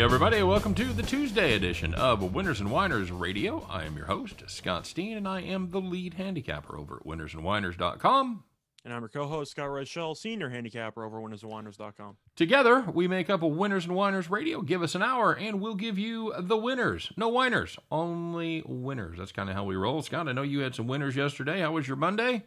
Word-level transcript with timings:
Hey, 0.00 0.04
everybody, 0.04 0.42
welcome 0.42 0.74
to 0.76 0.94
the 0.94 1.02
Tuesday 1.02 1.52
edition 1.52 1.92
of 1.92 2.32
Winners 2.32 2.58
and 2.58 2.70
Whiners 2.70 3.12
Radio. 3.12 3.66
I 3.68 3.84
am 3.84 3.98
your 3.98 4.06
host, 4.06 4.42
Scott 4.46 4.86
Steen, 4.86 5.14
and 5.14 5.28
I 5.28 5.42
am 5.42 5.72
the 5.72 5.78
lead 5.78 6.14
handicapper 6.14 6.78
over 6.78 6.96
at 6.96 7.04
winnersandwhiners.com. 7.04 8.44
And 8.82 8.94
I'm 8.94 9.02
your 9.02 9.10
co-host, 9.10 9.50
Scott 9.50 9.68
Redshell, 9.68 10.16
senior 10.16 10.48
handicapper 10.48 11.04
over 11.04 11.18
at 11.18 11.24
winnersandwhiners.com. 11.26 12.16
Together, 12.34 12.86
we 12.94 13.08
make 13.08 13.28
up 13.28 13.42
a 13.42 13.46
Winners 13.46 13.84
and 13.84 13.94
Whiners 13.94 14.30
Radio. 14.30 14.62
Give 14.62 14.82
us 14.82 14.94
an 14.94 15.02
hour, 15.02 15.34
and 15.34 15.60
we'll 15.60 15.74
give 15.74 15.98
you 15.98 16.32
the 16.38 16.56
winners. 16.56 17.12
No 17.18 17.28
whiners, 17.28 17.76
only 17.90 18.62
winners. 18.64 19.18
That's 19.18 19.32
kind 19.32 19.50
of 19.50 19.54
how 19.54 19.64
we 19.64 19.76
roll. 19.76 20.00
Scott, 20.00 20.28
I 20.28 20.32
know 20.32 20.40
you 20.40 20.60
had 20.60 20.74
some 20.74 20.86
winners 20.86 21.14
yesterday. 21.14 21.60
How 21.60 21.72
was 21.72 21.86
your 21.86 21.98
Monday? 21.98 22.46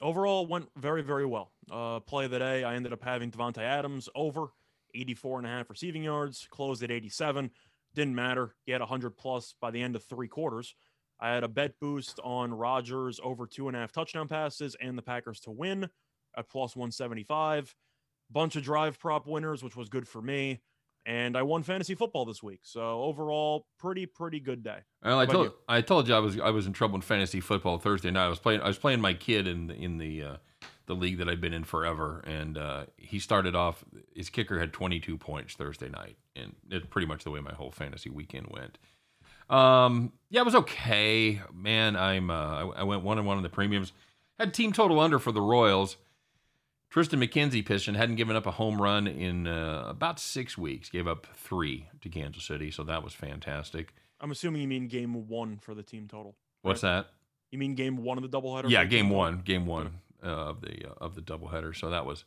Overall, 0.00 0.46
went 0.46 0.68
very, 0.76 1.02
very 1.02 1.26
well. 1.26 1.50
Uh, 1.68 1.98
play 1.98 2.26
of 2.26 2.30
the 2.30 2.38
day, 2.38 2.62
I 2.62 2.76
ended 2.76 2.92
up 2.92 3.02
having 3.02 3.32
Davante 3.32 3.58
Adams 3.58 4.08
over 4.14 4.50
84 4.96 5.38
and 5.38 5.46
a 5.46 5.50
half 5.50 5.70
receiving 5.70 6.02
yards, 6.02 6.46
closed 6.50 6.82
at 6.82 6.90
87. 6.90 7.50
Didn't 7.94 8.14
matter. 8.14 8.54
He 8.64 8.72
had 8.72 8.80
100 8.80 9.16
plus 9.16 9.54
by 9.60 9.70
the 9.70 9.82
end 9.82 9.96
of 9.96 10.04
three 10.04 10.28
quarters. 10.28 10.74
I 11.18 11.30
had 11.30 11.44
a 11.44 11.48
bet 11.48 11.74
boost 11.80 12.20
on 12.22 12.52
Rodgers 12.52 13.20
over 13.22 13.46
two 13.46 13.68
and 13.68 13.76
a 13.76 13.80
half 13.80 13.92
touchdown 13.92 14.28
passes 14.28 14.76
and 14.80 14.98
the 14.98 15.02
Packers 15.02 15.40
to 15.40 15.50
win 15.50 15.88
at 16.36 16.48
plus 16.48 16.76
175. 16.76 17.74
Bunch 18.30 18.56
of 18.56 18.62
drive 18.62 18.98
prop 18.98 19.26
winners, 19.26 19.62
which 19.62 19.76
was 19.76 19.88
good 19.88 20.06
for 20.06 20.20
me. 20.20 20.60
And 21.06 21.36
I 21.36 21.42
won 21.42 21.62
fantasy 21.62 21.94
football 21.94 22.24
this 22.24 22.42
week. 22.42 22.60
So 22.64 23.00
overall, 23.02 23.66
pretty, 23.78 24.06
pretty 24.06 24.40
good 24.40 24.64
day. 24.64 24.78
Well, 25.04 25.20
I 25.20 25.26
told 25.26 25.46
you? 25.46 25.54
I 25.68 25.80
told 25.80 26.08
you 26.08 26.14
I 26.14 26.18
was 26.18 26.38
I 26.40 26.50
was 26.50 26.66
in 26.66 26.72
trouble 26.72 26.96
in 26.96 27.00
fantasy 27.00 27.38
football 27.38 27.78
Thursday 27.78 28.10
night. 28.10 28.26
I 28.26 28.28
was 28.28 28.40
playing 28.40 28.60
I 28.60 28.66
was 28.66 28.78
playing 28.78 29.00
my 29.00 29.14
kid 29.14 29.46
in 29.46 29.70
in 29.70 29.98
the 29.98 30.22
uh, 30.24 30.36
the 30.86 30.94
league 30.94 31.18
that 31.18 31.28
I've 31.28 31.40
been 31.40 31.52
in 31.52 31.64
forever, 31.64 32.22
and 32.26 32.56
uh, 32.56 32.86
he 32.96 33.18
started 33.18 33.54
off. 33.54 33.84
His 34.14 34.30
kicker 34.30 34.58
had 34.58 34.72
22 34.72 35.18
points 35.18 35.54
Thursday 35.54 35.88
night, 35.88 36.16
and 36.34 36.54
it's 36.70 36.86
pretty 36.86 37.06
much 37.06 37.24
the 37.24 37.30
way 37.30 37.40
my 37.40 37.52
whole 37.52 37.70
fantasy 37.70 38.08
weekend 38.08 38.46
went. 38.50 38.78
Um, 39.50 40.12
yeah, 40.30 40.40
it 40.40 40.44
was 40.44 40.54
okay, 40.54 41.40
man. 41.52 41.96
I'm 41.96 42.30
uh, 42.30 42.34
I, 42.34 42.62
I 42.78 42.82
went 42.84 43.02
one 43.02 43.18
and 43.18 43.26
one 43.26 43.36
on 43.36 43.42
the 43.42 43.48
premiums. 43.48 43.92
Had 44.38 44.54
team 44.54 44.72
total 44.72 45.00
under 45.00 45.18
for 45.18 45.32
the 45.32 45.40
Royals. 45.40 45.96
Triston 46.92 47.22
McKenzie 47.22 47.66
pitched 47.66 47.88
and 47.88 47.96
hadn't 47.96 48.16
given 48.16 48.36
up 48.36 48.46
a 48.46 48.52
home 48.52 48.80
run 48.80 49.06
in 49.06 49.46
uh, 49.46 49.84
about 49.88 50.20
six 50.20 50.56
weeks. 50.56 50.88
Gave 50.88 51.08
up 51.08 51.26
three 51.34 51.88
to 52.00 52.08
Kansas 52.08 52.44
City, 52.44 52.70
so 52.70 52.84
that 52.84 53.02
was 53.02 53.12
fantastic. 53.12 53.92
I'm 54.20 54.30
assuming 54.30 54.62
you 54.62 54.68
mean 54.68 54.88
game 54.88 55.28
one 55.28 55.58
for 55.58 55.74
the 55.74 55.82
team 55.82 56.06
total. 56.08 56.36
What's 56.62 56.80
that? 56.80 57.08
You 57.50 57.58
mean 57.58 57.74
game 57.74 57.98
one 57.98 58.18
of 58.18 58.28
the 58.28 58.40
doubleheader? 58.40 58.70
Yeah, 58.70 58.84
game 58.84 59.10
one, 59.10 59.42
game 59.44 59.66
one 59.66 60.00
uh, 60.22 60.26
of 60.26 60.60
the 60.60 60.88
uh, 60.88 60.94
of 60.98 61.14
the 61.14 61.22
doubleheader. 61.22 61.74
So 61.76 61.90
that 61.90 62.06
was 62.06 62.24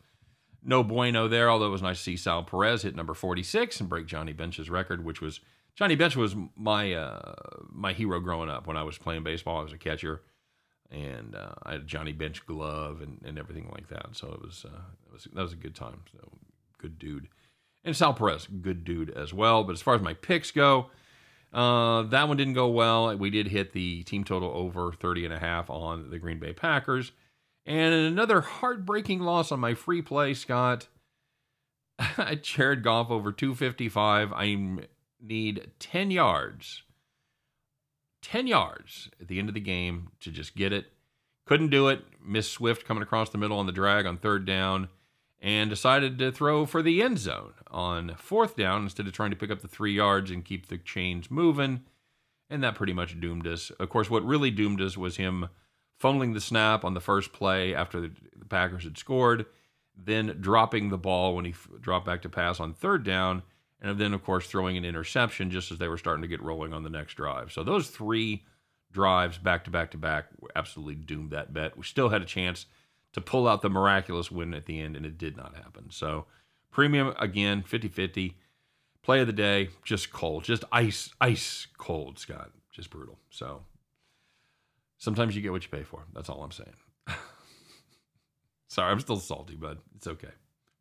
no 0.63 0.83
bueno 0.83 1.27
there. 1.27 1.49
Although 1.49 1.67
it 1.67 1.71
was 1.71 1.81
nice 1.81 1.97
to 1.97 2.03
see 2.03 2.17
Sal 2.17 2.43
Perez 2.43 2.83
hit 2.83 2.95
number 2.95 3.13
46 3.13 3.79
and 3.79 3.89
break 3.89 4.07
Johnny 4.07 4.33
Bench's 4.33 4.69
record, 4.69 5.03
which 5.05 5.21
was 5.21 5.39
Johnny 5.75 5.95
Bench 5.95 6.15
was 6.15 6.35
my 6.57 6.93
uh, 6.93 7.33
my 7.71 7.93
hero 7.93 8.19
growing 8.19 8.49
up 8.49 8.67
when 8.67 8.77
I 8.77 8.83
was 8.83 8.97
playing 8.97 9.23
baseball. 9.23 9.59
I 9.59 9.63
was 9.63 9.73
a 9.73 9.77
catcher, 9.77 10.21
and 10.91 11.35
uh, 11.35 11.53
I 11.63 11.73
had 11.73 11.81
a 11.81 11.85
Johnny 11.85 12.11
Bench 12.11 12.45
glove 12.45 13.01
and, 13.01 13.21
and 13.23 13.39
everything 13.39 13.69
like 13.71 13.87
that. 13.89 14.07
So 14.13 14.31
it 14.33 14.41
was 14.41 14.65
uh, 14.65 14.81
it 15.05 15.13
was 15.13 15.27
that 15.33 15.41
was 15.41 15.53
a 15.53 15.57
good 15.57 15.75
time. 15.75 16.01
So 16.11 16.31
good 16.79 16.99
dude, 16.99 17.29
and 17.85 17.95
Sal 17.95 18.13
Perez, 18.13 18.47
good 18.47 18.83
dude 18.83 19.09
as 19.09 19.33
well. 19.33 19.63
But 19.63 19.73
as 19.73 19.81
far 19.81 19.95
as 19.95 20.01
my 20.01 20.13
picks 20.13 20.51
go. 20.51 20.89
Uh, 21.51 22.03
that 22.03 22.27
one 22.27 22.37
didn't 22.37 22.53
go 22.53 22.67
well. 22.67 23.17
We 23.17 23.31
did 23.31 23.47
hit 23.47 23.73
the 23.73 24.03
team 24.03 24.23
total 24.23 24.51
over 24.51 24.91
30 24.91 25.25
and 25.25 25.33
a 25.33 25.39
half 25.39 25.71
on 25.71 26.11
the 26.11 26.19
Green 26.19 26.37
Bay 26.37 26.53
Packers. 26.53 27.11
And 27.69 27.93
another 27.93 28.41
heartbreaking 28.41 29.19
loss 29.19 29.51
on 29.51 29.59
my 29.59 29.75
free 29.75 30.01
play, 30.01 30.33
Scott. 30.33 30.87
I 31.99 32.33
Jared 32.33 32.83
Goff 32.83 33.11
over 33.11 33.31
255. 33.31 34.33
I 34.33 34.79
need 35.21 35.69
10 35.77 36.09
yards. 36.09 36.81
10 38.23 38.47
yards 38.47 39.11
at 39.21 39.27
the 39.27 39.37
end 39.37 39.49
of 39.49 39.53
the 39.53 39.61
game 39.61 40.09
to 40.19 40.31
just 40.31 40.55
get 40.55 40.73
it. 40.73 40.87
Couldn't 41.45 41.69
do 41.69 41.89
it. 41.89 42.03
Miss 42.25 42.49
Swift 42.49 42.87
coming 42.87 43.03
across 43.03 43.29
the 43.29 43.37
middle 43.37 43.59
on 43.59 43.67
the 43.67 43.71
drag 43.71 44.07
on 44.07 44.17
third 44.17 44.45
down 44.45 44.89
and 45.39 45.69
decided 45.69 46.17
to 46.17 46.31
throw 46.31 46.65
for 46.65 46.81
the 46.81 47.03
end 47.03 47.19
zone 47.19 47.53
on 47.69 48.15
fourth 48.17 48.55
down 48.55 48.81
instead 48.81 49.05
of 49.05 49.13
trying 49.13 49.29
to 49.29 49.37
pick 49.37 49.51
up 49.51 49.61
the 49.61 49.67
three 49.67 49.93
yards 49.93 50.31
and 50.31 50.43
keep 50.43 50.69
the 50.69 50.77
chains 50.79 51.29
moving. 51.29 51.83
And 52.49 52.63
that 52.63 52.73
pretty 52.73 52.93
much 52.93 53.19
doomed 53.19 53.45
us. 53.45 53.69
Of 53.79 53.89
course, 53.89 54.09
what 54.09 54.25
really 54.25 54.49
doomed 54.49 54.81
us 54.81 54.97
was 54.97 55.17
him 55.17 55.49
fumbling 55.99 56.33
the 56.33 56.41
snap 56.41 56.83
on 56.83 56.93
the 56.93 57.01
first 57.01 57.33
play 57.33 57.75
after 57.75 57.99
the 57.99 58.11
Packers 58.49 58.85
had 58.85 58.97
scored, 58.97 59.45
then 59.95 60.37
dropping 60.39 60.89
the 60.89 60.97
ball 60.97 61.35
when 61.35 61.45
he 61.45 61.53
dropped 61.81 62.05
back 62.05 62.21
to 62.21 62.29
pass 62.29 62.59
on 62.59 62.73
third 62.73 63.03
down, 63.03 63.43
and 63.81 63.99
then, 63.99 64.13
of 64.13 64.23
course, 64.23 64.47
throwing 64.47 64.77
an 64.77 64.85
interception 64.85 65.51
just 65.51 65.71
as 65.71 65.77
they 65.77 65.87
were 65.87 65.97
starting 65.97 66.21
to 66.21 66.27
get 66.27 66.41
rolling 66.41 66.73
on 66.73 66.83
the 66.83 66.89
next 66.89 67.15
drive. 67.15 67.51
So 67.51 67.63
those 67.63 67.89
three 67.89 68.43
drives 68.91 69.37
back 69.37 69.65
to 69.65 69.69
back 69.69 69.91
to 69.91 69.97
back 69.97 70.27
absolutely 70.55 70.95
doomed 70.95 71.31
that 71.31 71.53
bet. 71.53 71.77
We 71.77 71.83
still 71.83 72.09
had 72.09 72.21
a 72.21 72.25
chance 72.25 72.65
to 73.13 73.21
pull 73.21 73.47
out 73.47 73.61
the 73.61 73.69
miraculous 73.69 74.31
win 74.31 74.53
at 74.53 74.65
the 74.65 74.79
end, 74.79 74.95
and 74.95 75.05
it 75.05 75.17
did 75.17 75.35
not 75.35 75.55
happen. 75.55 75.89
So, 75.89 76.25
premium 76.71 77.13
again, 77.19 77.63
50 77.63 77.87
50. 77.89 78.37
Play 79.01 79.21
of 79.21 79.27
the 79.27 79.33
day, 79.33 79.69
just 79.83 80.11
cold, 80.11 80.43
just 80.43 80.65
ice, 80.71 81.09
ice 81.21 81.67
cold, 81.77 82.19
Scott. 82.19 82.51
Just 82.71 82.89
brutal. 82.89 83.17
So, 83.29 83.63
sometimes 84.99 85.35
you 85.35 85.41
get 85.41 85.51
what 85.51 85.63
you 85.63 85.69
pay 85.69 85.83
for. 85.83 86.05
That's 86.13 86.29
all 86.29 86.43
I'm 86.43 86.51
saying. 86.51 86.75
Sorry, 88.69 88.91
I'm 88.91 88.99
still 88.99 89.17
salty, 89.17 89.55
but 89.55 89.79
it's 89.95 90.05
okay. 90.05 90.29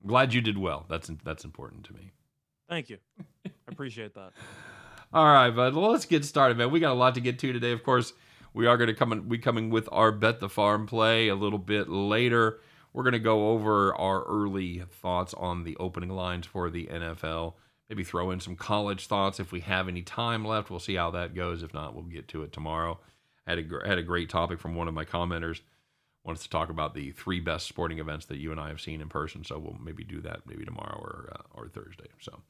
I'm 0.03 0.09
glad 0.09 0.35
you 0.35 0.43
did 0.43 0.59
well. 0.59 0.85
That's 0.91 1.11
that's 1.25 1.45
important 1.45 1.85
to 1.85 1.95
me. 1.95 2.13
Thank 2.69 2.91
you. 2.91 2.99
I 3.47 3.51
appreciate 3.69 4.15
that. 4.15 4.33
All 5.13 5.25
right, 5.25 5.49
bud. 5.49 5.75
Well, 5.75 5.91
let's 5.91 6.05
get 6.05 6.27
started, 6.27 6.59
man. 6.59 6.71
We 6.71 6.81
got 6.81 6.93
a 6.93 6.95
lot 6.95 7.15
to 7.15 7.23
get 7.23 7.39
to 7.39 7.51
today. 7.51 7.73
Of 7.73 7.83
course, 7.83 8.13
we 8.53 8.67
are 8.67 8.77
going 8.77 8.89
to 8.89 8.95
come 8.95 9.13
in, 9.13 9.29
we 9.29 9.39
coming 9.39 9.71
with 9.71 9.89
our 9.91 10.13
bet 10.13 10.39
the 10.39 10.51
farm 10.51 10.87
play 10.87 11.29
a 11.29 11.35
little 11.35 11.59
bit 11.59 11.89
later. 11.89 12.61
We're 12.93 13.05
going 13.05 13.15
to 13.15 13.19
go 13.19 13.51
over 13.51 13.95
our 13.95 14.23
early 14.25 14.83
thoughts 14.91 15.33
on 15.33 15.65
the 15.65 15.77
opening 15.79 16.11
lines 16.11 16.47
for 16.47 16.69
the 16.69 16.87
NFL. 16.87 17.55
Maybe 17.89 18.05
throw 18.05 18.31
in 18.31 18.41
some 18.41 18.55
college 18.55 19.07
thoughts 19.07 19.41
if 19.41 19.51
we 19.51 19.61
have 19.61 19.89
any 19.89 20.03
time 20.03 20.45
left. 20.45 20.69
We'll 20.69 20.79
see 20.79 20.97
how 20.97 21.11
that 21.13 21.35
goes. 21.35 21.63
If 21.63 21.73
not, 21.73 21.95
we'll 21.95 22.05
get 22.05 22.29
to 22.29 22.43
it 22.43 22.53
tomorrow. 22.53 23.01
Had 23.49 23.59
a 23.59 23.89
had 23.89 23.99
a 23.99 24.03
great 24.03 24.29
topic 24.29 24.61
from 24.61 24.75
one 24.75 24.89
of 24.89 24.95
my 24.95 25.05
commenters. 25.05 25.61
Wants 26.25 26.43
to 26.43 26.51
talk 26.51 26.69
about 26.69 26.95
the 26.95 27.13
three 27.13 27.41
best 27.41 27.67
sporting 27.67 27.99
events 27.99 28.27
that 28.27 28.37
you 28.37 28.53
and 28.53 28.61
I 28.61 28.69
have 28.69 28.81
seen 28.81 29.01
in 29.01 29.09
person. 29.09 29.45
So 29.45 29.59
we'll 29.59 29.79
maybe 29.83 30.05
do 30.05 30.21
that 30.21 30.41
maybe 30.47 30.65
tomorrow 30.65 30.99
or 31.01 31.33
uh, 31.33 31.43
or 31.59 31.69
Thursday. 31.69 32.09
So 32.21 32.43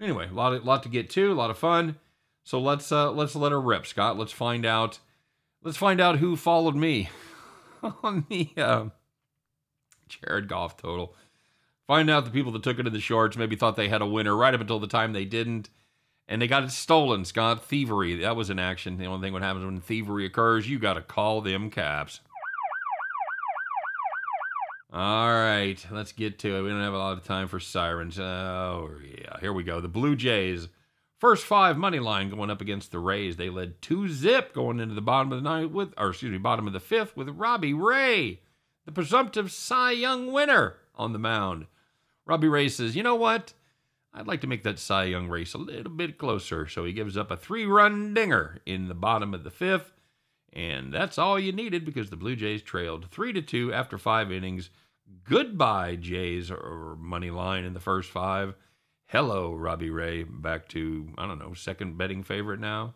anyway, 0.00 0.28
a 0.28 0.34
lot 0.34 0.54
of, 0.54 0.64
lot 0.64 0.82
to 0.84 0.88
get 0.88 1.10
to, 1.10 1.30
a 1.30 1.34
lot 1.34 1.50
of 1.50 1.58
fun. 1.58 1.96
So 2.42 2.60
let's 2.60 2.90
uh, 2.90 3.12
let's 3.12 3.36
let 3.36 3.52
her 3.52 3.60
rip, 3.60 3.86
Scott. 3.86 4.18
Let's 4.18 4.32
find 4.32 4.64
out 4.64 4.98
let's 5.62 5.76
find 5.76 6.00
out 6.00 6.18
who 6.18 6.36
followed 6.36 6.76
me 6.76 7.10
on 8.02 8.24
the 8.28 8.50
uh, 8.56 8.86
Jared 10.08 10.48
Goff 10.48 10.76
total. 10.76 11.14
Find 11.86 12.08
out 12.08 12.24
the 12.24 12.30
people 12.30 12.52
that 12.52 12.62
took 12.62 12.78
it 12.78 12.86
in 12.86 12.92
the 12.92 13.00
shorts 13.00 13.36
maybe 13.36 13.56
thought 13.56 13.76
they 13.76 13.88
had 13.88 14.02
a 14.02 14.06
winner 14.06 14.36
right 14.36 14.54
up 14.54 14.60
until 14.60 14.78
the 14.78 14.86
time 14.86 15.12
they 15.12 15.24
didn't, 15.24 15.70
and 16.30 16.40
they 16.40 16.46
got 16.46 16.64
it 16.64 16.70
stolen. 16.70 17.26
Scott 17.26 17.62
thievery 17.62 18.14
that 18.16 18.36
was 18.36 18.48
an 18.48 18.58
action. 18.58 18.96
The 18.96 19.04
only 19.04 19.26
thing 19.26 19.34
what 19.34 19.42
happens 19.42 19.66
when 19.66 19.80
thievery 19.82 20.24
occurs, 20.24 20.66
you 20.66 20.78
got 20.78 20.94
to 20.94 21.02
call 21.02 21.42
them 21.42 21.68
cops. 21.68 22.20
All 24.92 25.28
right, 25.28 25.86
let's 25.90 26.12
get 26.12 26.38
to 26.40 26.56
it. 26.56 26.62
We 26.62 26.70
don't 26.70 26.82
have 26.82 26.94
a 26.94 26.98
lot 26.98 27.18
of 27.18 27.24
time 27.24 27.46
for 27.46 27.60
sirens. 27.60 28.18
Oh 28.18 28.92
yeah, 29.04 29.38
here 29.40 29.52
we 29.52 29.62
go. 29.62 29.82
The 29.82 29.88
Blue 29.88 30.16
Jays 30.16 30.68
First 31.20 31.44
five 31.44 31.76
money 31.76 31.98
line 31.98 32.30
going 32.30 32.48
up 32.48 32.62
against 32.62 32.92
the 32.92 32.98
Rays. 32.98 33.36
They 33.36 33.50
led 33.50 33.82
two 33.82 34.08
zip 34.08 34.54
going 34.54 34.80
into 34.80 34.94
the 34.94 35.02
bottom 35.02 35.30
of 35.30 35.42
the 35.42 35.46
ninth 35.46 35.70
with, 35.70 35.92
or 35.98 36.08
excuse 36.08 36.32
me, 36.32 36.38
bottom 36.38 36.66
of 36.66 36.72
the 36.72 36.80
fifth 36.80 37.14
with 37.14 37.28
Robbie 37.28 37.74
Ray, 37.74 38.40
the 38.86 38.92
presumptive 38.92 39.52
Cy 39.52 39.90
Young 39.90 40.32
winner 40.32 40.76
on 40.94 41.12
the 41.12 41.18
mound. 41.18 41.66
Robbie 42.24 42.48
Ray 42.48 42.70
says, 42.70 42.96
"You 42.96 43.02
know 43.02 43.16
what? 43.16 43.52
I'd 44.12 44.26
like 44.26 44.40
to 44.40 44.46
make 44.46 44.64
that 44.64 44.78
Cy 44.78 45.04
Young 45.04 45.28
race 45.28 45.54
a 45.54 45.58
little 45.58 45.92
bit 45.92 46.18
closer." 46.18 46.66
So 46.66 46.84
he 46.84 46.92
gives 46.92 47.16
up 47.16 47.30
a 47.30 47.36
three-run 47.36 48.14
dinger 48.14 48.60
in 48.66 48.88
the 48.88 48.94
bottom 48.94 49.34
of 49.34 49.44
the 49.44 49.50
fifth, 49.50 49.92
and 50.52 50.92
that's 50.92 51.18
all 51.18 51.38
you 51.38 51.52
needed 51.52 51.84
because 51.84 52.10
the 52.10 52.16
Blue 52.16 52.36
Jays 52.36 52.62
trailed 52.62 53.10
three 53.10 53.32
to 53.32 53.42
two 53.42 53.72
after 53.72 53.98
five 53.98 54.32
innings. 54.32 54.70
Goodbye, 55.24 55.96
Jays 55.96 56.50
or 56.50 56.96
money 56.98 57.30
line 57.30 57.64
in 57.64 57.74
the 57.74 57.80
first 57.80 58.10
five. 58.10 58.54
Hello, 59.06 59.54
Robbie 59.54 59.90
Ray. 59.90 60.22
Back 60.22 60.68
to 60.68 61.12
I 61.18 61.26
don't 61.26 61.38
know, 61.38 61.54
second 61.54 61.98
betting 61.98 62.22
favorite 62.22 62.60
now. 62.60 62.94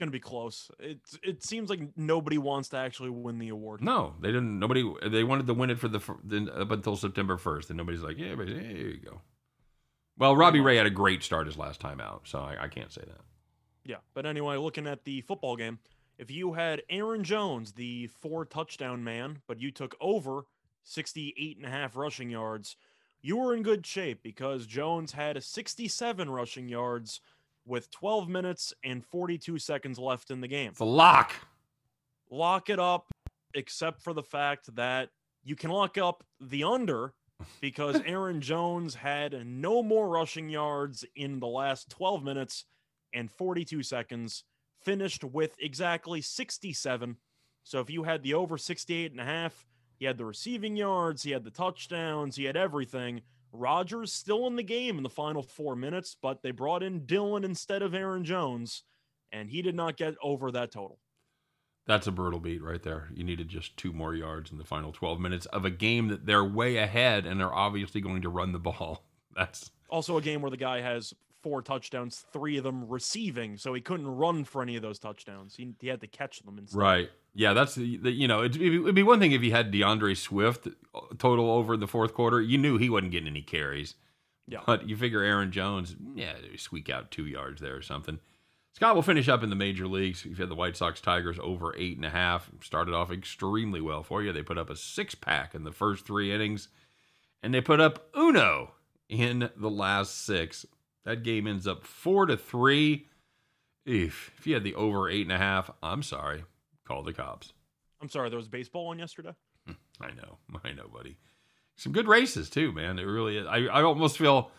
It's 0.00 0.06
gonna 0.06 0.12
be 0.12 0.20
close. 0.20 0.70
It 0.78 0.98
it 1.22 1.42
seems 1.42 1.68
like 1.68 1.80
nobody 1.96 2.38
wants 2.38 2.70
to 2.70 2.78
actually 2.78 3.10
win 3.10 3.38
the 3.38 3.50
award. 3.50 3.82
No, 3.82 4.14
they 4.20 4.28
didn't. 4.28 4.58
Nobody. 4.58 4.90
They 5.08 5.24
wanted 5.24 5.46
to 5.46 5.54
win 5.54 5.70
it 5.70 5.78
for 5.78 5.88
the 5.88 6.52
up 6.56 6.70
until 6.70 6.96
September 6.96 7.36
first, 7.36 7.70
and 7.70 7.76
nobody's 7.76 8.02
like, 8.02 8.18
yeah, 8.18 8.34
but 8.34 8.48
here 8.48 8.60
you 8.60 9.00
go. 9.04 9.20
Well, 10.16 10.36
Robbie 10.36 10.60
Ray 10.60 10.76
had 10.76 10.86
a 10.86 10.90
great 10.90 11.22
start 11.22 11.46
his 11.46 11.58
last 11.58 11.80
time 11.80 12.00
out, 12.00 12.22
so 12.24 12.40
I, 12.40 12.64
I 12.64 12.68
can't 12.68 12.92
say 12.92 13.02
that. 13.06 13.20
Yeah, 13.84 13.96
but 14.14 14.26
anyway, 14.26 14.56
looking 14.56 14.86
at 14.86 15.04
the 15.04 15.20
football 15.22 15.56
game, 15.56 15.78
if 16.18 16.30
you 16.30 16.54
had 16.54 16.82
Aaron 16.90 17.24
Jones, 17.24 17.72
the 17.72 18.06
four 18.06 18.44
touchdown 18.44 19.04
man, 19.04 19.40
but 19.46 19.60
you 19.60 19.70
took 19.70 19.96
over 20.00 20.44
68 20.82 21.56
and 21.56 21.66
a 21.66 21.70
half 21.70 21.96
rushing 21.96 22.30
yards 22.30 22.76
you 23.22 23.36
were 23.36 23.54
in 23.54 23.62
good 23.62 23.84
shape 23.84 24.22
because 24.22 24.66
Jones 24.66 25.12
had 25.12 25.42
67 25.42 26.30
rushing 26.30 26.68
yards 26.68 27.20
with 27.66 27.90
12 27.90 28.28
minutes 28.28 28.72
and 28.84 29.04
42 29.04 29.58
seconds 29.58 29.98
left 29.98 30.30
in 30.30 30.40
the 30.40 30.48
game. 30.48 30.70
It's 30.70 30.80
a 30.80 30.84
lock. 30.84 31.34
Lock 32.30 32.70
it 32.70 32.78
up, 32.78 33.06
except 33.54 34.02
for 34.02 34.12
the 34.12 34.22
fact 34.22 34.74
that 34.76 35.10
you 35.42 35.56
can 35.56 35.70
lock 35.70 35.98
up 35.98 36.24
the 36.40 36.64
under 36.64 37.14
because 37.60 38.00
Aaron 38.04 38.40
Jones 38.40 38.94
had 38.94 39.46
no 39.46 39.82
more 39.82 40.08
rushing 40.08 40.48
yards 40.48 41.04
in 41.16 41.40
the 41.40 41.46
last 41.46 41.90
12 41.90 42.22
minutes 42.22 42.64
and 43.12 43.30
42 43.30 43.82
seconds, 43.82 44.44
finished 44.84 45.24
with 45.24 45.54
exactly 45.58 46.20
67. 46.20 47.16
So 47.64 47.80
if 47.80 47.90
you 47.90 48.04
had 48.04 48.22
the 48.22 48.34
over 48.34 48.56
68 48.56 49.10
and 49.10 49.20
a 49.20 49.24
half, 49.24 49.66
he 49.98 50.06
had 50.06 50.16
the 50.16 50.24
receiving 50.24 50.76
yards, 50.76 51.22
he 51.22 51.30
had 51.30 51.44
the 51.44 51.50
touchdowns, 51.50 52.36
he 52.36 52.44
had 52.44 52.56
everything. 52.56 53.22
Rodgers 53.52 54.12
still 54.12 54.46
in 54.46 54.56
the 54.56 54.62
game 54.62 54.96
in 54.96 55.02
the 55.02 55.10
final 55.10 55.42
four 55.42 55.76
minutes, 55.76 56.16
but 56.20 56.42
they 56.42 56.50
brought 56.50 56.82
in 56.82 57.06
Dillon 57.06 57.44
instead 57.44 57.82
of 57.82 57.94
Aaron 57.94 58.24
Jones, 58.24 58.84
and 59.32 59.50
he 59.50 59.62
did 59.62 59.74
not 59.74 59.96
get 59.96 60.14
over 60.22 60.50
that 60.52 60.72
total. 60.72 60.98
That's 61.86 62.06
a 62.06 62.12
brutal 62.12 62.38
beat 62.38 62.62
right 62.62 62.82
there. 62.82 63.08
You 63.12 63.24
needed 63.24 63.48
just 63.48 63.76
two 63.76 63.92
more 63.92 64.14
yards 64.14 64.52
in 64.52 64.58
the 64.58 64.64
final 64.64 64.92
12 64.92 65.18
minutes 65.18 65.46
of 65.46 65.64
a 65.64 65.70
game 65.70 66.08
that 66.08 66.26
they're 66.26 66.44
way 66.44 66.76
ahead 66.76 67.26
and 67.26 67.40
they're 67.40 67.52
obviously 67.52 68.00
going 68.00 68.22
to 68.22 68.28
run 68.28 68.52
the 68.52 68.58
ball. 68.58 69.04
That's 69.36 69.70
also 69.88 70.16
a 70.16 70.22
game 70.22 70.42
where 70.42 70.50
the 70.50 70.56
guy 70.56 70.80
has 70.82 71.14
four 71.42 71.62
touchdowns, 71.62 72.24
three 72.32 72.56
of 72.56 72.64
them 72.64 72.88
receiving, 72.88 73.56
so 73.56 73.74
he 73.74 73.80
couldn't 73.80 74.06
run 74.06 74.44
for 74.44 74.62
any 74.62 74.76
of 74.76 74.82
those 74.82 74.98
touchdowns. 74.98 75.54
He, 75.56 75.74
he 75.80 75.88
had 75.88 76.00
to 76.00 76.06
catch 76.06 76.40
them 76.42 76.58
instead. 76.58 76.78
Right. 76.78 77.10
Yeah, 77.34 77.52
that's 77.52 77.74
the, 77.76 77.84
you 77.84 78.26
know 78.26 78.42
it'd, 78.42 78.60
it'd, 78.60 78.94
be 78.94 79.02
one 79.02 79.20
thing 79.20 79.32
if 79.32 79.42
you 79.42 79.52
had 79.52 79.70
D'Andre 79.70 80.14
Swift 80.14 80.66
uh, 80.66 81.00
total 81.18 81.50
over 81.50 81.76
the 81.76 81.86
fourth 81.86 82.12
quarter. 82.12 82.40
You 82.40 82.58
knew 82.58 82.76
he 82.76 82.90
wasn't 82.90 83.12
getting 83.12 83.28
any 83.28 83.42
carries. 83.42 83.94
Yeah. 84.48 84.60
But 84.66 84.88
you 84.88 84.96
figure 84.96 85.22
Aaron 85.22 85.52
Jones, 85.52 85.94
yeah, 86.14 86.34
squeak 86.56 86.90
out 86.90 87.12
two 87.12 87.26
yards 87.26 87.60
there 87.60 87.76
or 87.76 87.82
something. 87.82 88.18
Scott 88.72 88.94
will 88.94 89.02
finish 89.02 89.28
up 89.28 89.42
in 89.42 89.50
the 89.50 89.56
major 89.56 89.86
leagues. 89.86 90.24
You've 90.24 90.38
had 90.38 90.48
the 90.48 90.54
White 90.54 90.76
Sox 90.76 91.00
Tigers 91.00 91.38
over 91.40 91.74
eight 91.76 91.96
and 91.96 92.04
a 92.04 92.10
half. 92.10 92.50
Started 92.62 92.94
off 92.94 93.10
extremely 93.10 93.80
well 93.80 94.02
for 94.02 94.22
you. 94.22 94.32
They 94.32 94.42
put 94.42 94.58
up 94.58 94.70
a 94.70 94.76
six 94.76 95.14
pack 95.14 95.54
in 95.54 95.64
the 95.64 95.72
first 95.72 96.06
three 96.06 96.32
innings, 96.32 96.68
and 97.42 97.52
they 97.54 97.60
put 97.60 97.80
up 97.80 98.08
uno 98.16 98.72
in 99.08 99.50
the 99.56 99.70
last 99.70 100.24
six. 100.24 100.64
That 101.04 101.22
game 101.22 101.46
ends 101.46 101.66
up 101.66 101.84
four 101.84 102.26
to 102.26 102.36
three. 102.36 103.06
If 103.86 104.32
if 104.38 104.46
you 104.46 104.54
had 104.54 104.64
the 104.64 104.74
over 104.74 105.08
eight 105.08 105.22
and 105.22 105.32
a 105.32 105.38
half, 105.38 105.70
I'm 105.82 106.02
sorry. 106.02 106.44
Call 106.86 107.02
the 107.02 107.12
cops. 107.12 107.52
I'm 108.00 108.08
sorry, 108.08 108.30
there 108.30 108.38
was 108.38 108.48
baseball 108.48 108.88
on 108.88 108.98
yesterday. 108.98 109.34
I 110.00 110.08
know, 110.08 110.38
I 110.64 110.72
know, 110.72 110.88
buddy. 110.92 111.16
Some 111.76 111.92
good 111.92 112.08
races 112.08 112.50
too, 112.50 112.72
man. 112.72 112.98
It 112.98 113.04
really 113.04 113.38
is. 113.38 113.46
I, 113.46 113.66
I 113.66 113.82
almost 113.82 114.18
feel, 114.18 114.50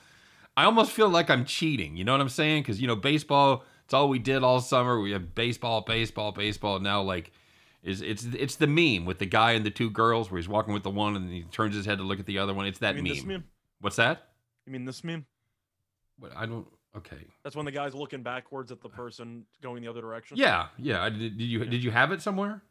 I 0.57 0.65
almost 0.65 0.91
feel 0.91 1.09
like 1.09 1.29
I'm 1.29 1.45
cheating. 1.45 1.95
You 1.95 2.03
know 2.03 2.13
what 2.13 2.21
I'm 2.21 2.29
saying? 2.29 2.63
Because 2.63 2.81
you 2.81 2.87
know, 2.87 2.95
baseball. 2.95 3.63
It's 3.85 3.93
all 3.93 4.07
we 4.07 4.19
did 4.19 4.41
all 4.41 4.61
summer. 4.61 5.01
We 5.01 5.11
have 5.11 5.35
baseball, 5.35 5.81
baseball, 5.81 6.31
baseball. 6.31 6.79
Now, 6.79 7.01
like, 7.01 7.33
is 7.83 8.01
it's 8.01 8.23
it's 8.23 8.55
the 8.55 8.67
meme 8.67 9.05
with 9.05 9.19
the 9.19 9.25
guy 9.25 9.51
and 9.51 9.65
the 9.65 9.71
two 9.71 9.89
girls 9.89 10.31
where 10.31 10.39
he's 10.39 10.47
walking 10.47 10.73
with 10.73 10.83
the 10.83 10.89
one 10.89 11.15
and 11.15 11.29
he 11.29 11.43
turns 11.43 11.75
his 11.75 11.85
head 11.85 11.97
to 11.97 12.03
look 12.05 12.19
at 12.19 12.25
the 12.25 12.37
other 12.37 12.53
one. 12.53 12.65
It's 12.65 12.79
that 12.79 12.95
meme. 12.95 13.27
Meme. 13.27 13.43
What's 13.81 13.97
that? 13.97 14.29
You 14.65 14.71
mean 14.71 14.85
this 14.85 15.03
meme? 15.03 15.25
What 16.21 16.31
I 16.35 16.45
don't. 16.45 16.65
Okay. 16.95 17.17
That's 17.43 17.55
when 17.55 17.65
the 17.65 17.71
guy's 17.71 17.93
looking 17.95 18.21
backwards 18.21 18.71
at 18.71 18.81
the 18.81 18.89
person 18.89 19.45
going 19.61 19.81
the 19.81 19.89
other 19.89 20.01
direction. 20.01 20.37
Yeah, 20.37 20.67
yeah. 20.77 21.09
Did, 21.09 21.37
did 21.37 21.43
you 21.45 21.65
did 21.65 21.83
you 21.83 21.91
have 21.91 22.11
it 22.11 22.21
somewhere? 22.21 22.61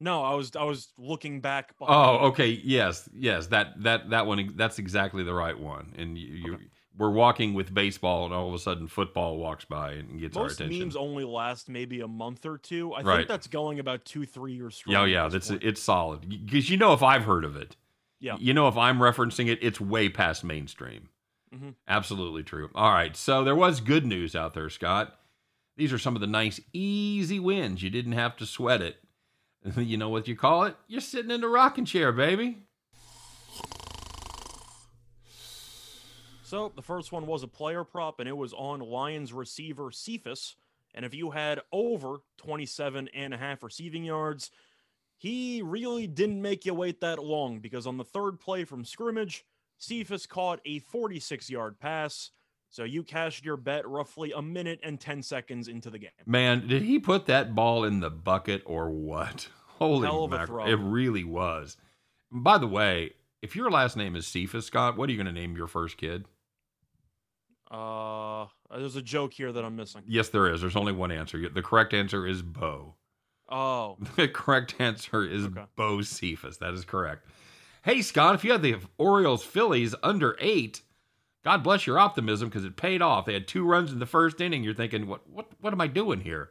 No, 0.00 0.22
I 0.22 0.34
was 0.34 0.54
I 0.56 0.62
was 0.64 0.92
looking 0.98 1.40
back. 1.40 1.74
Oh, 1.80 2.28
okay. 2.28 2.46
Yes, 2.64 3.08
yes. 3.14 3.48
That 3.48 3.82
that 3.82 4.10
that 4.10 4.26
one. 4.26 4.52
That's 4.56 4.78
exactly 4.78 5.22
the 5.24 5.34
right 5.34 5.58
one. 5.58 5.94
And 5.98 6.16
you, 6.16 6.26
you 6.28 6.54
Okay. 6.54 6.64
we're 6.96 7.10
walking 7.10 7.52
with 7.54 7.72
baseball, 7.74 8.24
and 8.26 8.32
all 8.34 8.48
of 8.48 8.54
a 8.54 8.58
sudden, 8.58 8.86
football 8.88 9.36
walks 9.38 9.64
by 9.66 9.92
and 9.92 10.18
gets 10.20 10.36
our 10.36 10.46
attention. 10.46 10.68
Most 10.68 10.78
memes 10.78 10.96
only 10.96 11.24
last 11.24 11.68
maybe 11.68 12.00
a 12.00 12.08
month 12.08 12.44
or 12.46 12.56
two. 12.58 12.92
I 12.94 13.02
Right. 13.02 13.16
think 13.18 13.28
that's 13.28 13.46
going 13.46 13.78
about 13.78 14.04
two, 14.04 14.24
three 14.26 14.54
years 14.54 14.76
strong. 14.76 14.96
Oh, 14.96 15.04
yeah, 15.04 15.24
yeah. 15.24 15.28
That's 15.28 15.48
point. 15.48 15.62
it's 15.64 15.82
solid 15.82 16.28
because 16.28 16.68
you 16.70 16.76
know 16.76 16.92
if 16.92 17.02
I've 17.02 17.24
heard 17.24 17.44
of 17.44 17.56
it. 17.56 17.76
Yeah. 18.20 18.36
You 18.38 18.52
know 18.52 18.68
if 18.68 18.76
I'm 18.76 18.98
referencing 18.98 19.48
it, 19.48 19.58
it's 19.62 19.80
way 19.80 20.08
past 20.10 20.44
mainstream. 20.44 21.08
Mhm. 21.54 21.74
Absolutely 21.88 22.42
true. 22.42 22.70
All 22.74 22.92
right. 22.92 23.16
So 23.16 23.42
there 23.44 23.56
was 23.56 23.80
good 23.80 24.06
news 24.06 24.36
out 24.36 24.54
there, 24.54 24.70
Scott. 24.70 25.18
These 25.76 25.92
are 25.92 25.98
some 25.98 26.14
of 26.14 26.20
the 26.20 26.26
nice, 26.26 26.60
easy 26.72 27.40
wins. 27.40 27.82
You 27.82 27.90
didn't 27.90 28.12
have 28.12 28.36
to 28.36 28.46
sweat 28.46 28.82
it. 28.82 28.96
You 29.76 29.98
know 29.98 30.08
what 30.08 30.26
you 30.26 30.36
call 30.36 30.64
it? 30.64 30.74
You're 30.88 31.02
sitting 31.02 31.30
in 31.30 31.42
the 31.42 31.48
rocking 31.48 31.84
chair, 31.84 32.12
baby. 32.12 32.62
So 36.42 36.72
the 36.74 36.82
first 36.82 37.12
one 37.12 37.26
was 37.26 37.42
a 37.42 37.48
player 37.48 37.84
prop, 37.84 38.18
and 38.20 38.28
it 38.28 38.36
was 38.36 38.52
on 38.52 38.80
Lions 38.80 39.32
receiver 39.32 39.92
Cephus. 39.92 40.56
And 40.94 41.04
if 41.04 41.14
you 41.14 41.30
had 41.30 41.60
over 41.70 42.16
27 42.38 43.08
and 43.14 43.32
a 43.32 43.36
half 43.36 43.62
receiving 43.62 44.02
yards, 44.02 44.50
he 45.16 45.62
really 45.62 46.06
didn't 46.06 46.42
make 46.42 46.64
you 46.64 46.74
wait 46.74 47.00
that 47.02 47.22
long 47.22 47.60
because 47.60 47.86
on 47.86 47.98
the 47.98 48.04
third 48.04 48.40
play 48.40 48.64
from 48.64 48.84
scrimmage, 48.84 49.44
Cephus 49.80 50.26
caught 50.26 50.60
a 50.64 50.78
46 50.78 51.50
yard 51.50 51.80
pass. 51.80 52.30
So 52.68 52.84
you 52.84 53.02
cashed 53.02 53.44
your 53.44 53.56
bet 53.56 53.88
roughly 53.88 54.30
a 54.30 54.40
minute 54.42 54.78
and 54.84 55.00
10 55.00 55.22
seconds 55.24 55.66
into 55.66 55.90
the 55.90 55.98
game. 55.98 56.10
Man, 56.24 56.68
did 56.68 56.82
he 56.82 57.00
put 57.00 57.26
that 57.26 57.52
ball 57.54 57.82
in 57.84 57.98
the 57.98 58.10
bucket 58.10 58.62
or 58.64 58.90
what? 58.90 59.48
Holy 59.66 60.06
Hell 60.06 60.24
of 60.24 60.32
a 60.34 60.46
throw. 60.46 60.66
It 60.66 60.74
really 60.74 61.24
was. 61.24 61.76
By 62.30 62.58
the 62.58 62.68
way, 62.68 63.14
if 63.42 63.56
your 63.56 63.70
last 63.70 63.96
name 63.96 64.14
is 64.14 64.26
Cephus, 64.26 64.66
Scott, 64.66 64.96
what 64.96 65.08
are 65.08 65.12
you 65.12 65.18
going 65.18 65.34
to 65.34 65.40
name 65.40 65.56
your 65.56 65.66
first 65.66 65.96
kid? 65.96 66.26
Uh, 67.70 68.46
there's 68.76 68.96
a 68.96 69.02
joke 69.02 69.32
here 69.32 69.50
that 69.52 69.64
I'm 69.64 69.76
missing. 69.76 70.02
Yes, 70.06 70.28
there 70.28 70.52
is. 70.52 70.60
There's 70.60 70.76
only 70.76 70.92
one 70.92 71.10
answer. 71.10 71.48
The 71.48 71.62
correct 71.62 71.94
answer 71.94 72.26
is 72.26 72.42
Bo. 72.42 72.94
Oh, 73.48 73.96
The 74.16 74.28
correct 74.28 74.74
answer 74.78 75.24
is 75.24 75.46
Okay. 75.46 75.64
Bo 75.76 76.02
Cephus. 76.02 76.58
That 76.58 76.74
is 76.74 76.84
correct. 76.84 77.26
Hey, 77.82 78.02
Scott, 78.02 78.34
if 78.34 78.44
you 78.44 78.52
had 78.52 78.62
the 78.62 78.76
Orioles 78.98 79.42
Phillies 79.42 79.94
under 80.02 80.36
eight, 80.38 80.82
God 81.42 81.62
bless 81.62 81.86
your 81.86 81.98
optimism 81.98 82.48
because 82.48 82.64
it 82.64 82.76
paid 82.76 83.00
off. 83.00 83.24
They 83.24 83.32
had 83.32 83.48
two 83.48 83.64
runs 83.64 83.90
in 83.90 83.98
the 83.98 84.06
first 84.06 84.40
inning. 84.40 84.62
You're 84.62 84.74
thinking, 84.74 85.06
what, 85.06 85.26
what, 85.28 85.48
what 85.60 85.72
am 85.72 85.80
I 85.80 85.86
doing 85.86 86.20
here? 86.20 86.50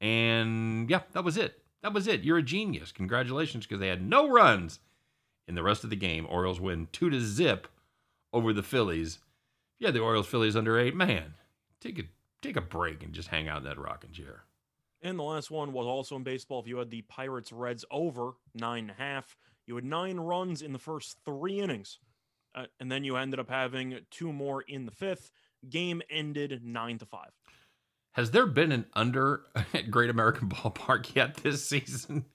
And 0.00 0.88
yeah, 0.88 1.00
that 1.12 1.24
was 1.24 1.36
it. 1.36 1.60
That 1.82 1.92
was 1.92 2.06
it. 2.06 2.22
You're 2.22 2.38
a 2.38 2.42
genius. 2.42 2.92
Congratulations 2.92 3.66
because 3.66 3.80
they 3.80 3.88
had 3.88 4.06
no 4.06 4.28
runs 4.28 4.78
in 5.48 5.56
the 5.56 5.62
rest 5.64 5.82
of 5.82 5.90
the 5.90 5.96
game. 5.96 6.26
Orioles 6.28 6.60
win 6.60 6.86
two 6.92 7.10
to 7.10 7.20
zip 7.20 7.66
over 8.32 8.52
the 8.52 8.62
Phillies. 8.62 9.18
Yeah, 9.80 9.90
the 9.90 10.00
Orioles 10.00 10.26
Phillies 10.26 10.56
under 10.56 10.78
eight. 10.78 10.94
Man, 10.94 11.34
take 11.80 11.98
a 11.98 12.02
take 12.40 12.56
a 12.56 12.60
break 12.60 13.02
and 13.02 13.12
just 13.12 13.28
hang 13.28 13.48
out 13.48 13.58
in 13.58 13.64
that 13.64 13.78
rocking 13.78 14.12
chair. 14.12 14.44
And 15.02 15.18
the 15.18 15.24
last 15.24 15.50
one 15.50 15.72
was 15.72 15.86
also 15.86 16.16
in 16.16 16.22
baseball. 16.24 16.60
If 16.60 16.66
you 16.66 16.78
had 16.78 16.90
the 16.90 17.02
Pirates 17.02 17.52
Reds 17.52 17.84
over 17.90 18.32
nine 18.54 18.84
and 18.84 18.90
a 18.90 18.94
half, 18.94 19.36
you 19.68 19.76
had 19.76 19.84
nine 19.84 20.16
runs 20.16 20.62
in 20.62 20.72
the 20.72 20.78
first 20.78 21.18
three 21.24 21.60
innings. 21.60 21.98
Uh, 22.54 22.64
and 22.80 22.90
then 22.90 23.04
you 23.04 23.16
ended 23.16 23.38
up 23.38 23.50
having 23.50 24.00
two 24.10 24.32
more 24.32 24.62
in 24.62 24.86
the 24.86 24.90
fifth. 24.90 25.30
Game 25.68 26.00
ended 26.10 26.62
nine 26.64 26.98
to 26.98 27.06
five. 27.06 27.30
Has 28.12 28.30
there 28.30 28.46
been 28.46 28.72
an 28.72 28.86
under 28.94 29.42
at 29.54 29.90
Great 29.90 30.08
American 30.08 30.48
Ballpark 30.48 31.14
yet 31.14 31.36
this 31.36 31.68
season? 31.68 32.24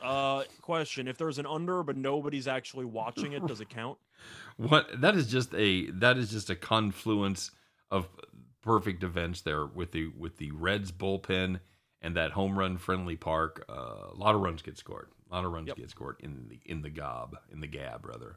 Uh, 0.00 0.44
question: 0.60 1.08
If 1.08 1.18
there's 1.18 1.40
an 1.40 1.46
under 1.46 1.82
but 1.82 1.96
nobody's 1.96 2.46
actually 2.46 2.84
watching 2.84 3.32
it, 3.32 3.44
does 3.48 3.60
it 3.60 3.68
count? 3.68 3.98
What 4.56 4.88
that 5.00 5.16
is 5.16 5.26
just 5.26 5.52
a 5.56 5.90
that 5.90 6.16
is 6.18 6.30
just 6.30 6.50
a 6.50 6.54
confluence 6.54 7.50
of 7.90 8.08
perfect 8.62 9.02
events 9.02 9.40
there 9.40 9.66
with 9.66 9.90
the 9.90 10.06
with 10.16 10.36
the 10.36 10.52
Reds 10.52 10.92
bullpen 10.92 11.58
and 12.00 12.16
that 12.16 12.30
home 12.30 12.56
run 12.56 12.76
friendly 12.76 13.16
park. 13.16 13.64
Uh, 13.68 14.12
a 14.12 14.16
lot 14.16 14.36
of 14.36 14.40
runs 14.40 14.62
get 14.62 14.78
scored. 14.78 15.08
A 15.32 15.36
lot 15.36 15.44
of 15.46 15.52
runs 15.52 15.68
Yep. 15.68 15.76
get 15.78 15.90
scored 15.90 16.16
in 16.20 16.46
the 16.50 16.60
in 16.66 16.82
the 16.82 16.90
gob 16.90 17.36
in 17.50 17.60
the 17.60 17.66
gab 17.66 18.04
rather. 18.04 18.36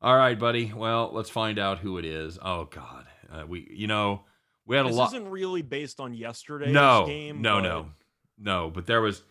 All 0.00 0.16
right, 0.16 0.36
buddy. 0.36 0.72
Well, 0.74 1.10
let's 1.12 1.30
find 1.30 1.60
out 1.60 1.78
who 1.78 1.96
it 1.98 2.04
is. 2.04 2.38
Oh 2.42 2.64
God, 2.64 3.06
uh, 3.32 3.44
we 3.46 3.68
you 3.70 3.86
know 3.86 4.22
we 4.66 4.76
had 4.76 4.84
a 4.84 4.88
This 4.88 4.96
lot. 4.98 5.14
isn't 5.14 5.28
really 5.28 5.62
based 5.62 6.00
on 6.00 6.12
yesterday's 6.12 6.74
no, 6.74 7.06
game. 7.06 7.40
no, 7.40 7.54
but 7.56 7.62
no, 7.62 7.86
no. 8.38 8.70
But 8.70 8.86
there 8.86 9.00
was, 9.00 9.22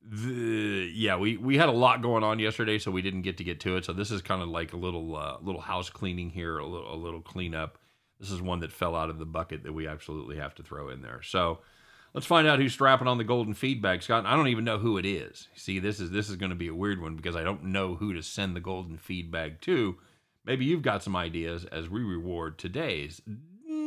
the, 0.00 0.90
yeah, 0.94 1.16
we 1.16 1.36
we 1.36 1.56
had 1.56 1.68
a 1.68 1.72
lot 1.72 2.02
going 2.02 2.22
on 2.22 2.38
yesterday, 2.38 2.78
so 2.78 2.90
we 2.92 3.02
didn't 3.02 3.22
get 3.22 3.38
to 3.38 3.44
get 3.44 3.58
to 3.60 3.76
it. 3.76 3.84
So 3.84 3.92
this 3.92 4.10
is 4.12 4.22
kind 4.22 4.42
of 4.42 4.48
like 4.48 4.72
a 4.72 4.76
little 4.76 5.16
uh, 5.16 5.38
little 5.42 5.60
house 5.60 5.90
cleaning 5.90 6.30
here, 6.30 6.58
a 6.58 6.66
little 6.66 6.94
a 6.94 6.96
little 6.96 7.20
cleanup. 7.20 7.78
This 8.20 8.30
is 8.30 8.40
one 8.40 8.60
that 8.60 8.70
fell 8.70 8.94
out 8.94 9.10
of 9.10 9.18
the 9.18 9.26
bucket 9.26 9.64
that 9.64 9.72
we 9.72 9.88
absolutely 9.88 10.36
have 10.36 10.54
to 10.56 10.62
throw 10.62 10.88
in 10.88 11.02
there. 11.02 11.20
So 11.22 11.58
let's 12.14 12.26
find 12.26 12.46
out 12.46 12.58
who's 12.58 12.72
strapping 12.72 13.08
on 13.08 13.18
the 13.18 13.24
golden 13.24 13.54
feedback, 13.54 14.02
Scott. 14.02 14.26
I 14.26 14.36
don't 14.36 14.48
even 14.48 14.64
know 14.64 14.78
who 14.78 14.98
it 14.98 15.06
is. 15.06 15.48
See, 15.54 15.78
this 15.78 16.00
is 16.00 16.10
this 16.10 16.28
is 16.28 16.36
going 16.36 16.50
to 16.50 16.56
be 16.56 16.68
a 16.68 16.74
weird 16.74 17.00
one 17.00 17.16
because 17.16 17.36
I 17.36 17.42
don't 17.42 17.64
know 17.64 17.94
who 17.94 18.12
to 18.14 18.22
send 18.22 18.54
the 18.56 18.60
golden 18.60 18.98
feedback 18.98 19.60
to. 19.62 19.98
Maybe 20.44 20.64
you've 20.64 20.82
got 20.82 21.02
some 21.02 21.16
ideas 21.16 21.64
as 21.66 21.88
we 21.88 22.02
reward 22.02 22.58
today's 22.58 23.20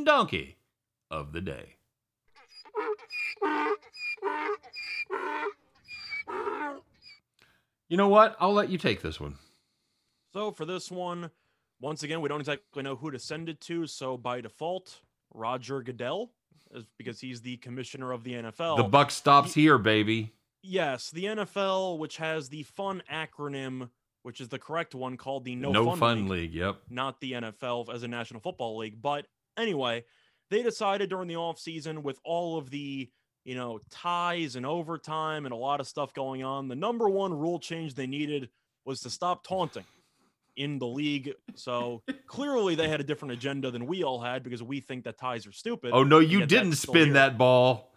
donkey 0.03 0.58
of 1.12 1.34
the 1.34 1.41
day. 1.41 1.75
You 7.88 7.98
know 7.98 8.08
what? 8.08 8.36
I'll 8.39 8.53
let 8.53 8.70
you 8.70 8.77
take 8.77 9.01
this 9.01 9.20
one. 9.20 9.36
So 10.34 10.51
for 10.51 10.65
this 10.65 10.89
one, 10.89 11.29
Once 11.82 12.03
again, 12.03 12.22
we 12.22 12.29
don't 12.29 12.39
exactly 12.39 12.82
know 12.82 12.96
who 12.96 13.12
to 13.12 13.20
send 13.20 13.50
it 13.50 13.60
to, 13.60 13.86
so 13.86 14.17
by 14.17 14.39
default, 14.39 15.01
Roger 15.34 15.82
Goodell, 15.82 16.32
because 16.98 17.20
he's 17.20 17.41
the 17.41 17.58
commissioner 17.58 18.12
of 18.12 18.24
the 18.24 18.34
NFL. 18.34 18.77
The 18.77 18.84
buck 18.84 19.12
stops 19.12 19.53
here, 19.53 19.77
baby. 19.77 20.34
Yes, 20.62 21.12
the 21.12 21.25
NFL, 21.25 22.00
which 22.00 22.17
has 22.17 22.50
the 22.50 22.63
fun 22.63 23.03
acronym, 23.12 23.89
which 24.24 24.41
is 24.41 24.50
the 24.50 24.58
correct 24.60 24.96
one, 24.96 25.15
called 25.17 25.46
the 25.46 25.55
No, 25.55 25.72
No, 25.72 25.86
Fun, 25.91 26.00
fun, 26.00 26.17
League, 26.27 26.51
league. 26.51 26.53
Yep. 26.53 26.77
not 26.89 27.20
the 27.20 27.34
NFL 27.34 27.94
as 27.94 28.03
a 28.03 28.08
National 28.08 28.39
Football 28.39 28.77
League. 28.77 29.01
But 29.01 29.27
anyway, 29.58 30.05
they 30.50 30.63
decided 30.63 31.10
during 31.10 31.27
the 31.27 31.36
offseason 31.36 32.01
with 32.01 32.20
all 32.24 32.58
of 32.58 32.70
the 32.72 33.10
you 33.44 33.55
know 33.55 33.79
ties 33.91 34.55
and 34.55 34.65
overtime 34.65 35.46
and 35.46 35.53
a 35.53 35.58
lot 35.58 35.79
of 35.79 35.88
stuff 35.88 36.13
going 36.13 36.44
on, 36.44 36.67
the 36.67 36.75
number 36.75 37.08
one 37.08 37.34
rule 37.34 37.60
change 37.60 37.94
they 37.94 38.08
needed 38.08 38.50
was 38.86 39.01
to 39.01 39.10
stop 39.10 39.44
taunting 39.46 39.86
in 40.56 40.80
the 40.80 40.88
league. 40.88 41.34
So 41.56 42.02
clearly 42.28 42.76
they 42.76 42.88
had 42.88 43.00
a 43.00 43.04
different 43.04 43.34
agenda 43.34 43.72
than 43.72 43.86
we 43.86 44.04
all 44.04 44.22
had 44.22 44.44
because 44.44 44.64
we 44.64 44.80
think 44.80 45.04
that 45.06 45.18
ties 45.18 45.46
are 45.48 45.52
stupid. 45.52 45.92
Oh 45.94 46.04
no, 46.04 46.20
you 46.20 46.46
didn't 46.46 46.74
spin 46.74 47.14
that 47.14 47.38
ball. 47.38 47.92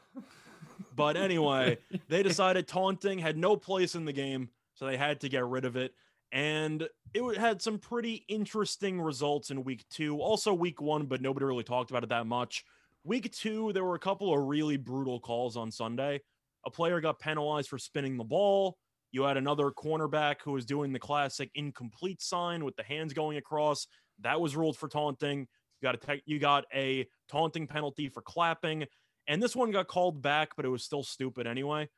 But 0.95 1.17
anyway, 1.17 1.79
they 2.09 2.23
decided 2.23 2.67
taunting 2.67 3.19
had 3.19 3.37
no 3.37 3.57
place 3.57 3.95
in 3.95 4.05
the 4.05 4.13
game, 4.13 4.51
so 4.75 4.87
they 4.87 4.97
had 4.97 5.21
to 5.21 5.29
get 5.29 5.45
rid 5.47 5.65
of 5.65 5.77
it. 5.77 5.93
And 6.33 6.89
it 7.15 7.39
had 7.39 7.63
some 7.63 7.79
pretty 7.79 8.25
interesting 8.29 9.01
results 9.01 9.51
in 9.51 9.65
week 9.65 9.85
two, 9.89 10.21
also 10.21 10.53
week 10.53 10.81
one, 10.81 11.07
but 11.07 11.23
nobody 11.23 11.47
really 11.47 11.65
talked 11.65 11.91
about 11.91 12.03
it 12.03 12.11
that 12.11 12.27
much. 12.27 12.65
Week 13.05 13.33
two, 13.33 13.73
there 13.73 13.85
were 13.85 13.95
a 13.95 14.01
couple 14.01 14.35
of 14.35 14.47
really 14.47 14.77
brutal 14.77 15.21
calls 15.21 15.57
on 15.57 15.71
Sunday. 15.71 16.21
A 16.67 16.71
player 16.71 17.01
got 17.01 17.19
penalized 17.19 17.69
for 17.69 17.79
spinning 17.79 18.19
the 18.19 18.25
ball. 18.25 18.77
You 19.13 19.23
had 19.23 19.37
another 19.37 19.71
cornerback 19.71 20.37
who 20.45 20.53
was 20.53 20.65
doing 20.65 20.93
the 20.93 20.99
classic 20.99 21.51
incomplete 21.55 22.21
sign 22.21 22.65
with 22.65 22.77
the 22.77 22.83
hands 22.83 23.13
going 23.13 23.39
across. 23.39 23.87
That 24.21 24.41
was 24.41 24.57
ruled 24.57 24.77
for 24.77 24.89
taunting. 24.89 25.41
You 25.81 25.83
got 25.83 25.95
a 25.95 25.99
te- 25.99 26.23
you 26.27 26.39
got 26.39 26.65
a 26.75 27.07
taunting 27.31 27.67
penalty 27.67 28.09
for 28.09 28.21
clapping, 28.21 28.85
and 29.27 29.43
this 29.43 29.57
one 29.57 29.71
got 29.71 29.89
called 29.89 30.21
back, 30.23 30.51
but 30.57 30.65
it 30.65 30.71
was 30.71 30.85
still 30.85 31.03
stupid 31.03 31.47
anyway. 31.47 31.89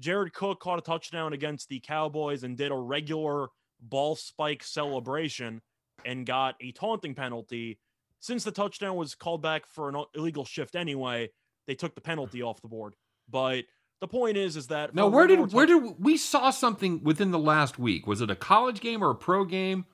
Jared 0.00 0.32
Cook 0.32 0.60
caught 0.60 0.78
a 0.78 0.82
touchdown 0.82 1.32
against 1.32 1.68
the 1.68 1.80
Cowboys 1.80 2.42
and 2.42 2.56
did 2.56 2.72
a 2.72 2.76
regular 2.76 3.48
ball 3.80 4.16
spike 4.16 4.62
celebration 4.62 5.60
and 6.04 6.26
got 6.26 6.54
a 6.60 6.72
taunting 6.72 7.14
penalty. 7.14 7.78
Since 8.20 8.44
the 8.44 8.50
touchdown 8.50 8.96
was 8.96 9.14
called 9.14 9.42
back 9.42 9.66
for 9.66 9.88
an 9.88 10.02
illegal 10.14 10.44
shift 10.44 10.74
anyway, 10.76 11.30
they 11.66 11.74
took 11.74 11.94
the 11.94 12.00
penalty 12.00 12.42
off 12.42 12.60
the 12.60 12.68
board. 12.68 12.94
But 13.28 13.64
the 14.00 14.08
point 14.08 14.36
is, 14.36 14.56
is 14.56 14.66
that 14.68 14.94
Now, 14.94 15.08
where 15.08 15.26
did 15.26 15.52
where 15.52 15.66
did 15.66 15.94
we 15.98 16.16
saw 16.16 16.50
something 16.50 17.02
within 17.02 17.30
the 17.30 17.38
last 17.38 17.78
week? 17.78 18.06
Was 18.06 18.20
it 18.20 18.30
a 18.30 18.36
college 18.36 18.80
game 18.80 19.02
or 19.02 19.10
a 19.10 19.14
pro 19.14 19.44
game 19.44 19.86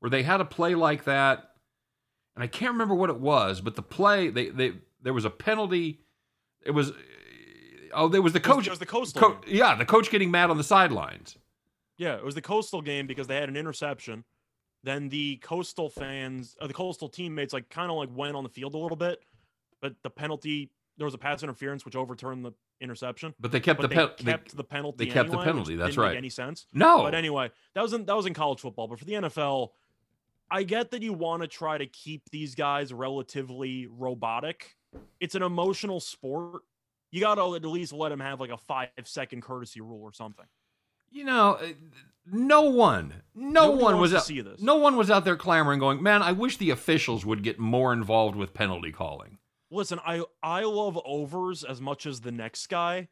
where 0.00 0.10
they 0.10 0.22
had 0.22 0.40
a 0.40 0.44
play 0.44 0.74
like 0.74 1.04
that? 1.04 1.50
And 2.36 2.42
I 2.44 2.46
can't 2.46 2.72
remember 2.72 2.94
what 2.94 3.10
it 3.10 3.18
was, 3.18 3.60
but 3.60 3.74
the 3.76 3.82
play 3.82 4.28
they 4.30 4.48
they 4.50 4.72
there 5.02 5.12
was 5.12 5.24
a 5.24 5.30
penalty. 5.30 6.00
It 6.64 6.70
was 6.70 6.92
oh, 7.92 8.08
there 8.08 8.22
was 8.22 8.32
the 8.32 8.38
It 8.38 8.46
was- 8.46 8.54
coach. 8.56 8.66
it 8.66 8.70
was 8.70 8.78
the 8.78 8.86
coastal 8.86 9.20
co- 9.22 9.40
yeah, 9.46 9.74
the 9.74 9.84
coach 9.86 10.10
getting 10.10 10.30
mad 10.30 10.50
on 10.50 10.56
the 10.56 10.64
sidelines. 10.64 11.36
Yeah, 11.96 12.14
it 12.14 12.24
was 12.24 12.36
the 12.36 12.42
Coastal 12.42 12.80
game 12.80 13.08
because 13.08 13.26
they 13.26 13.34
had 13.34 13.48
an 13.48 13.56
interception. 13.56 14.22
Then 14.84 15.08
the 15.08 15.38
Coastal 15.38 15.90
fans, 15.90 16.56
uh, 16.60 16.68
the 16.68 16.72
Coastal 16.72 17.08
teammates, 17.08 17.52
like 17.52 17.68
kind 17.70 17.90
of 17.90 17.96
like 17.96 18.08
went 18.14 18.36
on 18.36 18.44
the 18.44 18.48
field 18.48 18.74
a 18.74 18.78
little 18.78 18.96
bit, 18.96 19.18
but 19.82 19.96
the 20.04 20.10
penalty 20.10 20.70
there 20.98 21.04
was 21.06 21.14
a 21.14 21.18
pass 21.18 21.42
interference 21.42 21.84
which 21.84 21.96
overturned 21.96 22.44
the 22.44 22.52
interception. 22.80 23.34
But 23.40 23.52
they 23.52 23.60
kept 23.60 23.80
But 23.80 23.88
the 23.88 23.94
they 23.94 24.06
pen- 24.06 24.14
they- 24.18 24.32
kept 24.32 24.56
the 24.56 24.64
penalty. 24.64 25.04
they 25.06 25.10
kept 25.10 25.30
the 25.30 25.36
anyway, 25.38 25.44
which 25.44 25.44
penalty, 25.46 25.76
that's 25.76 25.96
right. 25.96 26.16
Any 26.16 26.28
sense? 26.28 26.66
no. 26.72 27.02
But 27.02 27.14
anyway, 27.14 27.50
that 27.74 27.82
was 27.82 27.92
in 27.94 28.04
that 28.06 28.16
was 28.16 28.26
in 28.26 28.34
college 28.34 28.60
football. 28.60 28.86
But 28.88 28.98
for 28.98 29.04
the 29.06 29.14
NFL, 29.14 29.70
I 30.50 30.62
get 30.64 30.90
that 30.90 31.02
you 31.02 31.12
want 31.12 31.42
to 31.42 31.48
try 31.48 31.78
to 31.78 31.86
keep 31.86 32.28
these 32.30 32.54
guys 32.54 32.92
relatively 32.92 33.86
robotic. 33.86 34.76
It's 35.20 35.34
an 35.34 35.42
emotional 35.42 36.00
sport. 36.00 36.62
You 37.10 37.20
got 37.20 37.36
to 37.36 37.54
at 37.54 37.64
least 37.64 37.92
let 37.92 38.08
them 38.10 38.20
have 38.20 38.40
like 38.40 38.50
a 38.50 38.56
five 38.58 38.88
second 39.04 39.42
courtesy 39.42 39.80
rule 39.80 40.02
or 40.02 40.12
something. 40.12 40.46
you 41.10 41.24
know, 41.24 41.52
uh, 41.54 41.66
no 42.30 42.62
one, 42.62 43.22
no 43.34 43.68
Nobody 43.68 43.82
one 43.82 43.98
was 44.00 44.12
out, 44.14 44.24
see 44.24 44.42
this. 44.42 44.60
no 44.60 44.76
one 44.76 44.96
was 44.96 45.10
out 45.10 45.24
there 45.24 45.36
clamoring, 45.36 45.78
going, 45.78 46.02
"Man, 46.02 46.20
I 46.22 46.32
wish 46.32 46.58
the 46.58 46.68
officials 46.70 47.24
would 47.24 47.42
get 47.42 47.58
more 47.58 47.94
involved 47.94 48.36
with 48.36 48.52
penalty 48.52 48.92
calling." 48.92 49.37
Listen, 49.70 50.00
I 50.04 50.24
I 50.42 50.62
love 50.62 50.98
overs 51.04 51.64
as 51.64 51.80
much 51.80 52.06
as 52.06 52.20
the 52.20 52.32
next 52.32 52.68
guy, 52.68 53.08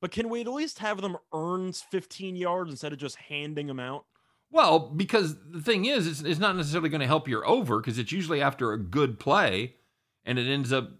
but 0.00 0.10
can 0.10 0.28
we 0.28 0.40
at 0.40 0.48
least 0.48 0.80
have 0.80 1.00
them 1.00 1.16
earn 1.32 1.72
15 1.72 2.36
yards 2.36 2.70
instead 2.70 2.92
of 2.92 2.98
just 2.98 3.16
handing 3.16 3.66
them 3.66 3.80
out? 3.80 4.06
Well, 4.50 4.80
because 4.80 5.36
the 5.48 5.60
thing 5.60 5.84
is, 5.84 6.06
it's, 6.06 6.22
it's 6.22 6.40
not 6.40 6.56
necessarily 6.56 6.88
going 6.88 7.02
to 7.02 7.06
help 7.06 7.28
your 7.28 7.46
over 7.46 7.78
because 7.78 7.98
it's 7.98 8.10
usually 8.10 8.42
after 8.42 8.72
a 8.72 8.78
good 8.78 9.20
play, 9.20 9.76
and 10.24 10.38
it 10.38 10.50
ends 10.50 10.72
up 10.72 10.90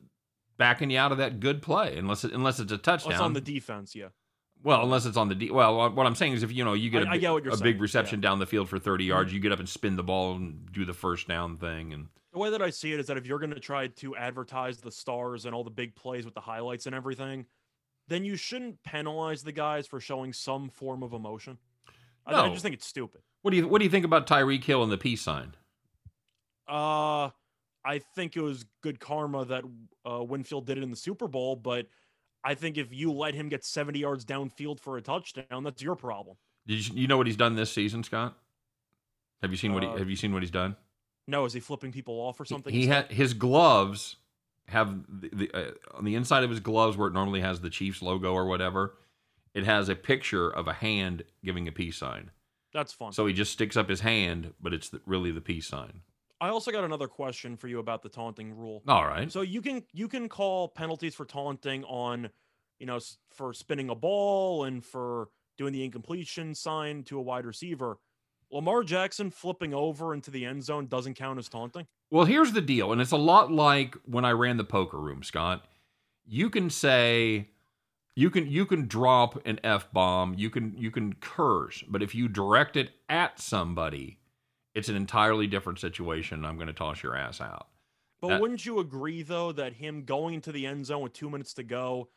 backing 0.57 0.91
you 0.91 0.99
out 0.99 1.11
of 1.11 1.19
that 1.19 1.41
good 1.41 1.63
play 1.63 1.97
unless 1.97 2.23
it, 2.23 2.33
unless 2.33 2.61
it's 2.61 2.71
a 2.71 2.79
touchdown. 2.79 3.13
it's 3.13 3.21
on 3.21 3.33
the 3.33 3.41
defense, 3.41 3.97
yeah. 3.97 4.09
well, 4.63 4.83
unless 4.85 5.07
it's 5.07 5.17
on 5.17 5.29
the 5.29 5.35
D. 5.35 5.51
Well, 5.51 5.91
what 5.91 6.07
I'm 6.07 6.15
saying 6.15 6.35
is, 6.35 6.45
if 6.45 6.53
you 6.53 6.65
know 6.65 6.75
you 6.75 6.91
get 6.91 7.03
a 7.03 7.09
I- 7.09 7.13
I 7.15 7.17
get 7.17 7.47
a 7.47 7.57
big 7.57 7.81
reception 7.81 8.21
yeah. 8.21 8.29
down 8.29 8.39
the 8.39 8.47
field 8.47 8.69
for 8.69 8.79
30 8.79 9.05
yards, 9.05 9.29
mm-hmm. 9.29 9.37
you 9.37 9.41
get 9.41 9.51
up 9.51 9.59
and 9.59 9.69
spin 9.69 9.97
the 9.97 10.05
ball 10.05 10.37
and 10.37 10.71
do 10.71 10.85
the 10.85 10.93
first 10.93 11.27
down 11.27 11.57
thing, 11.57 11.93
and 11.93 12.07
The 12.33 12.39
way 12.39 12.51
that 12.51 12.63
I 12.63 12.71
see 12.71 12.93
it 12.93 13.01
is 13.01 13.07
that 13.09 13.17
if 13.17 13.27
you're 13.27 13.41
going 13.41 13.55
to 13.55 13.61
try 13.61 13.89
to 13.89 14.17
advertise 14.17 14.79
the 14.79 14.93
stars 14.93 15.47
and 15.47 15.55
all 15.55 15.65
the 15.65 15.71
big 15.71 15.97
plays 15.97 16.25
with 16.25 16.35
the 16.35 16.41
highlights 16.41 16.87
and 16.87 16.95
everything, 16.95 17.47
then 18.07 18.25
you 18.25 18.37
shouldn't 18.37 18.83
penalize 18.85 19.43
the 19.43 19.53
guys 19.53 19.87
for 19.87 20.01
showing 20.01 20.33
some 20.33 20.69
form 20.69 21.03
of 21.03 21.13
emotion. 21.13 21.59
I, 22.27 22.35
I 22.35 22.49
just 22.51 22.63
think 22.63 22.75
it's 22.75 22.87
stupid. 22.87 23.23
what 23.43 23.51
do 23.51 23.57
you 23.57 23.67
what 23.67 23.79
do 23.79 23.85
you 23.85 23.91
think 23.91 24.05
about 24.05 24.27
Tyreek 24.27 24.63
Hill 24.63 24.83
and 24.83 24.93
the 24.93 24.99
peace 24.99 25.23
sign? 25.23 25.55
Uh, 26.69 27.31
I 27.85 27.99
think 28.15 28.37
it 28.37 28.43
was 28.43 28.65
good 28.83 29.01
karma 29.01 29.45
that 29.47 29.65
uh, 30.09 30.23
Winfield 30.23 30.67
did 30.67 30.79
it 30.79 30.85
in 30.85 30.91
the 30.91 30.97
Super 30.97 31.27
Bowl, 31.27 31.57
but 31.57 31.87
I 32.45 32.55
think 32.55 32.79
if 32.79 32.93
you 32.93 33.13
let 33.13 33.35
him 33.35 33.49
get 33.49 33.65
70 33.65 33.99
yards 33.99 34.25
downfield 34.25 34.79
for 34.81 34.97
a 34.97 35.03
touchdown, 35.03 35.65
that's 35.65 35.83
your 35.83 35.97
problem. 35.97 36.37
Did 36.67 36.87
you, 36.87 36.95
you 36.95 37.07
know 37.09 37.17
what 37.17 37.27
he's 37.27 37.37
done 37.37 37.57
this 37.57 37.73
season, 37.73 38.05
Scott? 38.05 38.37
Have 39.43 39.51
you 39.51 39.57
seen 39.57 39.73
what 39.73 39.83
he 39.83 39.89
Uh, 39.89 39.97
have 39.97 40.09
you 40.09 40.17
seen 40.17 40.33
what 40.33 40.43
he's 40.43 40.51
done? 40.51 40.77
No, 41.31 41.45
is 41.45 41.53
he 41.53 41.61
flipping 41.61 41.93
people 41.93 42.15
off 42.15 42.41
or 42.41 42.45
something? 42.45 42.73
He 42.73 42.85
instead? 42.85 43.07
had 43.07 43.13
his 43.13 43.35
gloves 43.35 44.17
have 44.67 45.05
the, 45.09 45.31
the 45.33 45.51
uh, 45.55 45.71
on 45.95 46.05
the 46.05 46.15
inside 46.15 46.45
of 46.45 46.51
his 46.51 46.61
gloves 46.61 46.97
where 46.97 47.09
it 47.09 47.13
normally 47.13 47.41
has 47.41 47.61
the 47.61 47.71
Chiefs 47.71 48.03
logo 48.03 48.33
or 48.33 48.47
whatever. 48.47 48.97
It 49.55 49.65
has 49.65 49.89
a 49.89 49.95
picture 49.95 50.51
of 50.51 50.69
a 50.69 50.73
hand 50.73 51.25
giving 51.45 51.67
a 51.69 51.73
peace 51.73 51.97
sign. 51.97 52.31
That's 52.73 52.93
fun. 52.93 53.13
So 53.13 53.27
he 53.27 53.33
just 53.33 53.53
sticks 53.53 53.77
up 53.77 53.89
his 53.89 54.01
hand, 54.01 54.55
but 54.61 54.73
it's 54.73 54.91
the, 54.91 55.01
really 55.07 55.33
the 55.33 55.41
peace 55.41 55.67
sign. 55.67 56.03
I 56.41 56.49
also 56.49 56.71
got 56.71 56.85
another 56.85 57.09
question 57.09 57.57
for 57.57 57.69
you 57.69 57.81
about 57.81 58.03
the 58.03 58.09
taunting 58.09 58.57
rule. 58.57 58.83
All 58.89 59.05
right. 59.05 59.31
So 59.31 59.43
you 59.43 59.61
can 59.61 59.85
you 59.93 60.09
can 60.09 60.29
call 60.29 60.69
penalties 60.69 61.15
for 61.15 61.25
taunting 61.25 61.85
on, 61.85 62.31
you 62.79 62.87
know, 62.87 62.99
for 63.31 63.53
spinning 63.53 63.91
a 63.91 63.95
ball 63.95 64.65
and 64.65 64.85
for 64.85 65.29
doing 65.59 65.73
the 65.73 65.85
incompletion 65.85 66.55
sign 66.55 67.03
to 67.05 67.19
a 67.19 67.23
wide 67.23 67.45
receiver. 67.45 67.99
Lamar 68.51 68.83
Jackson 68.83 69.31
flipping 69.31 69.73
over 69.73 70.13
into 70.13 70.31
the 70.31 70.45
end 70.45 70.65
zone 70.65 70.87
doesn't 70.87 71.15
count 71.15 71.39
as 71.39 71.49
taunting. 71.49 71.87
Well, 72.11 72.25
here's 72.25 72.53
the 72.53 72.61
deal, 72.61 72.93
and 72.93 73.01
it's 73.01 73.13
a 73.13 73.17
lot 73.17 73.53
like 73.53 73.97
when 74.05 74.25
I 74.25 74.33
ran 74.33 74.57
the 74.57 74.65
poker 74.65 74.99
room, 74.99 75.23
Scott. 75.23 75.65
You 76.27 76.51
can 76.51 76.71
say 76.71 77.49
you 78.17 78.31
can 78.31 78.49
you 78.51 78.67
can 78.67 78.87
drop 78.87 79.45
an 79.47 79.61
F 79.65 79.93
bomb, 79.93 80.35
you 80.37 80.51
can 80.51 80.75
you 80.77 80.91
can 80.91 81.13
curse, 81.15 81.83
but 81.89 82.03
if 82.03 82.15
you 82.15 82.29
direct 82.29 82.77
it 82.77 82.91
at 83.09 83.41
somebody, 83.41 84.19
it's 84.75 84.89
an 84.89 84.97
entirely 84.97 85.47
different 85.47 85.79
situation. 85.79 86.45
I'm 86.45 86.57
going 86.57 86.67
to 86.67 86.73
toss 86.73 87.03
your 87.03 87.17
ass 87.17 87.41
out. 87.41 87.69
But 88.21 88.29
That- 88.29 88.41
wouldn't 88.41 88.67
you 88.67 88.81
agree 88.81 89.23
though 89.23 89.53
that 89.53 89.75
him 89.75 90.05
going 90.05 90.35
into 90.35 90.53
the 90.53 90.67
end 90.67 90.87
zone 90.87 91.03
with 91.03 91.13
two 91.13 91.31
minutes 91.31 91.55
to 91.55 91.63
go 91.63 92.09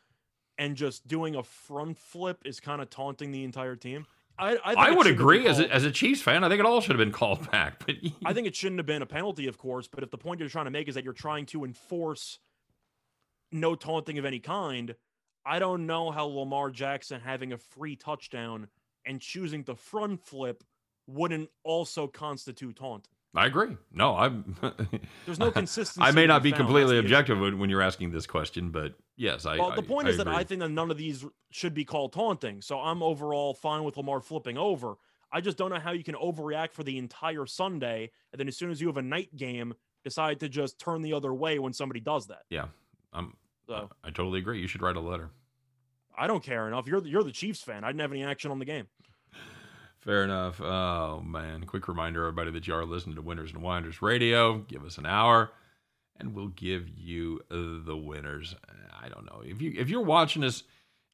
and 0.58 0.76
just 0.76 1.06
doing 1.08 1.34
a 1.34 1.42
front 1.42 1.98
flip 1.98 2.40
is 2.44 2.60
kind 2.60 2.80
of 2.82 2.90
taunting 2.90 3.32
the 3.32 3.42
entire 3.44 3.76
team? 3.76 4.06
I 4.38 4.56
I, 4.56 4.74
I 4.74 4.74
would 4.74 4.74
shouldn't 4.74 4.86
have 4.86 5.04
been 5.04 5.12
agree 5.14 5.46
as 5.46 5.60
a, 5.60 5.72
as 5.72 5.84
a 5.84 5.90
Chiefs 5.90 6.22
fan. 6.22 6.44
I 6.44 6.48
think 6.48 6.60
it 6.60 6.66
all 6.66 6.80
should 6.80 6.90
have 6.90 6.98
been 6.98 7.12
called 7.12 7.50
back. 7.52 7.84
But 7.86 7.96
I 8.24 8.32
think 8.32 8.46
it 8.46 8.56
shouldn't 8.56 8.78
have 8.78 8.86
been 8.86 9.02
a 9.02 9.06
penalty, 9.06 9.46
of 9.46 9.58
course, 9.58 9.88
but 9.88 10.02
if 10.02 10.10
the 10.10 10.18
point 10.18 10.40
you're 10.40 10.48
trying 10.48 10.66
to 10.66 10.70
make 10.70 10.88
is 10.88 10.94
that 10.94 11.04
you're 11.04 11.12
trying 11.12 11.46
to 11.46 11.64
enforce 11.64 12.38
no 13.52 13.74
taunting 13.74 14.18
of 14.18 14.24
any 14.24 14.40
kind, 14.40 14.94
I 15.46 15.58
don't 15.58 15.86
know 15.86 16.10
how 16.10 16.26
Lamar 16.26 16.70
Jackson 16.70 17.20
having 17.20 17.52
a 17.52 17.58
free 17.58 17.96
touchdown 17.96 18.68
and 19.06 19.20
choosing 19.20 19.64
to 19.64 19.74
front 19.74 20.24
flip 20.24 20.64
wouldn't 21.06 21.50
also 21.62 22.06
constitute 22.06 22.76
taunt. 22.76 23.08
I 23.34 23.46
agree. 23.46 23.76
No, 23.92 24.16
I'm. 24.16 24.56
There's 25.26 25.40
no 25.40 25.50
consistency. 25.52 26.06
I 26.06 26.12
may 26.12 26.26
not 26.26 26.42
be 26.42 26.52
completely 26.52 26.98
objective 26.98 27.38
when, 27.38 27.58
when 27.58 27.68
you're 27.68 27.82
asking 27.82 28.12
this 28.12 28.26
question, 28.26 28.70
but 28.70 28.94
yes, 29.16 29.46
I. 29.46 29.56
Well, 29.56 29.74
the 29.74 29.82
point 29.82 30.08
I 30.08 30.10
is 30.10 30.16
that 30.18 30.28
I 30.28 30.44
think 30.44 30.60
that 30.60 30.70
none 30.70 30.90
of 30.90 30.96
these 30.96 31.24
should 31.50 31.74
be 31.74 31.84
called 31.84 32.12
taunting. 32.12 32.60
So 32.62 32.78
I'm 32.78 33.02
overall 33.02 33.54
fine 33.54 33.84
with 33.84 33.96
Lamar 33.96 34.20
flipping 34.20 34.58
over. 34.58 34.94
I 35.32 35.40
just 35.40 35.56
don't 35.56 35.70
know 35.70 35.80
how 35.80 35.92
you 35.92 36.04
can 36.04 36.14
overreact 36.14 36.72
for 36.72 36.84
the 36.84 36.96
entire 36.96 37.46
Sunday, 37.46 38.10
and 38.32 38.38
then 38.38 38.46
as 38.46 38.56
soon 38.56 38.70
as 38.70 38.80
you 38.80 38.86
have 38.86 38.96
a 38.96 39.02
night 39.02 39.34
game, 39.34 39.74
decide 40.04 40.40
to 40.40 40.48
just 40.48 40.78
turn 40.78 41.02
the 41.02 41.12
other 41.12 41.34
way 41.34 41.58
when 41.58 41.72
somebody 41.72 42.00
does 42.00 42.28
that. 42.28 42.42
Yeah, 42.50 42.66
I'm. 43.12 43.36
So 43.66 43.90
I 44.04 44.10
totally 44.10 44.38
agree. 44.38 44.60
You 44.60 44.68
should 44.68 44.82
write 44.82 44.96
a 44.96 45.00
letter. 45.00 45.30
I 46.16 46.26
don't 46.26 46.42
care 46.42 46.68
enough. 46.68 46.86
You're 46.86 47.00
the, 47.00 47.08
you're 47.08 47.24
the 47.24 47.32
Chiefs 47.32 47.62
fan. 47.62 47.82
I 47.82 47.88
didn't 47.88 48.00
have 48.00 48.12
any 48.12 48.22
action 48.22 48.50
on 48.50 48.58
the 48.58 48.64
game. 48.64 48.86
Fair 49.98 50.22
enough. 50.22 50.60
Oh 50.60 51.22
man! 51.24 51.64
Quick 51.64 51.88
reminder, 51.88 52.20
everybody, 52.20 52.50
that 52.50 52.68
you 52.68 52.74
are 52.74 52.84
listening 52.84 53.16
to 53.16 53.22
Winners 53.22 53.52
and 53.52 53.62
Whiners 53.62 54.02
Radio. 54.02 54.58
Give 54.58 54.84
us 54.84 54.98
an 54.98 55.06
hour, 55.06 55.50
and 56.18 56.34
we'll 56.34 56.48
give 56.48 56.88
you 56.88 57.40
the 57.50 57.96
winners. 57.96 58.54
I 59.02 59.08
don't 59.08 59.26
know 59.26 59.42
if 59.44 59.60
you 59.60 59.74
if 59.76 59.88
you're 59.88 60.02
watching 60.02 60.44
us. 60.44 60.62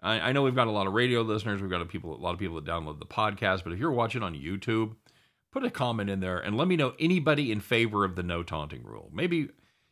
I, 0.02 0.20
I 0.20 0.32
know 0.32 0.42
we've 0.42 0.54
got 0.54 0.66
a 0.66 0.70
lot 0.70 0.86
of 0.86 0.94
radio 0.94 1.22
listeners. 1.22 1.60
We've 1.60 1.70
got 1.70 1.82
a 1.82 1.86
people, 1.86 2.14
a 2.14 2.16
lot 2.16 2.32
of 2.32 2.38
people 2.38 2.56
that 2.56 2.64
download 2.64 2.98
the 3.00 3.06
podcast. 3.06 3.64
But 3.64 3.72
if 3.72 3.78
you're 3.78 3.90
watching 3.90 4.22
on 4.22 4.34
YouTube, 4.34 4.94
put 5.52 5.64
a 5.64 5.70
comment 5.70 6.08
in 6.08 6.20
there 6.20 6.38
and 6.38 6.56
let 6.56 6.68
me 6.68 6.76
know 6.76 6.94
anybody 6.98 7.52
in 7.52 7.60
favor 7.60 8.04
of 8.04 8.16
the 8.16 8.22
no 8.22 8.42
taunting 8.42 8.82
rule. 8.84 9.10
Maybe, 9.12 9.48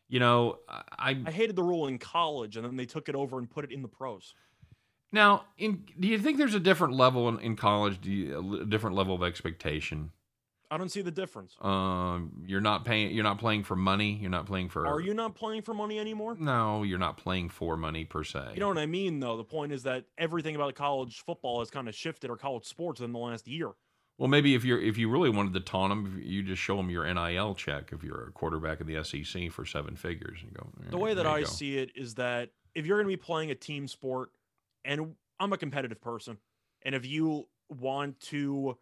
you 0.09 0.21
know, 0.21 0.61
I 0.69 1.21
I 1.27 1.31
hated 1.31 1.57
the 1.57 1.63
rule 1.63 1.89
in 1.89 1.99
college, 1.99 2.57
and 2.57 2.65
then 2.65 2.77
they 2.77 2.87
took 2.87 3.09
it 3.09 3.15
over 3.15 3.39
and 3.39 3.51
put 3.51 3.65
it 3.65 3.73
in 3.73 3.83
the 3.83 3.89
pros. 3.89 4.35
now. 5.13 5.45
In 5.59 5.85
do 5.99 6.09
you 6.09 6.19
think 6.19 6.39
there's 6.39 6.55
a 6.55 6.61
different 6.61 6.95
level 6.95 7.29
in, 7.29 7.39
in 7.41 7.57
college? 7.57 8.01
Do 8.01 8.11
you, 8.11 8.61
a 8.63 8.65
different 8.65 8.97
level 8.97 9.15
of 9.15 9.23
expectation? 9.23 10.13
I 10.71 10.77
don't 10.77 10.91
see 10.91 11.01
the 11.01 11.11
difference. 11.11 11.57
Um, 11.61 12.43
you're 12.47 12.61
not 12.61 12.85
paying. 12.85 13.13
You're 13.13 13.25
not 13.25 13.39
playing 13.39 13.65
for 13.65 13.77
money. 13.77 14.19
You're 14.21 14.31
not 14.31 14.47
playing 14.47 14.69
for. 14.69 14.87
Are 14.87 15.01
you 15.01 15.15
not 15.15 15.35
playing 15.35 15.63
for 15.63 15.73
money 15.73 15.99
anymore? 15.99 16.37
No, 16.39 16.83
you're 16.83 16.99
not 16.99 17.17
playing 17.17 17.49
for 17.49 17.77
money 17.77 18.05
per 18.05 18.23
se. 18.23 18.51
You 18.55 18.61
know 18.61 18.69
what 18.69 18.79
I 18.79 18.87
mean, 18.87 19.21
though. 19.21 19.37
The 19.37 19.45
point 19.45 19.73
is 19.73 19.85
that 19.85 20.05
everything 20.19 20.57
about 20.57 20.75
college 20.75 21.23
football 21.25 21.61
has 21.61 21.71
kind 21.71 21.89
of 21.89 21.95
shifted, 21.95 22.31
or 22.31 22.37
college 22.37 22.65
sports, 22.65 23.01
in 23.01 23.13
the 23.13 23.19
last 23.19 23.49
year. 23.49 23.73
Well, 24.19 24.29
maybe 24.29 24.55
if 24.55 24.65
you're 24.65 24.81
if 24.81 24.99
you 24.99 25.09
really 25.09 25.31
wanted 25.31 25.55
to 25.55 25.61
taunt 25.61 25.91
them, 25.91 26.21
you 26.23 26.43
just 26.43 26.61
show 26.61 26.77
them 26.77 26.91
your 26.91 27.13
NIL 27.13 27.55
check 27.55 27.91
if 27.93 28.03
you're 28.03 28.27
a 28.29 28.33
quarterback 28.33 28.81
in 28.81 28.87
the 28.87 29.03
SEC 29.05 29.51
for 29.53 29.65
seven 29.65 29.97
figures 29.97 30.41
and 30.43 30.53
go. 30.53 30.69
The 30.91 30.99
way 30.99 31.15
that 31.15 31.27
I 31.27 31.41
go. 31.41 31.47
see 31.47 31.79
it 31.79 31.93
is 31.95 32.15
that 32.17 32.51
if 32.75 32.85
you're 32.85 32.99
going 32.99 33.07
to 33.07 33.17
be 33.17 33.23
playing 33.23 33.51
a 33.53 33.55
team 33.55 33.87
sport, 33.87 34.31
and 34.85 35.15
I'm 35.39 35.53
a 35.53 35.57
competitive 35.57 36.01
person, 36.01 36.39
and 36.83 36.95
if 36.95 37.07
you 37.07 37.47
want 37.69 38.19
to, 38.21 38.77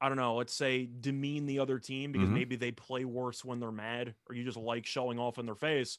I 0.00 0.08
don't 0.08 0.18
know, 0.18 0.36
let's 0.36 0.54
say 0.54 0.86
demean 1.00 1.46
the 1.46 1.58
other 1.58 1.78
team 1.78 2.12
because 2.12 2.28
Mhm. 2.28 2.34
maybe 2.34 2.56
they 2.56 2.70
play 2.72 3.04
worse 3.04 3.44
when 3.44 3.60
they're 3.60 3.72
mad, 3.72 4.14
or 4.28 4.34
you 4.34 4.44
just 4.44 4.58
like 4.58 4.86
showing 4.86 5.18
off 5.18 5.38
in 5.38 5.46
their 5.46 5.54
face, 5.54 5.98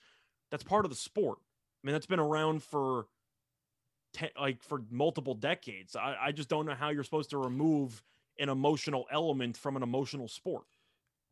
that's 0.52 0.64
part 0.64 0.86
of 0.86 0.92
the 0.92 0.96
sport. 0.98 1.40
I 1.84 1.88
mean, 1.88 1.94
that's 1.94 2.06
been 2.06 2.20
around 2.20 2.64
for 2.64 3.08
te- 4.14 4.32
like 4.40 4.64
for 4.64 4.82
multiple 4.90 5.34
decades. 5.34 5.96
I, 5.96 6.16
I 6.20 6.32
just 6.32 6.50
don't 6.50 6.66
know 6.66 6.76
how 6.76 6.90
you're 6.90 7.04
supposed 7.04 7.30
to 7.32 7.38
remove 7.38 8.04
an 8.40 8.50
emotional 8.50 9.08
element 9.12 9.58
from 9.58 9.76
an 9.76 9.84
emotional 9.84 10.28
sport. 10.28 10.66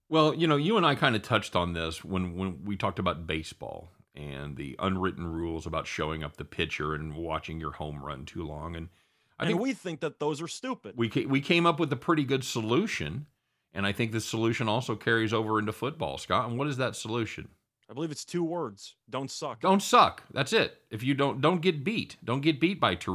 Well, 0.09 0.33
you 0.33 0.47
know, 0.47 0.55
you 0.55 0.77
and 0.77 0.85
I 0.85 0.95
kind 0.95 1.15
of 1.15 1.21
touched 1.21 1.55
on 1.55 1.73
this 1.73 2.03
when 2.03 2.35
when 2.35 2.63
we 2.63 2.75
talked 2.77 2.99
about 2.99 3.25
baseball 3.27 3.91
and 4.13 4.55
the 4.55 4.75
unwritten 4.79 5.25
rules 5.27 5.65
about 5.65 5.87
showing 5.87 6.23
up 6.23 6.37
the 6.37 6.45
pitcher 6.45 6.93
and 6.93 7.15
watching 7.15 7.59
your 7.59 7.73
home 7.73 8.03
run 8.03 8.25
too 8.25 8.43
long. 8.43 8.75
And 8.75 8.89
I 9.37 9.43
and 9.43 9.51
think 9.51 9.61
we 9.61 9.73
think 9.73 9.99
that 9.99 10.19
those 10.19 10.41
are 10.41 10.47
stupid. 10.47 10.93
we 10.95 11.09
we 11.27 11.41
came 11.41 11.65
up 11.65 11.79
with 11.79 11.91
a 11.91 11.97
pretty 11.97 12.23
good 12.23 12.43
solution, 12.43 13.25
and 13.73 13.85
I 13.85 13.91
think 13.91 14.11
this 14.11 14.25
solution 14.25 14.67
also 14.69 14.95
carries 14.95 15.33
over 15.33 15.59
into 15.59 15.73
football, 15.73 16.17
Scott. 16.17 16.49
And 16.49 16.57
what 16.57 16.67
is 16.67 16.77
that 16.77 16.95
solution? 16.95 17.49
I 17.89 17.93
believe 17.93 18.11
it's 18.11 18.25
two 18.25 18.43
words. 18.43 18.95
Don't 19.09 19.29
suck. 19.29 19.59
Don't 19.61 19.81
suck. 19.83 20.23
That's 20.33 20.53
it. 20.53 20.81
If 20.89 21.03
you 21.03 21.13
don't 21.13 21.41
don't 21.41 21.61
get 21.61 21.83
beat, 21.83 22.15
don't 22.23 22.41
get 22.41 22.59
beat 22.59 22.79
by 22.79 22.95
Ty- 22.95 23.11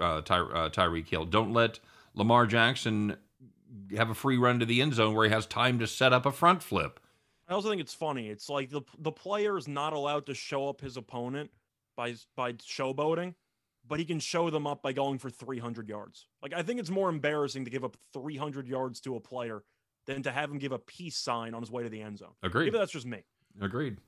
uh, 0.00 0.20
Ty- 0.22 0.38
uh, 0.38 0.68
Tyreek 0.70 1.08
Hill. 1.08 1.26
Don't 1.26 1.52
let 1.52 1.80
Lamar 2.14 2.46
Jackson 2.46 3.16
have 3.96 4.08
a 4.08 4.14
free 4.14 4.38
run 4.38 4.60
to 4.60 4.66
the 4.66 4.80
end 4.80 4.94
zone 4.94 5.14
where 5.14 5.26
he 5.26 5.32
has 5.32 5.44
time 5.46 5.78
to 5.80 5.86
set 5.86 6.12
up 6.12 6.24
a 6.24 6.32
front 6.32 6.62
flip. 6.62 7.00
I 7.48 7.52
also 7.52 7.68
think 7.68 7.80
it's 7.82 7.92
funny. 7.92 8.28
It's 8.28 8.48
like 8.48 8.70
the 8.70 8.82
the 8.98 9.12
player 9.12 9.58
is 9.58 9.68
not 9.68 9.92
allowed 9.92 10.24
to 10.26 10.34
show 10.34 10.68
up 10.68 10.80
his 10.80 10.96
opponent 10.96 11.50
by 11.96 12.14
by 12.34 12.54
showboating, 12.54 13.34
but 13.86 13.98
he 13.98 14.04
can 14.04 14.20
show 14.20 14.50
them 14.50 14.66
up 14.66 14.82
by 14.82 14.92
going 14.92 15.18
for 15.18 15.30
300 15.30 15.88
yards. 15.88 16.26
Like 16.42 16.54
I 16.54 16.62
think 16.62 16.80
it's 16.80 16.90
more 16.90 17.08
embarrassing 17.08 17.64
to 17.64 17.70
give 17.70 17.84
up 17.84 17.96
300 18.12 18.66
yards 18.66 19.00
to 19.02 19.16
a 19.16 19.20
player 19.20 19.62
than 20.06 20.22
to 20.22 20.30
have 20.30 20.50
him 20.50 20.58
give 20.58 20.72
a 20.72 20.78
peace 20.78 21.16
sign 21.16 21.54
on 21.54 21.62
his 21.62 21.70
way 21.70 21.82
to 21.82 21.88
the 21.88 22.02
end 22.02 22.18
zone. 22.18 22.32
Agreed. 22.42 22.66
Maybe 22.66 22.78
that's 22.78 22.92
just 22.92 23.06
me. 23.06 23.24
Agreed. 23.60 23.98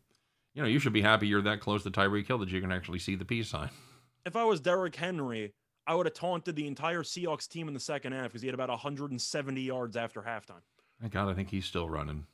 You 0.55 0.63
know, 0.63 0.69
you 0.69 0.79
should 0.79 0.93
be 0.93 1.03
happy 1.03 1.27
you're 1.27 1.43
that 1.43 1.61
close 1.61 1.83
to 1.83 1.91
Tyreek 1.91 2.27
Hill 2.27 2.39
that 2.39 2.51
you 2.51 2.61
can 2.61 2.73
actually 2.73 2.99
see 2.99 3.15
the 3.15 3.25
peace 3.25 3.49
sign. 3.49 3.71
If 4.25 4.35
I 4.35 4.43
was 4.43 4.59
Derrick 4.59 4.97
Henry, 4.97 5.55
I 5.87 5.95
would 5.95 6.07
have 6.07 6.15
taunted 6.15 6.57
the 6.57 6.67
entire 6.67 7.05
Seahawks 7.05 7.47
team 7.47 7.69
in 7.69 7.75
the 7.75 7.79
second 7.79 8.13
half 8.13 8.25
because 8.25 8.43
he 8.43 8.49
had 8.49 8.55
about 8.55 8.71
170 8.71 9.61
yards 9.61 9.97
after 9.97 10.21
halftime. 10.21 10.63
Thank 11.01 11.13
God, 11.13 11.29
I 11.29 11.35
think 11.35 11.49
he's 11.49 11.65
still 11.65 11.89
running. 11.89 12.27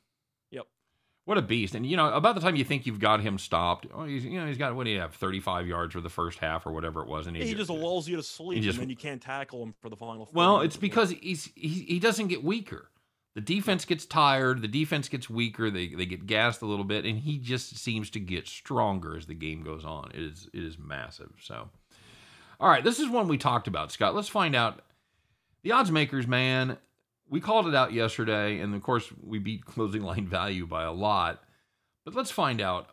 What 1.25 1.37
a 1.37 1.41
beast! 1.41 1.73
And 1.73 1.85
you 1.85 1.95
know, 1.95 2.11
about 2.13 2.35
the 2.35 2.41
time 2.41 2.57
you 2.57 2.65
think 2.65 2.85
you've 2.85 2.99
got 2.99 3.21
him 3.21 3.37
stopped, 3.37 3.87
oh, 3.93 4.03
he's 4.03 4.25
you 4.25 4.39
know 4.39 4.45
he's 4.45 4.57
got 4.57 4.75
what 4.75 4.83
do 4.83 4.89
you 4.91 4.99
have, 4.99 5.13
35 5.15 5.67
yards 5.67 5.93
for 5.93 6.01
the 6.01 6.09
first 6.09 6.39
half 6.39 6.65
or 6.65 6.71
whatever 6.73 7.01
it 7.01 7.07
was, 7.07 7.27
and 7.27 7.35
He 7.37 7.43
just 7.43 7.55
just, 7.57 7.69
lulls 7.69 8.07
you 8.09 8.17
to 8.17 8.23
sleep, 8.23 8.61
just- 8.61 8.77
and 8.77 8.83
then 8.83 8.89
you 8.89 8.95
can't 8.97 9.21
tackle 9.21 9.63
him 9.63 9.73
for 9.79 9.89
the 9.89 9.95
final. 9.95 10.27
Well, 10.33 10.59
it's 10.61 10.75
of 10.75 10.81
the 10.81 10.87
game. 10.87 10.91
because 10.91 11.11
he's 11.11 11.49
he, 11.55 11.67
he 11.87 11.99
doesn't 11.99 12.27
get 12.27 12.43
weaker. 12.43 12.89
The 13.35 13.41
defense 13.41 13.85
gets 13.85 14.05
tired. 14.05 14.61
The 14.61 14.67
defense 14.67 15.07
gets 15.09 15.29
weaker. 15.29 15.71
They 15.71 15.87
they 15.87 16.05
get 16.05 16.25
gassed 16.27 16.61
a 16.61 16.65
little 16.65 16.83
bit, 16.85 17.05
and 17.05 17.17
he 17.19 17.37
just 17.39 17.77
seems 17.77 18.09
to 18.11 18.19
get 18.19 18.47
stronger 18.47 19.15
as 19.15 19.25
the 19.25 19.33
game 19.33 19.63
goes 19.63 19.85
on. 19.85 20.11
It 20.13 20.19
is 20.21 20.49
it 20.53 20.61
is 20.63 20.77
massive. 20.77 21.31
So, 21.41 21.69
all 22.59 22.69
right, 22.69 22.83
this 22.83 22.99
is 22.99 23.07
one 23.09 23.27
we 23.29 23.37
talked 23.37 23.67
about, 23.69 23.91
Scott. 23.93 24.13
Let's 24.13 24.27
find 24.27 24.55
out 24.55 24.81
the 25.63 25.71
odds 25.71 25.89
makers, 25.89 26.27
man. 26.27 26.77
We 27.33 27.41
called 27.41 27.65
it 27.65 27.73
out 27.73 27.93
yesterday, 27.93 28.59
and 28.59 28.75
of 28.75 28.83
course 28.83 29.11
we 29.19 29.39
beat 29.39 29.65
closing 29.65 30.03
line 30.03 30.27
value 30.27 30.67
by 30.67 30.83
a 30.83 30.91
lot. 30.91 31.41
But 32.05 32.13
let's 32.13 32.29
find 32.29 32.61
out. 32.61 32.89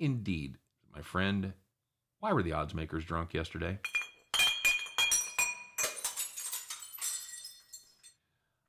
Indeed, 0.00 0.56
my 0.92 1.02
friend, 1.02 1.52
why 2.18 2.32
were 2.32 2.42
the 2.42 2.52
odds 2.52 2.74
makers 2.74 3.04
drunk 3.04 3.32
yesterday? 3.32 3.78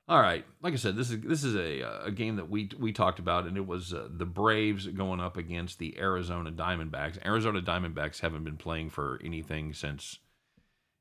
All 0.06 0.20
right, 0.20 0.44
like 0.62 0.72
I 0.72 0.76
said, 0.76 0.94
this 0.94 1.10
is 1.10 1.20
this 1.20 1.42
is 1.42 1.56
a 1.56 2.04
a 2.04 2.12
game 2.12 2.36
that 2.36 2.48
we 2.48 2.70
we 2.78 2.92
talked 2.92 3.18
about, 3.18 3.46
and 3.46 3.56
it 3.56 3.66
was 3.66 3.92
uh, 3.92 4.06
the 4.08 4.24
Braves 4.24 4.86
going 4.86 5.18
up 5.18 5.36
against 5.36 5.80
the 5.80 5.98
Arizona 5.98 6.52
Diamondbacks. 6.52 7.18
Arizona 7.26 7.60
Diamondbacks 7.60 8.20
haven't 8.20 8.44
been 8.44 8.56
playing 8.56 8.90
for 8.90 9.18
anything 9.24 9.74
since, 9.74 10.20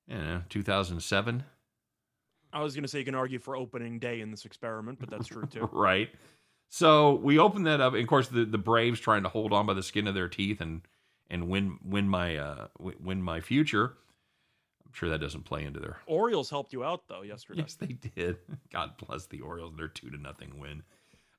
you 0.07 0.17
know, 0.17 0.41
2007, 0.49 1.43
I 2.55 2.61
was 2.61 2.73
going 2.73 2.83
to 2.83 2.87
say 2.87 2.99
you 2.99 3.05
can 3.05 3.15
argue 3.15 3.37
for 3.37 3.57
opening 3.57 3.99
day 3.99 4.21
in 4.21 4.31
this 4.31 4.45
experiment, 4.45 4.99
but 4.99 5.09
that's 5.09 5.27
true 5.27 5.45
too. 5.45 5.69
right? 5.73 6.09
So 6.69 7.15
we 7.15 7.37
open 7.37 7.63
that 7.63 7.81
up, 7.81 7.93
and 7.93 8.01
of 8.01 8.07
course 8.07 8.29
the 8.29 8.45
the 8.45 8.57
Braves 8.57 8.99
trying 8.99 9.23
to 9.23 9.29
hold 9.29 9.51
on 9.51 9.65
by 9.65 9.73
the 9.73 9.83
skin 9.83 10.07
of 10.07 10.15
their 10.15 10.29
teeth 10.29 10.61
and 10.61 10.81
and 11.29 11.49
win 11.49 11.77
win 11.83 12.07
my 12.07 12.37
uh 12.37 12.67
win 12.79 13.21
my 13.21 13.41
future. 13.41 13.97
I'm 14.85 14.93
sure 14.93 15.09
that 15.09 15.19
doesn't 15.19 15.43
play 15.43 15.65
into 15.65 15.81
their 15.81 15.97
Orioles 16.07 16.49
helped 16.49 16.71
you 16.71 16.85
out 16.85 17.09
though 17.09 17.23
yesterday. 17.23 17.61
Yes, 17.61 17.75
they 17.75 17.87
did. 17.87 18.37
God 18.71 18.91
bless 19.05 19.25
the 19.25 19.41
Orioles. 19.41 19.73
Their 19.75 19.89
two 19.89 20.09
to 20.09 20.17
nothing 20.17 20.57
win. 20.57 20.83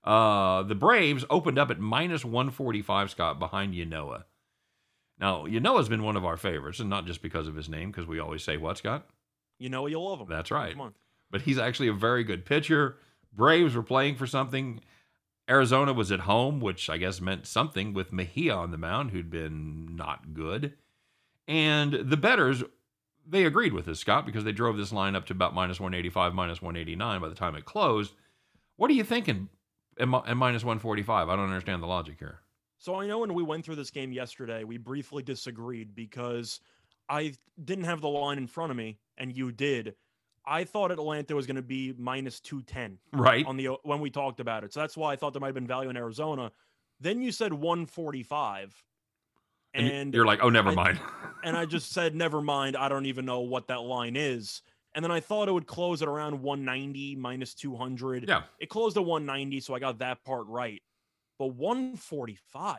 Uh, 0.04 0.62
the 0.62 0.74
Braves 0.74 1.24
opened 1.30 1.58
up 1.58 1.70
at 1.70 1.80
minus 1.80 2.24
145, 2.24 3.10
Scott, 3.10 3.40
behind 3.40 3.74
Ynoa. 3.74 4.22
Now, 5.18 5.46
Ynoa's 5.46 5.88
been 5.88 6.04
one 6.04 6.14
of 6.14 6.24
our 6.24 6.36
favorites, 6.36 6.78
and 6.78 6.88
not 6.88 7.06
just 7.06 7.22
because 7.22 7.48
of 7.48 7.56
his 7.56 7.68
name, 7.68 7.90
because 7.90 8.06
we 8.06 8.20
always 8.20 8.44
say, 8.44 8.56
what, 8.56 8.78
Scott? 8.78 9.08
You 9.58 9.68
know 9.68 9.86
you'll 9.86 10.08
love 10.08 10.20
him. 10.20 10.28
That's 10.28 10.52
right. 10.52 10.70
Come 10.70 10.80
on. 10.80 10.94
But 11.30 11.42
he's 11.42 11.58
actually 11.58 11.88
a 11.88 11.92
very 11.92 12.24
good 12.24 12.44
pitcher. 12.44 12.96
Braves 13.32 13.74
were 13.74 13.82
playing 13.82 14.16
for 14.16 14.26
something. 14.26 14.80
Arizona 15.48 15.92
was 15.92 16.10
at 16.10 16.20
home, 16.20 16.60
which 16.60 16.90
I 16.90 16.96
guess 16.96 17.20
meant 17.20 17.46
something 17.46 17.92
with 17.92 18.12
Mejia 18.12 18.54
on 18.54 18.70
the 18.70 18.78
mound, 18.78 19.10
who'd 19.10 19.30
been 19.30 19.94
not 19.94 20.34
good. 20.34 20.74
And 21.46 21.92
the 21.92 22.16
bettors, 22.16 22.64
they 23.26 23.44
agreed 23.44 23.72
with 23.72 23.86
this, 23.86 24.00
Scott, 24.00 24.26
because 24.26 24.44
they 24.44 24.52
drove 24.52 24.76
this 24.76 24.92
line 24.92 25.14
up 25.14 25.26
to 25.26 25.32
about 25.32 25.54
minus 25.54 25.78
185, 25.78 26.34
minus 26.34 26.60
189 26.60 27.20
by 27.20 27.28
the 27.28 27.34
time 27.34 27.54
it 27.54 27.64
closed. 27.64 28.14
What 28.76 28.90
are 28.90 28.94
you 28.94 29.04
thinking 29.04 29.48
at 29.98 30.08
at 30.08 30.36
minus 30.36 30.64
145? 30.64 31.28
I 31.28 31.36
don't 31.36 31.44
understand 31.44 31.82
the 31.82 31.86
logic 31.86 32.16
here. 32.18 32.40
So 32.78 32.94
I 32.96 33.06
know 33.06 33.18
when 33.20 33.34
we 33.34 33.42
went 33.42 33.64
through 33.64 33.76
this 33.76 33.90
game 33.90 34.12
yesterday, 34.12 34.64
we 34.64 34.76
briefly 34.76 35.22
disagreed 35.22 35.94
because 35.94 36.60
I 37.08 37.34
didn't 37.64 37.84
have 37.84 38.00
the 38.00 38.08
line 38.08 38.38
in 38.38 38.46
front 38.46 38.70
of 38.70 38.76
me 38.76 38.98
and 39.16 39.34
you 39.34 39.50
did. 39.52 39.94
I 40.46 40.64
thought 40.64 40.90
Atlanta 40.92 41.34
was 41.34 41.46
going 41.46 41.56
to 41.56 41.62
be 41.62 41.92
minus 41.98 42.40
210 42.40 42.98
Right? 43.12 43.44
on 43.46 43.56
the 43.56 43.70
when 43.82 44.00
we 44.00 44.10
talked 44.10 44.40
about 44.40 44.62
it. 44.64 44.72
So 44.72 44.80
that's 44.80 44.96
why 44.96 45.12
I 45.12 45.16
thought 45.16 45.32
there 45.32 45.40
might 45.40 45.48
have 45.48 45.54
been 45.54 45.66
value 45.66 45.90
in 45.90 45.96
Arizona. 45.96 46.52
Then 47.00 47.20
you 47.20 47.32
said 47.32 47.52
145 47.52 48.82
And, 49.74 49.86
and 49.88 50.14
you're 50.14 50.24
like, 50.24 50.40
oh, 50.42 50.48
never 50.48 50.70
I- 50.70 50.74
mind. 50.74 51.00
and 51.44 51.56
I 51.56 51.64
just 51.66 51.92
said, 51.92 52.14
never 52.14 52.40
mind. 52.40 52.76
I 52.76 52.88
don't 52.88 53.06
even 53.06 53.24
know 53.24 53.40
what 53.40 53.66
that 53.68 53.80
line 53.82 54.16
is. 54.16 54.62
And 54.94 55.04
then 55.04 55.10
I 55.12 55.20
thought 55.20 55.48
it 55.48 55.52
would 55.52 55.66
close 55.66 56.00
at 56.00 56.08
around 56.08 56.40
190 56.40 57.16
minus 57.16 57.52
200. 57.54 58.26
yeah. 58.28 58.44
It 58.60 58.70
closed 58.70 58.96
at 58.96 59.04
190, 59.04 59.60
so 59.60 59.74
I 59.74 59.78
got 59.78 59.98
that 59.98 60.24
part 60.24 60.46
right. 60.46 60.80
But 61.38 61.48
145. 61.48 62.78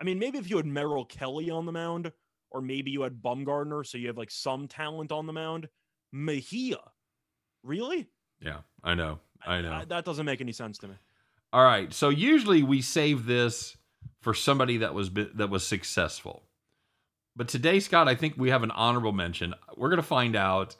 I 0.00 0.04
mean, 0.04 0.18
maybe 0.18 0.38
if 0.38 0.48
you 0.48 0.56
had 0.56 0.64
Merrill 0.64 1.04
Kelly 1.04 1.50
on 1.50 1.66
the 1.66 1.72
mound, 1.72 2.12
or 2.50 2.62
maybe 2.62 2.90
you 2.90 3.02
had 3.02 3.20
Bumgarner, 3.20 3.84
so 3.84 3.98
you 3.98 4.06
have 4.06 4.16
like 4.16 4.30
some 4.30 4.68
talent 4.68 5.12
on 5.12 5.26
the 5.26 5.32
mound. 5.34 5.68
Mejia, 6.12 6.78
really? 7.62 8.08
Yeah, 8.40 8.58
I 8.82 8.94
know. 8.94 9.18
I 9.46 9.60
know. 9.60 9.72
I- 9.72 9.84
that 9.84 10.04
doesn't 10.04 10.26
make 10.26 10.40
any 10.40 10.52
sense 10.52 10.78
to 10.78 10.88
me. 10.88 10.94
All 11.52 11.64
right. 11.64 11.92
So 11.92 12.08
usually 12.10 12.62
we 12.62 12.82
save 12.82 13.24
this 13.26 13.76
for 14.20 14.34
somebody 14.34 14.78
that 14.78 14.94
was 14.94 15.10
that 15.12 15.48
was 15.50 15.66
successful. 15.66 16.44
But 17.36 17.48
today, 17.48 17.80
Scott, 17.80 18.08
I 18.08 18.14
think 18.14 18.34
we 18.36 18.50
have 18.50 18.62
an 18.62 18.70
honorable 18.72 19.12
mention. 19.12 19.54
We're 19.76 19.88
going 19.88 19.98
to 19.98 20.02
find 20.02 20.34
out 20.36 20.76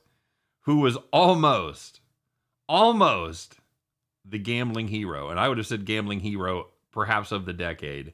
who 0.62 0.81
was 0.81 0.99
almost 1.12 2.01
almost 2.69 3.57
the 4.25 4.38
gambling 4.38 4.88
hero, 4.88 5.31
and 5.31 5.41
I 5.41 5.49
would 5.49 5.57
have 5.59 5.67
said 5.67 5.87
gambling 5.87 6.21
hero 6.21 6.67
perhaps 6.91 7.33
of 7.33 7.47
the 7.47 7.53
decade. 7.53 8.12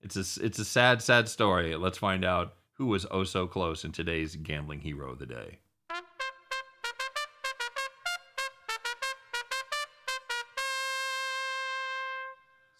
It's 0.00 0.16
a 0.16 0.44
it's 0.44 0.58
a 0.58 0.64
sad 0.64 1.00
sad 1.02 1.28
story. 1.28 1.76
Let's 1.76 1.98
find 1.98 2.24
out 2.24 2.54
who 2.72 2.86
was 2.86 3.06
oh 3.10 3.24
so 3.24 3.46
close 3.46 3.84
in 3.84 3.92
today's 3.92 4.34
gambling 4.34 4.80
hero 4.80 5.12
of 5.12 5.18
the 5.18 5.26
day. 5.26 5.60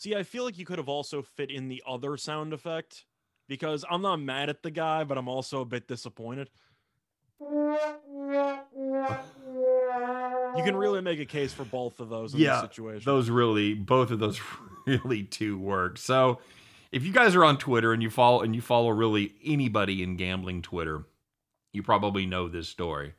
See, 0.04 0.14
I 0.14 0.22
feel 0.22 0.44
like 0.44 0.58
you 0.58 0.66
could 0.66 0.76
have 0.76 0.90
also 0.90 1.22
fit 1.22 1.50
in 1.50 1.68
the 1.68 1.82
other 1.88 2.18
sound 2.18 2.52
effect 2.52 3.06
because 3.48 3.86
I'm 3.90 4.02
not 4.02 4.20
mad 4.20 4.50
at 4.50 4.62
the 4.62 4.70
guy, 4.70 5.02
but 5.02 5.16
I'm 5.16 5.28
also 5.28 5.62
a 5.62 5.64
bit 5.64 5.88
disappointed. 5.88 6.50
You 7.40 7.78
can 10.62 10.76
really 10.76 11.00
make 11.00 11.20
a 11.20 11.24
case 11.24 11.54
for 11.54 11.64
both 11.64 12.00
of 12.00 12.10
those 12.10 12.34
in 12.34 12.40
Yeah, 12.40 12.60
this 12.60 12.60
situation. 12.60 13.04
Those 13.06 13.30
really, 13.30 13.72
both 13.72 14.10
of 14.10 14.18
those 14.18 14.38
really 14.86 15.22
do 15.22 15.58
work. 15.58 15.96
So, 15.96 16.38
if 16.92 17.02
you 17.02 17.10
guys 17.14 17.34
are 17.34 17.42
on 17.42 17.56
Twitter 17.56 17.94
and 17.94 18.02
you 18.02 18.10
follow 18.10 18.42
and 18.42 18.54
you 18.54 18.60
follow 18.60 18.90
really 18.90 19.32
anybody 19.42 20.02
in 20.02 20.18
gambling 20.18 20.60
Twitter, 20.60 21.06
you 21.72 21.82
probably 21.82 22.26
know 22.26 22.46
this 22.46 22.68
story. 22.68 23.14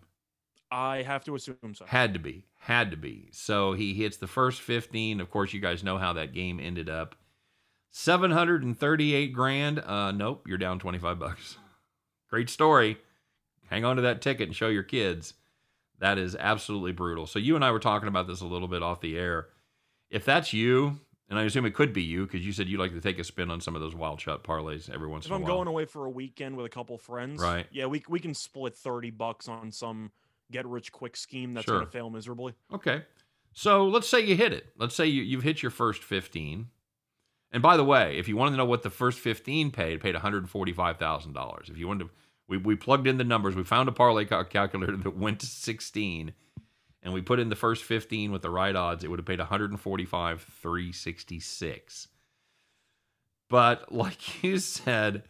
I 0.72 1.02
have 1.02 1.22
to 1.26 1.36
assume 1.36 1.74
so. 1.74 1.84
Had 1.86 2.14
to 2.14 2.18
be. 2.18 2.46
Had 2.64 2.90
to 2.92 2.96
be. 2.96 3.28
So 3.30 3.74
he 3.74 3.92
hits 3.92 4.16
the 4.16 4.26
first 4.26 4.62
15. 4.62 5.20
Of 5.20 5.30
course, 5.30 5.52
you 5.52 5.60
guys 5.60 5.84
know 5.84 5.98
how 5.98 6.14
that 6.14 6.32
game 6.32 6.58
ended 6.58 6.88
up. 6.88 7.14
738 7.90 9.32
grand. 9.32 9.78
Uh 9.78 10.12
nope, 10.12 10.46
you're 10.48 10.58
down 10.58 10.78
25 10.78 11.18
bucks. 11.18 11.58
Great 12.28 12.48
story. 12.50 12.96
Hang 13.68 13.84
on 13.84 13.96
to 13.96 14.02
that 14.02 14.20
ticket 14.22 14.48
and 14.48 14.56
show 14.56 14.68
your 14.68 14.82
kids. 14.82 15.34
That 16.00 16.18
is 16.18 16.34
absolutely 16.36 16.92
brutal. 16.92 17.26
So 17.26 17.38
you 17.38 17.54
and 17.54 17.64
I 17.64 17.70
were 17.70 17.78
talking 17.80 18.08
about 18.08 18.26
this 18.26 18.40
a 18.40 18.46
little 18.46 18.66
bit 18.68 18.82
off 18.82 19.00
the 19.00 19.16
air. 19.16 19.46
If 20.10 20.24
that's 20.24 20.52
you, 20.52 21.00
and 21.28 21.38
I 21.38 21.42
assume 21.44 21.66
it 21.66 21.74
could 21.74 21.92
be 21.92 22.02
you 22.02 22.26
because 22.26 22.44
you 22.44 22.52
said 22.52 22.68
you 22.68 22.78
like 22.78 22.92
to 22.92 23.00
take 23.00 23.18
a 23.18 23.24
spin 23.24 23.50
on 23.50 23.60
some 23.60 23.74
of 23.74 23.80
those 23.80 23.94
wild 23.94 24.20
shot 24.20 24.42
parlays 24.42 24.90
every 24.90 25.08
once 25.08 25.24
If 25.26 25.30
in 25.30 25.34
a 25.34 25.36
I'm 25.36 25.42
while. 25.42 25.50
I'm 25.52 25.56
going 25.58 25.68
away 25.68 25.84
for 25.84 26.06
a 26.06 26.10
weekend 26.10 26.56
with 26.56 26.66
a 26.66 26.70
couple 26.70 26.98
friends, 26.98 27.40
Right. 27.40 27.66
Yeah, 27.70 27.86
we 27.86 28.02
we 28.08 28.20
can 28.20 28.34
split 28.34 28.74
thirty 28.76 29.10
bucks 29.10 29.48
on 29.48 29.70
some 29.70 30.12
get 30.54 30.66
rich 30.66 30.92
quick 30.92 31.16
scheme 31.16 31.52
that's 31.52 31.64
Sure. 31.66 31.80
gonna 31.80 31.90
fail 31.90 32.08
miserably. 32.10 32.54
Okay. 32.72 33.02
So 33.52 33.86
let's 33.88 34.08
say 34.08 34.20
you 34.20 34.36
hit 34.36 34.52
it. 34.52 34.66
Let's 34.78 34.94
say 34.94 35.06
you, 35.06 35.22
you've 35.22 35.42
hit 35.42 35.62
your 35.62 35.70
first 35.70 36.02
15. 36.02 36.68
And 37.52 37.62
by 37.62 37.76
the 37.76 37.84
way, 37.84 38.16
if 38.18 38.28
you 38.28 38.36
wanted 38.36 38.52
to 38.52 38.56
know 38.56 38.64
what 38.64 38.82
the 38.82 38.90
first 38.90 39.18
15 39.20 39.70
paid, 39.70 40.00
paid 40.00 40.14
$145,000. 40.14 41.70
If 41.70 41.76
you 41.78 41.86
wanted 41.86 42.04
to, 42.04 42.10
we, 42.48 42.56
we 42.56 42.74
plugged 42.76 43.06
in 43.06 43.16
the 43.18 43.24
numbers. 43.24 43.54
We 43.54 43.62
found 43.64 43.88
a 43.88 43.92
parlay 43.92 44.24
cal- 44.24 44.44
calculator 44.44 44.96
that 44.96 45.16
went 45.16 45.40
to 45.40 45.46
16 45.46 46.32
and 47.02 47.12
we 47.12 47.20
put 47.20 47.38
in 47.38 47.48
the 47.48 47.56
first 47.56 47.84
15 47.84 48.32
with 48.32 48.42
the 48.42 48.50
right 48.50 48.74
odds. 48.74 49.04
It 49.04 49.08
would 49.10 49.18
have 49.18 49.26
paid 49.26 49.38
145, 49.38 50.42
366. 50.42 52.08
But 53.48 53.92
like 53.92 54.42
you 54.42 54.58
said, 54.58 55.24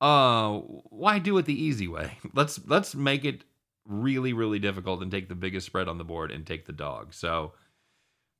uh, 0.00 0.58
why 0.58 1.18
do 1.18 1.36
it 1.38 1.46
the 1.46 1.60
easy 1.60 1.86
way? 1.88 2.18
Let's 2.32 2.60
let's 2.66 2.94
make 2.94 3.24
it 3.24 3.44
really, 3.88 4.32
really 4.32 4.58
difficult 4.58 5.02
and 5.02 5.10
take 5.10 5.28
the 5.28 5.34
biggest 5.34 5.66
spread 5.66 5.88
on 5.88 5.98
the 5.98 6.04
board 6.04 6.30
and 6.30 6.46
take 6.46 6.66
the 6.66 6.72
dog. 6.72 7.14
So 7.14 7.54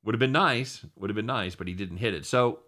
would 0.03 0.15
have 0.15 0.19
been 0.19 0.31
nice, 0.31 0.85
would 0.95 1.09
have 1.09 1.15
been 1.15 1.25
nice, 1.25 1.55
but 1.55 1.67
he 1.67 1.73
didn't 1.73 1.97
hit 1.97 2.13
it. 2.13 2.25
So 2.25 2.59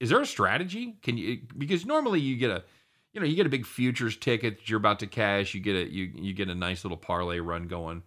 is 0.00 0.08
there 0.08 0.20
a 0.20 0.26
strategy? 0.26 0.96
Can 1.02 1.18
you 1.18 1.40
because 1.58 1.84
normally 1.84 2.20
you 2.20 2.36
get 2.36 2.50
a 2.50 2.64
you 3.12 3.20
know, 3.20 3.26
you 3.26 3.36
get 3.36 3.46
a 3.46 3.50
big 3.50 3.66
futures 3.66 4.16
ticket 4.16 4.56
that 4.56 4.70
you're 4.70 4.78
about 4.78 5.00
to 5.00 5.06
cash, 5.06 5.52
you 5.52 5.60
get 5.60 5.76
a 5.76 5.92
you 5.92 6.10
you 6.14 6.32
get 6.32 6.48
a 6.48 6.54
nice 6.54 6.84
little 6.84 6.96
parlay 6.96 7.40
run 7.40 7.68
going 7.68 8.02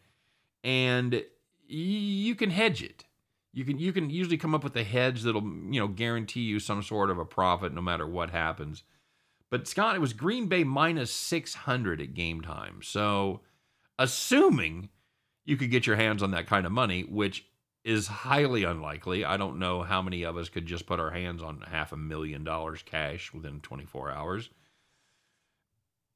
and 0.63 1.23
you 1.67 2.35
can 2.35 2.49
hedge 2.49 2.81
it. 2.81 3.05
You 3.53 3.63
can 3.63 3.77
you 3.77 3.93
can 3.93 4.09
usually 4.09 4.37
come 4.37 4.55
up 4.55 4.63
with 4.63 4.75
a 4.75 4.83
hedge 4.83 5.21
that'll, 5.21 5.43
you 5.43 5.79
know, 5.79 5.87
guarantee 5.87 6.41
you 6.41 6.59
some 6.59 6.81
sort 6.81 7.09
of 7.09 7.19
a 7.19 7.25
profit 7.25 7.73
no 7.73 7.81
matter 7.81 8.07
what 8.07 8.31
happens. 8.31 8.83
But 9.49 9.67
Scott, 9.67 9.95
it 9.95 9.99
was 9.99 10.13
Green 10.13 10.47
Bay 10.47 10.63
minus 10.63 11.11
600 11.11 12.01
at 12.01 12.13
game 12.13 12.41
time. 12.41 12.79
So 12.81 13.41
assuming 13.97 14.89
you 15.45 15.57
could 15.57 15.71
get 15.71 15.87
your 15.87 15.95
hands 15.95 16.23
on 16.23 16.31
that 16.31 16.47
kind 16.47 16.65
of 16.65 16.71
money, 16.71 17.01
which 17.03 17.45
is 17.83 18.07
highly 18.07 18.63
unlikely. 18.63 19.23
I 19.23 19.37
don't 19.37 19.59
know 19.59 19.83
how 19.83 20.01
many 20.01 20.23
of 20.23 20.37
us 20.37 20.49
could 20.49 20.65
just 20.65 20.87
put 20.87 20.99
our 20.99 21.11
hands 21.11 21.43
on 21.43 21.61
half 21.61 21.91
a 21.91 21.97
million 21.97 22.43
dollars 22.43 22.81
cash 22.83 23.31
within 23.31 23.61
24 23.61 24.11
hours. 24.11 24.49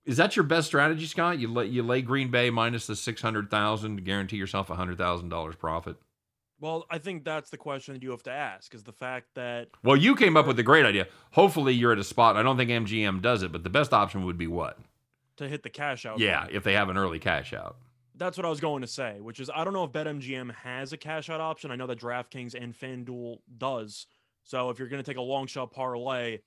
Is 0.06 0.18
that 0.18 0.36
your 0.36 0.44
best 0.44 0.68
strategy, 0.68 1.06
Scott? 1.06 1.38
You 1.38 1.48
lay, 1.48 1.68
you 1.68 1.84
lay 1.84 2.02
Green 2.02 2.32
Bay 2.32 2.50
minus 2.50 2.88
the 2.88 2.96
600,000 2.96 3.96
to 3.98 4.02
guarantee 4.02 4.38
yourself 4.38 4.72
a 4.72 4.76
$100,000 4.76 5.60
profit? 5.60 5.98
Well, 6.60 6.86
I 6.90 6.98
think 6.98 7.24
that's 7.24 7.52
the 7.52 7.58
question 7.58 7.94
that 7.94 8.04
you 8.04 8.12
have 8.12 8.24
to 8.24 8.32
ask 8.32 8.74
is 8.74 8.84
the 8.84 8.92
fact 8.92 9.28
that 9.36 9.70
Well, 9.84 9.96
you 9.96 10.16
came 10.16 10.36
up 10.36 10.48
with 10.48 10.60
a 10.60 10.64
great 10.64 10.86
idea. 10.86 11.08
Hopefully 11.32 11.74
you're 11.74 11.94
at 11.94 12.00
a 12.00 12.04
spot. 12.04 12.36
I 12.36 12.44
don't 12.44 12.58
think 12.58 12.72
MGM 12.72 13.22
does 13.22 13.44
it, 13.44 13.52
but 13.52 13.64
the 13.64 13.70
best 13.70 13.94
option 13.94 14.26
would 14.26 14.38
be 14.38 14.48
what? 14.48 14.80
To 15.40 15.50
hit 15.50 15.64
the 15.64 15.70
cash 15.70 16.06
out. 16.06 16.20
Yeah, 16.20 16.46
if 16.50 16.64
they 16.64 16.74
have 16.74 16.90
an 16.90 16.98
early 16.98 17.20
cash 17.20 17.54
out. 17.54 17.78
That's 18.16 18.38
what 18.38 18.46
I 18.46 18.50
was 18.50 18.60
going 18.60 18.82
to 18.82 18.88
say, 18.88 19.18
which 19.22 19.40
is 19.40 19.50
I 19.54 19.64
don't 19.64 19.74
know 19.74 19.84
if 19.86 19.92
BetMGM 19.92 20.54
has 20.56 20.94
a 20.94 20.98
cash 20.98 21.30
out 21.30 21.42
option. 21.42 21.72
I 21.72 21.76
know 21.76 21.88
that 21.88 22.00
DraftKings 22.00 22.54
and 22.54 22.74
FanDuel 22.74 23.38
does. 23.58 24.08
So 24.44 24.70
if 24.70 24.78
you're 24.80 24.88
going 24.90 25.02
to 25.04 25.10
take 25.10 25.18
a 25.18 25.22
long 25.22 25.48
shot 25.48 25.72
parlay, 25.72 26.40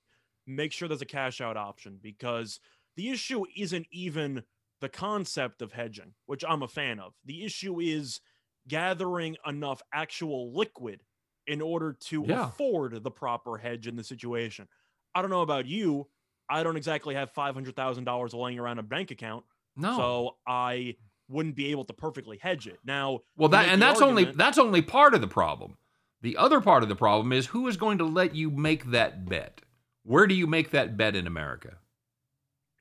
make 0.45 0.71
sure 0.71 0.87
there's 0.87 1.01
a 1.01 1.05
cash 1.05 1.41
out 1.41 1.57
option 1.57 1.99
because 2.01 2.59
the 2.95 3.09
issue 3.09 3.43
isn't 3.57 3.87
even 3.91 4.43
the 4.81 4.89
concept 4.89 5.61
of 5.61 5.71
hedging, 5.71 6.13
which 6.25 6.43
I'm 6.47 6.61
a 6.61 6.67
fan 6.67 6.99
of. 6.99 7.13
The 7.25 7.43
issue 7.43 7.79
is 7.79 8.19
gathering 8.67 9.35
enough 9.47 9.81
actual 9.93 10.53
liquid 10.53 11.01
in 11.47 11.61
order 11.61 11.93
to 11.93 12.23
Yeah. 12.27 12.47
afford 12.49 13.03
the 13.03 13.11
proper 13.11 13.57
hedge 13.57 13.87
in 13.87 13.95
the 13.95 14.03
situation. 14.03 14.67
I 15.15 15.21
don't 15.21 15.31
know 15.31 15.41
about 15.41 15.65
you. 15.65 16.07
I 16.53 16.63
don't 16.63 16.77
exactly 16.77 17.15
have 17.15 17.33
$500,000 17.33 18.33
laying 18.33 18.59
around 18.59 18.79
a 18.79 18.83
bank 18.83 19.11
account. 19.11 19.43
No. 19.75 19.97
So 19.97 20.35
I 20.47 20.95
wouldn't 21.27 21.55
be 21.55 21.71
able 21.71 21.85
to 21.85 21.93
perfectly 21.93 22.37
hedge 22.37 22.67
it. 22.67 22.79
Now, 22.85 23.21
Well, 23.35 23.49
that 23.49 23.69
and 23.69 23.81
that's 23.81 24.01
only 24.01 24.25
that's 24.25 24.57
only 24.57 24.81
part 24.81 25.13
of 25.13 25.21
the 25.21 25.27
problem. 25.27 25.77
The 26.21 26.37
other 26.37 26.61
part 26.61 26.83
of 26.83 26.89
the 26.89 26.95
problem 26.95 27.33
is 27.33 27.47
who 27.47 27.67
is 27.67 27.75
going 27.75 27.97
to 27.97 28.05
let 28.05 28.35
you 28.35 28.49
make 28.49 28.91
that 28.91 29.27
bet? 29.27 29.61
Where 30.03 30.27
do 30.27 30.35
you 30.35 30.47
make 30.47 30.71
that 30.71 30.95
bet 30.95 31.15
in 31.15 31.27
America? 31.27 31.77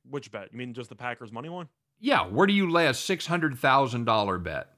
which 0.08 0.30
bet? 0.32 0.48
You 0.52 0.58
mean 0.58 0.74
just 0.74 0.88
the 0.88 0.96
Packers 0.96 1.32
money 1.32 1.48
line? 1.48 1.68
Yeah, 2.00 2.26
where 2.26 2.46
do 2.46 2.52
you 2.52 2.68
lay 2.70 2.88
a 2.88 2.94
six 2.94 3.26
hundred 3.26 3.56
thousand 3.58 4.04
dollar 4.04 4.38
bet? 4.38 4.68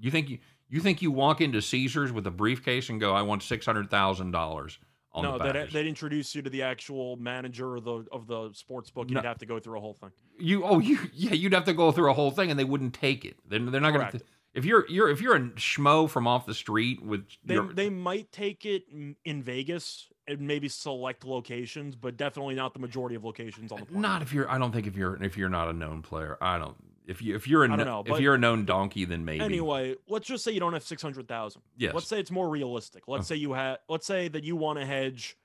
You 0.00 0.10
think 0.10 0.30
you 0.30 0.38
you 0.68 0.80
think 0.80 1.02
you 1.02 1.10
walk 1.10 1.40
into 1.40 1.60
Caesars 1.60 2.12
with 2.12 2.26
a 2.26 2.30
briefcase 2.30 2.88
and 2.88 2.98
go, 3.00 3.12
"I 3.12 3.22
want 3.22 3.42
six 3.42 3.66
hundred 3.66 3.90
thousand 3.90 4.30
dollars 4.30 4.78
on 5.18 5.24
no, 5.24 5.38
the 5.38 5.52
they'd, 5.52 5.70
they'd 5.70 5.86
introduce 5.86 6.34
you 6.34 6.42
to 6.42 6.50
the 6.50 6.62
actual 6.62 7.16
manager 7.16 7.76
of 7.76 7.84
the 7.84 8.04
of 8.12 8.26
the 8.26 8.50
sports 8.54 8.90
book. 8.90 9.08
You'd 9.10 9.16
No. 9.16 9.28
have 9.28 9.38
to 9.38 9.46
go 9.46 9.58
through 9.58 9.78
a 9.78 9.80
whole 9.80 9.94
thing. 9.94 10.10
you 10.38 10.64
oh 10.64 10.78
you 10.78 10.98
yeah 11.12 11.32
you'd 11.34 11.52
have 11.54 11.64
to 11.64 11.74
go 11.74 11.92
through 11.92 12.10
a 12.10 12.14
whole 12.14 12.30
thing 12.30 12.50
and 12.50 12.58
they 12.58 12.64
wouldn't 12.64 12.94
take 12.94 13.24
it. 13.24 13.36
They're, 13.48 13.58
they're 13.60 13.80
not 13.80 13.92
going 13.92 14.10
to. 14.12 14.20
If 14.54 14.64
you're 14.64 14.86
you're 14.88 15.08
if 15.10 15.20
you're 15.20 15.36
a 15.36 15.40
schmo 15.50 16.08
from 16.08 16.26
off 16.26 16.46
the 16.46 16.54
street 16.54 17.02
with 17.04 17.26
They 17.44 17.54
your, 17.54 17.72
they 17.72 17.90
might 17.90 18.32
take 18.32 18.64
it 18.64 18.84
in- 18.90 19.14
in 19.24 19.42
Vegas 19.42 20.08
and 20.26 20.40
maybe 20.40 20.68
select 20.68 21.24
locations, 21.24 21.94
but 21.96 22.16
definitely 22.16 22.54
not 22.54 22.72
the 22.74 22.80
majority 22.80 23.14
of 23.14 23.24
locations 23.24 23.70
on 23.72 23.80
the 23.80 23.86
planet. 23.86 24.02
Not 24.02 24.22
if 24.22 24.32
you're. 24.32 24.50
I 24.50 24.58
don't 24.58 24.72
think 24.72 24.86
if 24.86 24.96
you're 24.96 25.22
if 25.22 25.36
you're 25.36 25.48
not 25.48 25.68
a 25.68 25.72
known 25.72 26.02
player. 26.02 26.36
I 26.40 26.58
don't. 26.58 26.76
If 27.08 27.20
you 27.22 27.34
if 27.34 27.48
you're 27.48 27.64
a 27.64 27.68
know, 27.68 28.04
if 28.06 28.20
you're 28.20 28.34
a 28.34 28.38
known 28.38 28.64
donkey, 28.66 29.04
then 29.06 29.24
maybe. 29.24 29.42
Anyway, 29.42 29.96
let's 30.08 30.26
just 30.28 30.44
say 30.44 30.52
you 30.52 30.60
don't 30.60 30.74
have 30.74 30.84
six 30.84 31.00
hundred 31.02 31.26
thousand. 31.26 31.62
Yes. 31.76 31.94
Let's 31.94 32.06
say 32.06 32.20
it's 32.20 32.30
more 32.30 32.48
realistic. 32.48 33.08
Let's 33.08 33.22
Oh. 33.22 33.34
say 33.34 33.36
you 33.36 33.54
had. 33.54 33.78
Let's 33.88 34.06
say 34.06 34.28
that 34.28 34.44
you 34.44 34.54
want 34.56 34.78
to 34.78 34.84
hedge 34.86 35.36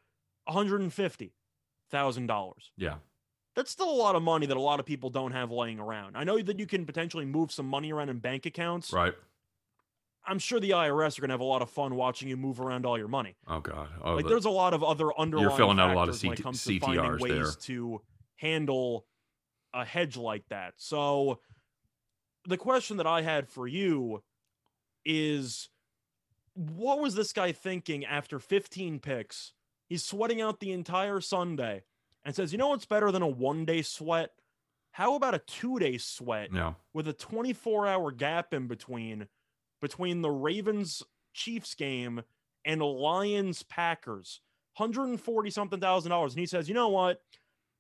one 0.46 0.56
hundred 0.56 0.82
and 0.82 0.94
fifty 0.94 1.34
thousand 1.90 2.28
dollars. 2.28 2.72
yeah. 2.78 2.96
That's 3.56 3.70
still 3.70 3.90
a 3.90 3.94
lot 3.94 4.16
of 4.16 4.24
money 4.24 4.48
that 4.48 4.58
a 4.58 4.60
lot 4.60 4.80
of 4.80 4.86
people 4.88 5.12
don't 5.12 5.32
have 5.32 5.52
laying 5.52 5.80
around. 5.80 6.18
I 6.18 6.24
know 6.24 6.42
that 6.42 6.58
you 6.60 6.66
can 6.66 6.86
potentially 6.88 7.24
move 7.24 7.52
some 7.52 7.68
money 7.68 7.94
around 7.94 8.10
in 8.10 8.18
bank 8.18 8.48
accounts. 8.48 8.92
Right. 8.92 9.14
I'm 10.26 10.40
sure 10.40 10.60
the 10.60 10.72
IRS 10.72 11.18
are 11.18 11.22
going 11.22 11.30
to 11.30 11.34
have 11.34 11.40
a 11.42 11.44
lot 11.44 11.62
of 11.62 11.70
fun 11.70 11.96
watching 11.96 12.28
you 12.30 12.36
move 12.38 12.60
around 12.60 12.86
all 12.86 12.98
your 12.98 13.08
money. 13.10 13.36
Oh 13.48 13.60
God. 13.60 13.90
Oh, 14.04 14.16
like 14.16 14.24
the- 14.24 14.30
there's 14.30 14.46
a 14.46 14.50
lot 14.50 14.74
of 14.74 14.84
other 14.84 15.10
underlying 15.20 15.56
filling 15.56 15.80
out 15.80 15.92
a 15.92 15.94
lot 15.96 16.10
of 16.10 16.16
factors 16.16 16.24
when 16.24 16.34
it 16.34 16.38
CT 16.38 16.44
comes 16.44 16.64
to 16.64 16.80
finding 16.80 17.04
CTRs 17.06 17.20
ways 17.20 17.32
there. 17.32 17.52
to 17.68 18.02
handle 18.38 19.06
a 19.74 19.86
hedge 19.86 20.18
like 20.18 20.44
that. 20.50 20.74
So 20.78 21.40
the 22.48 22.58
question 22.58 22.98
that 22.98 23.08
I 23.08 23.22
had 23.22 23.48
for 23.48 23.68
you 23.68 24.24
is 25.06 25.70
what 26.56 27.00
was 27.00 27.16
this 27.16 27.34
guy 27.34 27.52
thinking 27.52 28.06
after 28.06 28.40
15 28.40 29.00
picks? 29.00 29.54
He's 29.88 30.04
sweating 30.04 30.42
out 30.42 30.60
the 30.60 30.72
entire 30.72 31.20
Sunday 31.20 31.84
and 32.24 32.36
says, 32.36 32.52
"You 32.52 32.58
know 32.58 32.70
what's 32.70 32.86
better 32.86 33.12
than 33.12 33.22
a 33.22 33.28
one-day 33.28 33.82
sweat? 33.82 34.32
How 34.92 35.16
about 35.16 35.36
a 35.36 35.40
two-day 35.40 35.98
sweat?" 35.98 36.50
yeah. 36.54 36.74
with 36.94 37.08
a 37.08 37.14
24 37.14 37.88
hour 37.88 38.12
gap 38.12 38.54
in 38.54 38.68
between 38.68 39.28
between 39.82 40.22
the 40.22 40.32
Ravens 40.32 41.04
Chiefs 41.34 41.76
game 41.76 42.24
and 42.66 42.82
Lions 42.82 43.64
Packers. 43.64 44.40
140 44.78 45.50
something 45.52 45.80
thousand 45.80 46.10
dollars. 46.12 46.34
And 46.34 46.40
he 46.40 46.46
says, 46.46 46.68
you 46.68 46.74
know 46.74 46.90
what? 46.90 47.22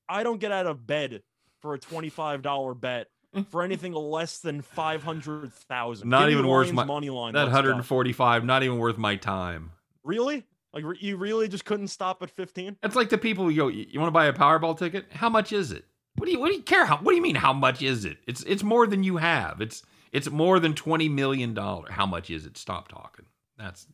I 0.07 0.23
don't 0.23 0.39
get 0.39 0.51
out 0.51 0.67
of 0.67 0.85
bed 0.85 1.23
for 1.63 1.73
a 1.73 1.79
$25 1.79 2.79
bet 2.79 3.07
mm. 3.33 3.47
for 3.47 3.63
anything 3.63 3.93
less 3.93 4.39
than 4.39 4.61
500,000. 4.61 6.09
Not 6.09 6.27
Give 6.27 6.33
even 6.33 6.47
worth 6.47 6.71
my- 6.73 6.83
money 6.83 7.09
line. 7.09 7.33
That 7.33 7.45
let's 7.45 7.53
145, 7.53 8.43
not 8.43 8.63
even 8.63 8.77
worth 8.77 8.97
my 8.97 9.15
time. 9.15 9.71
Really? 10.03 10.43
Like 10.73 10.83
re- 10.83 10.97
you 10.99 11.15
really 11.15 11.47
just 11.47 11.63
couldn't 11.63 11.87
stop 11.87 12.21
at 12.21 12.29
15? 12.29 12.77
It's 12.83 12.95
like 12.97 13.09
the 13.09 13.17
people 13.17 13.45
who 13.45 13.55
go, 13.55 13.69
you 13.69 13.99
want 13.99 14.09
to 14.09 14.11
buy 14.11 14.25
a 14.25 14.33
Powerball 14.33 14.77
ticket? 14.77 15.05
How 15.13 15.29
much 15.29 15.53
is 15.53 15.71
it? 15.71 15.85
What 16.17 16.25
do 16.25 16.31
you 16.31 16.39
what 16.39 16.49
do 16.49 16.53
you 16.53 16.61
care? 16.61 16.85
How 16.85 16.97
what 16.97 17.11
do 17.11 17.15
you 17.15 17.23
mean 17.23 17.35
how 17.35 17.53
much 17.53 17.81
is 17.81 18.05
it? 18.05 18.17
It's 18.27 18.43
it's 18.43 18.61
more 18.61 18.85
than 18.85 19.03
you 19.03 19.17
have. 19.17 19.61
It's 19.61 19.81
it's 20.11 20.29
more 20.29 20.59
than 20.59 20.75
twenty 20.75 21.09
million 21.09 21.55
dollars. 21.55 21.89
How 21.89 22.05
much 22.05 22.29
is 22.29 22.45
it? 22.45 22.55
Stop 22.55 22.87
talking. 22.87 23.25
That's 23.57 23.87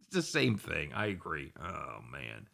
it's 0.00 0.16
the 0.16 0.22
same 0.22 0.56
thing. 0.56 0.92
I 0.92 1.06
agree. 1.06 1.52
Oh 1.62 2.00
man. 2.10 2.48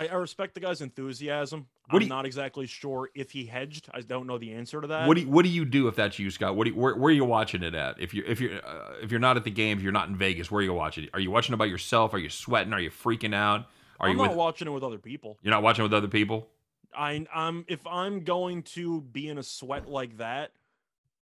I, 0.00 0.06
I 0.06 0.14
respect 0.14 0.54
the 0.54 0.60
guy's 0.60 0.80
enthusiasm. 0.80 1.66
What 1.90 2.02
I'm 2.02 2.08
not 2.08 2.26
exactly 2.26 2.66
sure 2.66 3.08
if 3.14 3.30
he 3.30 3.46
hedged. 3.46 3.88
I 3.94 4.02
don't 4.02 4.26
know 4.26 4.36
the 4.36 4.52
answer 4.52 4.80
to 4.80 4.86
that. 4.88 5.08
What 5.08 5.14
do 5.14 5.22
you, 5.22 5.28
what 5.28 5.44
do 5.44 5.48
you 5.50 5.64
do 5.64 5.88
if 5.88 5.96
that's 5.96 6.18
you, 6.18 6.30
Scott? 6.30 6.54
What 6.54 6.64
do 6.64 6.70
you, 6.70 6.76
where, 6.76 6.94
where 6.94 7.10
are 7.10 7.14
you 7.14 7.24
watching 7.24 7.62
it 7.62 7.74
at? 7.74 8.00
If 8.00 8.12
you 8.12 8.24
if 8.26 8.40
you 8.40 8.60
uh, 8.64 8.94
if 9.02 9.10
you're 9.10 9.20
not 9.20 9.36
at 9.36 9.44
the 9.44 9.50
game, 9.50 9.78
if 9.78 9.82
you're 9.82 9.92
not 9.92 10.08
in 10.08 10.16
Vegas, 10.16 10.50
where 10.50 10.60
are 10.60 10.64
you 10.64 10.74
watching 10.74 11.04
it? 11.04 11.10
Are 11.14 11.20
you 11.20 11.30
watching 11.30 11.54
it 11.54 11.56
by 11.56 11.64
yourself? 11.64 12.12
Are 12.12 12.18
you 12.18 12.28
sweating? 12.28 12.72
Are 12.72 12.80
you 12.80 12.90
freaking 12.90 13.34
out? 13.34 13.66
Are 14.00 14.08
I'm 14.08 14.12
you 14.12 14.22
not 14.22 14.30
with, 14.30 14.38
watching 14.38 14.68
it 14.68 14.70
with 14.70 14.84
other 14.84 14.98
people. 14.98 15.38
you're 15.42 15.52
not 15.52 15.62
watching 15.62 15.82
with 15.82 15.94
other 15.94 16.08
people? 16.08 16.48
I 16.96 17.26
I'm 17.34 17.64
if 17.68 17.86
I'm 17.86 18.24
going 18.24 18.62
to 18.64 19.00
be 19.00 19.28
in 19.28 19.38
a 19.38 19.42
sweat 19.42 19.88
like 19.88 20.18
that, 20.18 20.52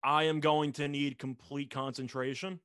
I 0.03 0.23
am 0.23 0.39
going 0.39 0.71
to 0.73 0.87
need 0.87 1.17
complete 1.17 1.69
concentration. 1.69 2.59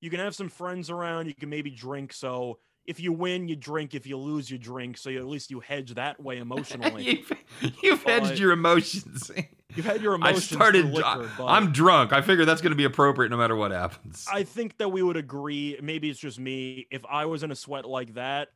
You 0.00 0.10
can 0.10 0.20
have 0.20 0.34
some 0.34 0.48
friends 0.48 0.90
around, 0.90 1.26
you 1.26 1.34
can 1.34 1.50
maybe 1.50 1.70
drink. 1.70 2.12
So 2.12 2.58
if 2.86 2.98
you 3.00 3.12
win, 3.12 3.48
you 3.48 3.56
drink. 3.56 3.94
If 3.94 4.06
you 4.06 4.16
lose, 4.16 4.50
you 4.50 4.58
drink. 4.58 4.96
So 4.98 5.10
you, 5.10 5.18
at 5.20 5.26
least 5.26 5.50
you 5.50 5.60
hedge 5.60 5.94
that 5.94 6.20
way 6.22 6.38
emotionally. 6.46 7.24
you've, 7.62 7.72
you've 7.82 8.02
hedged 8.02 8.38
your 8.38 8.52
emotions. 8.52 9.30
You've 9.76 9.86
had 9.86 10.02
your 10.02 10.14
emotions. 10.14 10.48
through 10.48 10.56
started. 10.56 10.86
liquor, 10.86 11.30
but 11.38 11.46
I'm 11.46 11.70
drunk. 11.70 12.12
I 12.12 12.22
figure 12.22 12.44
that's 12.44 12.60
going 12.60 12.72
to 12.72 12.76
be 12.76 12.82
appropriate 12.82 13.28
no 13.28 13.36
matter 13.36 13.54
what 13.54 13.70
happens. 13.70 14.26
I 14.28 14.42
think 14.42 14.78
that 14.78 14.88
we 14.88 15.00
would 15.00 15.16
agree. 15.16 15.78
Maybe 15.80 16.10
it's 16.10 16.18
just 16.18 16.40
me. 16.40 16.88
If 16.90 17.04
I 17.08 17.26
was 17.26 17.44
in 17.44 17.52
a 17.52 17.54
sweat 17.54 17.84
like 17.84 18.14
that, 18.14 18.48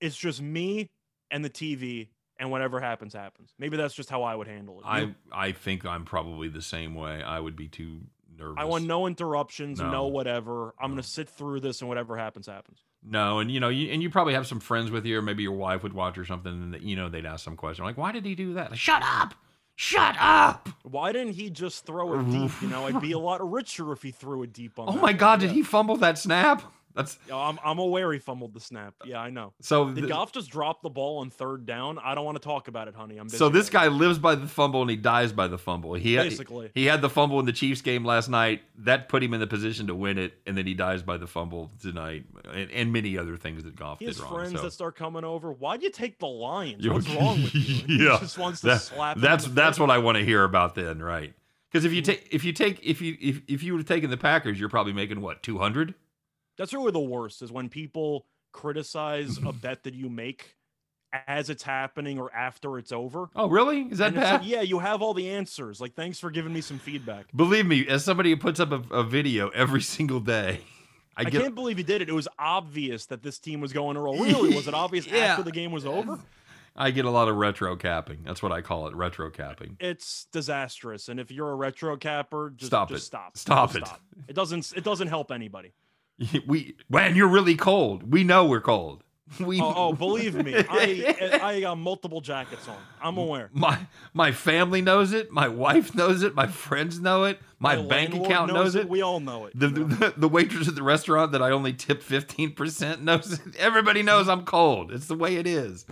it's 0.00 0.16
just 0.16 0.40
me 0.40 0.88
and 1.32 1.44
the 1.44 1.50
TV, 1.50 2.10
and 2.38 2.52
whatever 2.52 2.78
happens, 2.78 3.12
happens. 3.12 3.52
Maybe 3.58 3.76
that's 3.76 3.92
just 3.92 4.08
how 4.08 4.22
I 4.22 4.36
would 4.36 4.46
handle 4.46 4.78
it. 4.78 4.84
I 4.86 5.12
I 5.32 5.50
think 5.50 5.84
I'm 5.84 6.04
probably 6.04 6.46
the 6.46 6.62
same 6.62 6.94
way. 6.94 7.20
I 7.24 7.40
would 7.40 7.56
be 7.56 7.66
too 7.66 8.02
nervous. 8.38 8.54
I 8.56 8.64
want 8.64 8.86
no 8.86 9.08
interruptions, 9.08 9.80
no, 9.80 9.90
No. 9.90 10.06
whatever. 10.06 10.74
I'm 10.80 10.90
No. 10.90 10.94
gonna 10.94 11.02
sit 11.02 11.28
through 11.28 11.58
this, 11.58 11.80
and 11.80 11.88
whatever 11.88 12.16
happens, 12.16 12.46
happens. 12.46 12.78
No, 13.04 13.40
and 13.40 13.50
you 13.50 13.58
know, 13.58 13.68
you, 13.68 13.90
and 13.92 14.02
you 14.02 14.10
probably 14.10 14.34
have 14.34 14.46
some 14.46 14.60
friends 14.60 14.90
with 14.90 15.04
you, 15.04 15.18
or 15.18 15.22
maybe 15.22 15.42
your 15.42 15.52
wife 15.52 15.82
would 15.82 15.92
watch 15.92 16.16
or 16.18 16.24
something, 16.24 16.52
and 16.52 16.82
you 16.82 16.94
know 16.94 17.08
they'd 17.08 17.26
ask 17.26 17.44
some 17.44 17.56
question 17.56 17.84
like, 17.84 17.96
"Why 17.96 18.12
did 18.12 18.24
he 18.24 18.34
do 18.34 18.54
that?" 18.54 18.70
Like, 18.70 18.78
Shut 18.78 19.02
up! 19.04 19.34
Shut 19.74 20.16
up! 20.20 20.68
Why 20.82 21.12
didn't 21.12 21.32
he 21.32 21.50
just 21.50 21.84
throw 21.84 22.20
it 22.20 22.30
deep? 22.30 22.50
You 22.60 22.68
know, 22.68 22.86
I'd 22.86 23.00
be 23.00 23.12
a 23.12 23.18
lot 23.18 23.40
richer 23.50 23.90
if 23.92 24.02
he 24.02 24.12
threw 24.12 24.42
it 24.44 24.52
deep 24.52 24.78
on. 24.78 24.88
Oh 24.88 25.00
my. 25.00 25.12
God! 25.12 25.40
Did 25.40 25.50
he 25.50 25.62
fumble 25.62 25.96
that 25.96 26.18
snap? 26.18 26.62
That's 26.94 27.18
I'm, 27.32 27.58
I'm 27.64 27.78
aware 27.78 28.12
he 28.12 28.18
fumbled 28.18 28.52
the 28.54 28.60
snap. 28.60 28.94
Yeah, 29.04 29.20
I 29.20 29.30
know. 29.30 29.52
so. 29.60 29.86
Did 29.90 29.96
th- 30.02 30.08
Goff 30.08 30.32
just 30.32 30.50
drop 30.50 30.82
the 30.82 30.90
ball 30.90 31.18
on 31.18 31.30
third 31.30 31.64
down? 31.66 31.98
I 31.98 32.14
don't 32.14 32.24
want 32.24 32.36
to 32.36 32.42
talk 32.46 32.68
about 32.68 32.88
it, 32.88 32.94
honey. 32.94 33.16
I'm 33.18 33.26
busy 33.26 33.38
so 33.38 33.48
this 33.48 33.70
guy 33.70 33.88
lives 33.88 34.18
by 34.18 34.34
the 34.34 34.46
fumble 34.46 34.82
and 34.82 34.90
he 34.90 34.96
dies 34.96 35.32
by 35.32 35.46
the 35.48 35.58
fumble. 35.58 35.94
He 35.94 36.16
basically. 36.16 36.70
he 36.74 36.84
had 36.86 37.00
the 37.00 37.08
fumble 37.08 37.40
in 37.40 37.46
the 37.46 37.52
Chiefs 37.52 37.80
game 37.80 38.04
last 38.04 38.28
night. 38.28 38.62
That 38.78 39.08
put 39.08 39.22
him 39.22 39.32
in 39.34 39.40
the 39.40 39.46
position 39.46 39.86
to 39.86 39.94
win 39.94 40.18
it, 40.18 40.34
and 40.46 40.56
then 40.56 40.66
he 40.66 40.74
dies 40.74 41.02
by 41.02 41.16
the 41.16 41.26
fumble 41.26 41.70
tonight, 41.80 42.24
and, 42.52 42.70
and 42.70 42.92
many 42.92 43.16
other 43.16 43.36
things 43.36 43.64
that 43.64 43.74
Goff 43.76 43.98
He 43.98 44.04
has 44.06 44.16
did 44.16 44.22
wrong. 44.24 44.34
friends 44.34 44.52
so. 44.56 44.62
that 44.62 44.72
start 44.72 44.96
coming 44.96 45.24
over. 45.24 45.52
Why'd 45.52 45.82
you 45.82 45.90
take 45.90 46.18
the 46.18 46.26
Lions? 46.26 46.86
What's 46.86 47.08
wrong 47.08 47.42
with 47.42 47.54
you? 47.54 47.60
He 47.60 48.04
Yeah, 48.04 48.18
just 48.20 48.38
wants 48.38 48.60
to 48.60 48.66
That- 48.66 48.80
slap. 48.82 49.16
that's 49.18 49.46
that's 49.46 49.78
what 49.78 49.90
I 49.90 49.98
want 49.98 50.18
to 50.18 50.24
hear 50.24 50.44
about 50.44 50.74
then, 50.74 51.00
right? 51.02 51.32
Because 51.70 51.84
if 51.86 51.92
you 51.94 52.02
Mhm. 52.02 52.06
take 52.06 52.28
if 52.30 52.44
you 52.44 52.52
take 52.52 52.84
if 52.84 53.00
you 53.00 53.16
if 53.18 53.40
if 53.48 53.62
you 53.62 53.72
would 53.72 53.78
have 53.80 53.88
taken 53.88 54.10
the 54.10 54.18
Packers, 54.18 54.60
you're 54.60 54.68
probably 54.68 54.92
making 54.92 55.20
what 55.22 55.42
two 55.42 55.56
hundred. 55.58 55.94
That's 56.58 56.72
really 56.72 56.92
the 56.92 57.00
worst 57.00 57.42
is 57.42 57.50
when 57.52 57.68
people 57.68 58.26
criticize 58.52 59.38
a 59.44 59.52
bet 59.52 59.82
that 59.84 59.94
you 59.94 60.08
make 60.08 60.56
as 61.26 61.50
it's 61.50 61.62
happening 61.62 62.18
or 62.18 62.32
after 62.34 62.78
it's 62.78 62.92
over. 62.92 63.28
Oh, 63.36 63.48
really? 63.48 63.82
Is 63.82 63.98
that 63.98 64.08
And 64.08 64.16
bad? 64.16 64.40
like, 64.40 64.48
yeah, 64.50 64.62
you 64.62 64.78
have 64.78 65.02
all 65.02 65.12
the 65.14 65.28
answers. 65.30 65.80
Like, 65.80 65.94
thanks 65.94 66.18
for 66.18 66.30
giving 66.30 66.52
me 66.52 66.60
some 66.60 66.78
feedback. 66.78 67.26
Believe 67.34 67.66
me, 67.66 67.86
as 67.86 68.04
somebody 68.04 68.30
who 68.30 68.36
puts 68.36 68.60
up 68.60 68.72
a, 68.72 68.82
a 68.94 69.02
video 69.04 69.48
every 69.50 69.82
single 69.82 70.20
day, 70.20 70.60
I 71.16 71.22
I, 71.22 71.24
get 71.24 71.42
can't 71.42 71.54
believe 71.54 71.76
he 71.76 71.82
did 71.82 72.00
it. 72.00 72.08
It 72.08 72.14
was 72.14 72.28
obvious 72.38 73.06
that 73.06 73.22
this 73.22 73.38
team 73.38 73.60
was 73.60 73.72
going 73.72 73.94
to 73.96 74.00
roll. 74.00 74.16
Really? 74.24 74.54
Was 74.54 74.68
it 74.68 74.74
obvious 74.74 75.06
Yeah. 75.06 75.18
after 75.18 75.42
the 75.42 75.52
game 75.52 75.70
was 75.72 75.84
over? 75.84 76.18
I 76.74 76.90
get 76.90 77.04
a 77.04 77.10
lot 77.10 77.28
of 77.28 77.36
retro 77.36 77.76
capping. 77.76 78.20
That's 78.24 78.42
what 78.42 78.50
I 78.50 78.62
call 78.62 78.86
it, 78.86 78.94
retro 78.94 79.28
capping. 79.28 79.76
It's 79.78 80.26
disastrous. 80.32 81.10
And 81.10 81.20
if 81.20 81.30
you're 81.30 81.50
a 81.50 81.54
retro 81.54 81.98
capper, 81.98 82.50
just 82.56 82.70
Stop 82.70 82.88
just 82.88 83.02
it. 83.02 83.06
stop. 83.06 83.36
Stop 83.36 83.72
Just 83.74 83.92
it. 83.92 83.98
It 84.28 84.32
doesn't. 84.32 84.72
It 84.74 84.82
doesn't 84.82 85.08
help 85.08 85.30
anybody. 85.30 85.74
We 86.46 86.76
when 86.88 87.16
you're 87.16 87.28
really 87.28 87.56
cold, 87.56 88.12
we 88.12 88.24
know 88.24 88.46
we're 88.46 88.60
cold. 88.60 89.02
We 89.40 89.60
Oh, 89.62 89.74
oh 89.74 89.92
believe 89.94 90.34
me, 90.34 90.54
I 90.68 91.40
I 91.42 91.60
got 91.60 91.78
multiple 91.78 92.20
jackets 92.20 92.68
on. 92.68 92.76
I'm 93.00 93.16
aware. 93.16 93.48
my 93.52 93.78
my 94.12 94.30
family 94.30 94.82
knows 94.82 95.12
it. 95.12 95.30
My 95.30 95.48
wife 95.48 95.94
knows 95.94 96.22
it. 96.22 96.34
My 96.34 96.46
friends 96.46 97.00
know 97.00 97.24
it. 97.24 97.38
My, 97.58 97.80
bank 97.80 98.12
account 98.12 98.52
knows 98.52 98.74
it. 98.74 98.88
We 98.88 99.02
all 99.02 99.20
know 99.20 99.46
it. 99.46 99.58
The, 99.58 99.68
you 99.68 99.72
know? 99.72 99.84
the 99.86 100.14
the 100.16 100.28
waitress 100.28 100.68
at 100.68 100.74
the 100.74 100.82
restaurant 100.82 101.32
that 101.32 101.42
I 101.42 101.50
only 101.50 101.72
tip 101.72 102.02
fifteen 102.02 102.52
percent 102.52 103.02
knows. 103.02 103.40
Everybody 103.58 104.02
knows 104.02 104.28
I'm 104.28 104.44
cold. 104.44 104.92
It's 104.92 105.06
the 105.06 105.14
way 105.14 105.36
it 105.36 105.46
is. 105.46 105.86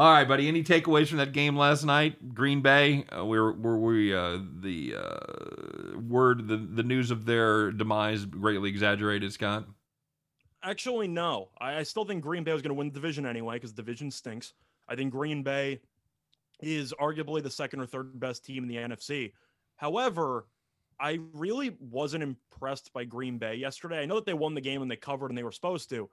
All 0.00 0.10
right, 0.10 0.26
buddy. 0.26 0.48
Any 0.48 0.64
takeaways 0.64 1.08
from 1.08 1.18
that 1.18 1.32
game 1.32 1.58
last 1.58 1.84
night? 1.84 2.34
Green 2.34 2.62
Bay. 2.62 3.04
Uh, 3.14 3.22
were 3.26 3.52
were 3.52 3.76
we 3.76 4.14
uh, 4.14 4.38
the 4.60 4.94
uh, 4.96 5.98
word 5.98 6.48
the 6.48 6.56
the 6.56 6.82
news 6.82 7.10
of 7.10 7.26
their 7.26 7.70
demise 7.70 8.24
greatly 8.24 8.70
exaggerated, 8.70 9.30
Scott? 9.30 9.66
Actually, 10.62 11.06
no. 11.06 11.50
I, 11.60 11.76
I 11.76 11.82
still 11.82 12.06
think 12.06 12.22
Green 12.22 12.44
Bay 12.44 12.54
was 12.54 12.62
going 12.62 12.70
to 12.70 12.78
win 12.78 12.88
the 12.88 12.94
division 12.94 13.26
anyway 13.26 13.56
because 13.56 13.74
the 13.74 13.82
division 13.82 14.10
stinks. 14.10 14.54
I 14.88 14.96
think 14.96 15.12
Green 15.12 15.42
Bay 15.42 15.82
is 16.60 16.94
arguably 16.98 17.42
the 17.42 17.50
second 17.50 17.80
or 17.80 17.86
third 17.86 18.18
best 18.18 18.42
team 18.42 18.62
in 18.62 18.70
the 18.70 18.76
NFC. 18.76 19.34
However, 19.76 20.46
I 20.98 21.18
really 21.34 21.76
wasn't 21.78 22.22
impressed 22.22 22.90
by 22.94 23.04
Green 23.04 23.36
Bay 23.36 23.56
yesterday. 23.56 24.00
I 24.00 24.06
know 24.06 24.14
that 24.14 24.24
they 24.24 24.32
won 24.32 24.54
the 24.54 24.62
game 24.62 24.80
and 24.80 24.90
they 24.90 24.96
covered 24.96 25.30
and 25.30 25.36
they 25.36 25.42
were 25.42 25.52
supposed 25.52 25.90
to. 25.90 26.08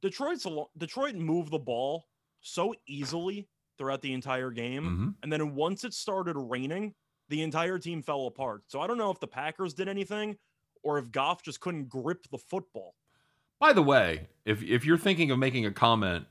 Detroit's 0.00 0.46
Detroit 0.78 1.16
moved 1.16 1.50
the 1.50 1.58
ball 1.58 2.04
so 2.40 2.74
easily 2.86 3.48
throughout 3.78 4.02
the 4.02 4.12
entire 4.12 4.50
game, 4.50 4.84
Mm-hmm. 4.84 5.08
and 5.22 5.32
then 5.32 5.54
once 5.54 5.84
it 5.84 5.92
started 5.94 6.36
raining, 6.36 6.94
the 7.28 7.42
entire 7.42 7.78
team 7.78 8.02
fell 8.02 8.26
apart. 8.26 8.62
So 8.68 8.80
I 8.80 8.86
don't 8.86 8.98
know 8.98 9.10
if 9.10 9.20
the 9.20 9.26
Packers 9.26 9.74
did 9.74 9.88
anything 9.88 10.36
or 10.82 10.98
if 10.98 11.10
Goff 11.10 11.42
just 11.42 11.60
couldn't 11.60 11.88
grip 11.88 12.26
the 12.30 12.38
football. 12.38 12.94
By 13.58 13.72
the 13.72 13.82
way, 13.82 14.28
if 14.44 14.62
if 14.62 14.84
you're 14.84 14.98
thinking 14.98 15.30
of 15.30 15.38
making 15.38 15.66
a 15.66 15.72
comment 15.72 16.26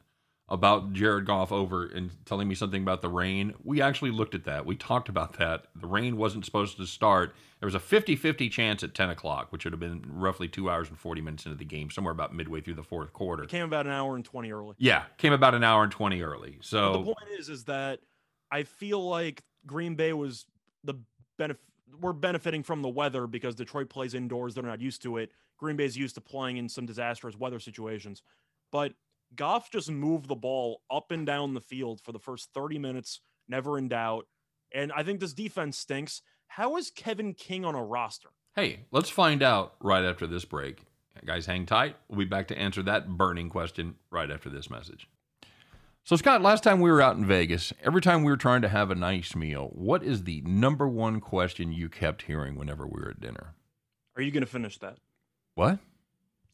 about 0.48 0.94
Jared 0.94 1.26
Goff 1.26 1.52
over 1.52 1.86
and 1.86 2.12
telling 2.26 2.48
me 2.48 2.54
something 2.54 2.84
about 2.84 3.02
the 3.02 3.10
rain, 3.10 3.54
we 3.64 3.82
actually 3.82 4.12
looked 4.12 4.36
at 4.36 4.44
that. 4.44 4.66
We 4.66 4.76
talked 4.76 5.10
about 5.10 5.40
that. 5.40 5.66
The 5.76 5.88
rain 5.88 6.18
wasn't 6.18 6.46
supposed 6.46 6.78
to 6.78 6.86
start. 6.86 7.36
There 7.60 7.66
was 7.66 7.74
a 7.74 7.80
50-50 7.80 8.52
chance 8.52 8.84
at 8.84 8.94
10 8.94 9.10
o'clock, 9.10 9.52
which 9.52 9.64
would 9.64 9.74
have 9.74 9.80
been 9.80 10.04
roughly 10.08 10.48
two 10.48 10.70
hours 10.70 10.88
and 10.90 11.00
40 11.00 11.22
minutes 11.22 11.46
into 11.46 11.58
the 11.58 11.66
game, 11.66 11.90
somewhere 11.90 12.12
about 12.12 12.36
midway 12.36 12.62
through 12.62 12.76
the 12.76 12.84
fourth 12.84 13.12
quarter. 13.12 13.44
It 13.44 13.50
came 13.50 13.64
about 13.64 13.88
an 13.88 13.92
hour 13.92 14.16
and 14.16 14.24
20 14.24 14.52
early. 14.52 14.76
Yeah, 14.78 15.04
came 15.18 15.34
about 15.34 15.56
an 15.56 15.64
hour 15.64 15.82
and 15.82 15.92
20 15.92 16.22
early. 16.22 16.60
But 16.72 16.92
the 16.92 17.04
point 17.04 17.40
is, 17.40 17.50
is 17.50 17.64
that 17.64 18.02
I 18.52 18.64
feel 18.64 19.04
like 19.08 19.42
Green 19.66 19.96
Bay 19.96 20.14
was 20.14 20.46
the 20.84 20.94
benefit. 21.40 21.62
we're 22.00 22.14
benefiting 22.14 22.62
from 22.62 22.84
the 22.84 22.90
weather 22.90 23.26
because 23.26 23.56
Detroit 23.56 23.90
plays 23.90 24.14
indoors. 24.14 24.54
They're 24.54 24.64
not 24.64 24.82
used 24.82 25.02
to 25.04 25.18
it. 25.18 25.32
Green 25.58 25.76
Bay's 25.76 25.98
used 25.98 26.16
to 26.16 26.22
playing 26.22 26.58
in 26.58 26.70
some 26.70 26.86
disastrous 26.86 27.36
weather 27.36 27.60
situations. 27.60 28.22
But 28.72 28.94
Goff 29.36 29.72
just 29.72 29.90
moved 29.90 30.28
the 30.28 30.36
ball 30.36 30.82
up 30.92 31.12
and 31.12 31.26
down 31.26 31.54
the 31.54 31.62
field 31.62 32.02
for 32.02 32.12
the 32.12 32.20
first 32.20 32.50
30 32.54 32.80
minutes, 32.80 33.22
never 33.48 33.78
in 33.78 33.88
doubt. 33.88 34.28
And 34.74 34.92
I 34.92 35.04
think 35.04 35.20
this 35.20 35.34
defense 35.34 35.78
stinks. 35.78 36.22
How 36.48 36.78
is 36.78 36.92
Kevin 36.92 37.34
King 37.34 37.66
on 37.66 37.76
a 37.76 37.84
roster? 37.84 38.30
Hey, 38.56 38.82
let's 38.92 39.10
find 39.10 39.44
out 39.44 39.76
right 39.82 40.04
after 40.04 40.28
this 40.28 40.46
break. 40.46 40.82
Guys, 41.26 41.46
hang 41.46 41.66
tight. 41.66 41.96
We'll 42.10 42.20
be 42.20 42.26
back 42.26 42.48
to 42.50 42.58
answer 42.58 42.84
that 42.84 43.10
burning 43.10 43.50
question 43.50 43.96
right 44.12 44.30
after 44.30 44.50
this 44.50 44.70
message. 44.70 45.08
So, 46.04 46.16
Scott, 46.16 46.42
last 46.42 46.64
time 46.64 46.82
we 46.82 46.92
were 46.92 47.02
out 47.02 47.18
in 47.18 47.26
Vegas, 47.26 47.74
every 47.84 48.02
time 48.02 48.24
we 48.24 48.32
were 48.32 48.38
trying 48.38 48.62
to 48.62 48.70
have 48.70 48.92
a 48.92 48.96
nice 48.96 49.36
meal, 49.36 49.72
what 49.74 50.04
is 50.04 50.24
the 50.24 50.42
number 50.42 50.88
one 50.88 51.20
question 51.20 51.72
you 51.72 51.90
kept 51.90 52.24
hearing 52.24 52.56
whenever 52.56 52.86
we 52.86 53.02
were 53.02 53.10
at 53.10 53.20
dinner? 53.20 53.56
Are 54.16 54.22
you 54.22 54.32
going 54.32 54.46
to 54.46 54.50
finish 54.50 54.78
that? 54.80 54.98
What? 55.56 55.80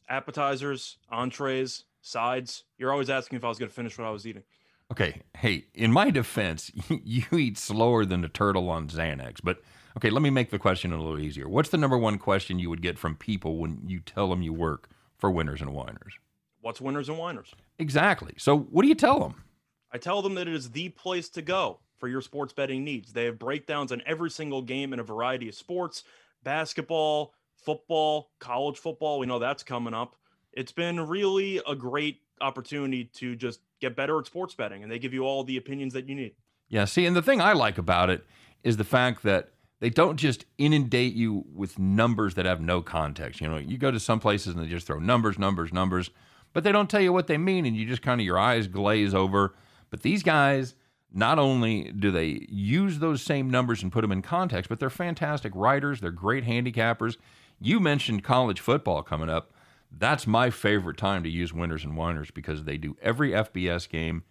Appetizers, 0.08 0.96
entrees, 1.10 1.84
sides. 2.02 2.64
You're 2.76 2.92
always 2.92 3.08
asking 3.08 3.38
if 3.38 3.44
I 3.44 3.48
was 3.48 3.58
going 3.58 3.70
to 3.70 3.74
finish 3.74 3.96
what 3.96 4.06
I 4.06 4.10
was 4.10 4.26
eating. 4.26 4.42
Okay. 4.90 5.22
Hey, 5.38 5.66
in 5.74 5.90
my 5.90 6.10
defense, 6.10 6.70
you 6.90 7.24
eat 7.32 7.56
slower 7.56 8.04
than 8.04 8.24
a 8.24 8.28
turtle 8.28 8.68
on 8.68 8.88
Xanax. 8.88 9.38
But 9.42 9.62
okay, 9.96 10.10
let 10.10 10.20
me 10.20 10.28
make 10.30 10.50
the 10.50 10.58
question 10.58 10.92
a 10.92 10.98
little 10.98 11.18
easier. 11.18 11.48
What's 11.48 11.70
the 11.70 11.78
number 11.78 11.96
one 11.96 12.18
question 12.18 12.58
you 12.58 12.68
would 12.68 12.82
get 12.82 12.98
from 12.98 13.16
people 13.16 13.56
when 13.56 13.80
you 13.86 14.00
tell 14.00 14.28
them 14.28 14.42
you 14.42 14.52
work 14.52 14.90
for 15.16 15.30
Winners 15.30 15.62
and 15.62 15.72
Whiners? 15.72 16.18
What's 16.60 16.80
Winners 16.80 17.08
and 17.08 17.18
Whiners? 17.18 17.54
Exactly. 17.78 18.34
So, 18.36 18.58
what 18.58 18.82
do 18.82 18.88
you 18.88 18.94
tell 18.94 19.18
them? 19.18 19.44
I 19.90 19.98
tell 19.98 20.22
them 20.22 20.34
that 20.34 20.48
it 20.48 20.54
is 20.54 20.70
the 20.70 20.90
place 20.90 21.28
to 21.30 21.42
go 21.42 21.80
for 21.98 22.08
your 22.08 22.20
sports 22.20 22.52
betting 22.52 22.84
needs. 22.84 23.12
They 23.12 23.24
have 23.26 23.38
breakdowns 23.38 23.92
on 23.92 24.02
every 24.06 24.30
single 24.30 24.62
game 24.62 24.92
in 24.92 25.00
a 25.00 25.04
variety 25.04 25.48
of 25.48 25.54
sports 25.54 26.04
basketball, 26.42 27.34
football, 27.56 28.30
college 28.40 28.78
football. 28.78 29.18
We 29.18 29.26
know 29.26 29.38
that's 29.38 29.62
coming 29.62 29.94
up. 29.94 30.16
It's 30.52 30.72
been 30.72 31.00
really 31.06 31.60
a 31.66 31.74
great 31.74 32.20
opportunity 32.40 33.04
to 33.14 33.36
just 33.36 33.60
get 33.80 33.96
better 33.96 34.18
at 34.18 34.26
sports 34.26 34.54
betting, 34.54 34.82
and 34.82 34.90
they 34.90 34.98
give 34.98 35.14
you 35.14 35.24
all 35.24 35.44
the 35.44 35.56
opinions 35.56 35.92
that 35.94 36.08
you 36.08 36.14
need. 36.14 36.34
Yeah. 36.68 36.84
See, 36.84 37.06
and 37.06 37.16
the 37.16 37.22
thing 37.22 37.40
I 37.40 37.52
like 37.52 37.78
about 37.78 38.10
it 38.10 38.24
is 38.62 38.76
the 38.76 38.84
fact 38.84 39.22
that 39.24 39.50
they 39.80 39.90
don't 39.90 40.16
just 40.16 40.44
inundate 40.58 41.14
you 41.14 41.44
with 41.52 41.78
numbers 41.78 42.34
that 42.34 42.46
have 42.46 42.60
no 42.60 42.82
context. 42.82 43.40
You 43.40 43.48
know, 43.48 43.56
you 43.56 43.76
go 43.76 43.90
to 43.90 43.98
some 43.98 44.20
places 44.20 44.54
and 44.54 44.62
they 44.62 44.68
just 44.68 44.86
throw 44.86 45.00
numbers, 45.00 45.38
numbers, 45.38 45.72
numbers, 45.72 46.10
but 46.52 46.62
they 46.64 46.70
don't 46.70 46.88
tell 46.88 47.00
you 47.00 47.12
what 47.12 47.26
they 47.26 47.38
mean, 47.38 47.66
and 47.66 47.76
you 47.76 47.86
just 47.86 48.02
kind 48.02 48.20
of 48.20 48.24
your 48.24 48.38
eyes 48.38 48.68
glaze 48.68 49.14
over. 49.14 49.54
But 49.90 50.02
these 50.02 50.22
guys, 50.22 50.74
not 51.12 51.38
only 51.38 51.90
do 51.92 52.10
they 52.10 52.46
use 52.48 53.00
those 53.00 53.22
same 53.22 53.50
numbers 53.50 53.82
and 53.82 53.90
put 53.90 54.02
them 54.02 54.12
in 54.12 54.22
context, 54.22 54.68
but 54.68 54.78
they're 54.78 54.88
fantastic 54.88 55.52
writers. 55.54 56.00
They're 56.00 56.10
great 56.10 56.44
handicappers. 56.44 57.16
You 57.60 57.80
mentioned 57.80 58.22
college 58.22 58.60
football 58.60 59.02
coming 59.02 59.28
up. 59.28 59.52
That's 59.96 60.26
my 60.26 60.50
favorite 60.50 60.96
time 60.96 61.22
to 61.22 61.28
use 61.28 61.52
winners 61.52 61.84
and 61.84 61.96
whiners 61.96 62.30
because 62.30 62.64
they 62.64 62.78
do 62.78 62.96
every 63.02 63.32
FBS 63.32 63.88
game 63.88 64.24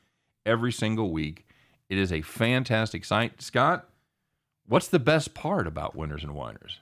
every 0.45 0.71
single 0.71 1.11
week. 1.11 1.45
It 1.89 1.97
is 1.97 2.11
a 2.11 2.21
fantastic 2.21 3.03
site. 3.05 3.41
Scott, 3.41 3.89
what's 4.65 4.87
the 4.87 4.99
best 4.99 5.33
part 5.33 5.67
about 5.67 5.95
winners 5.95 6.23
and 6.23 6.33
whiners? 6.33 6.79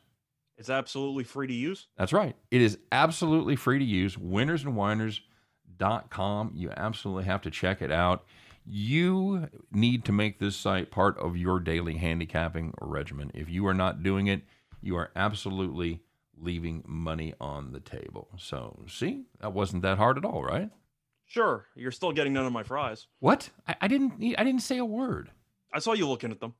It's 0.57 0.69
absolutely 0.69 1.23
free 1.23 1.47
to 1.47 1.53
use. 1.53 1.87
That's 1.97 2.13
right. 2.13 2.35
It 2.51 2.61
is 2.61 2.77
absolutely 2.91 3.55
free 3.55 3.79
to 3.79 3.85
use. 3.85 4.17
Winnersandwhiners.com. 4.17 6.51
You 6.53 6.71
absolutely 6.75 7.23
have 7.25 7.41
to 7.43 7.49
check 7.49 7.81
it 7.81 7.91
out. 7.91 8.25
You 8.65 9.47
need 9.71 10.03
to 10.05 10.11
make 10.11 10.39
this 10.39 10.55
site 10.55 10.91
part 10.91 11.17
of 11.17 11.37
your 11.37 11.59
daily 11.59 11.97
handicapping 11.97 12.73
regimen. 12.81 13.31
If 13.33 13.49
you 13.49 13.65
are 13.67 13.73
not 13.73 14.03
doing 14.03 14.27
it, 14.27 14.43
you 14.81 14.95
are 14.95 15.11
absolutely 15.15 16.01
leaving 16.39 16.83
money 16.87 17.33
on 17.39 17.71
the 17.71 17.79
table. 17.79 18.29
So, 18.37 18.85
see, 18.87 19.23
that 19.41 19.53
wasn't 19.53 19.83
that 19.83 19.97
hard 19.97 20.17
at 20.17 20.25
all, 20.25 20.43
right? 20.43 20.69
Sure, 21.25 21.67
you're 21.75 21.91
still 21.91 22.11
getting 22.11 22.33
none 22.33 22.45
of 22.45 22.53
my 22.53 22.63
fries. 22.63 23.07
What? 23.19 23.49
I, 23.67 23.75
I 23.81 23.87
didn't. 23.87 24.13
I 24.37 24.43
didn't 24.43 24.61
say 24.61 24.77
a 24.77 24.85
word. 24.85 25.29
I 25.71 25.79
saw 25.79 25.93
you 25.93 26.07
looking 26.07 26.31
at 26.31 26.39
them. 26.39 26.55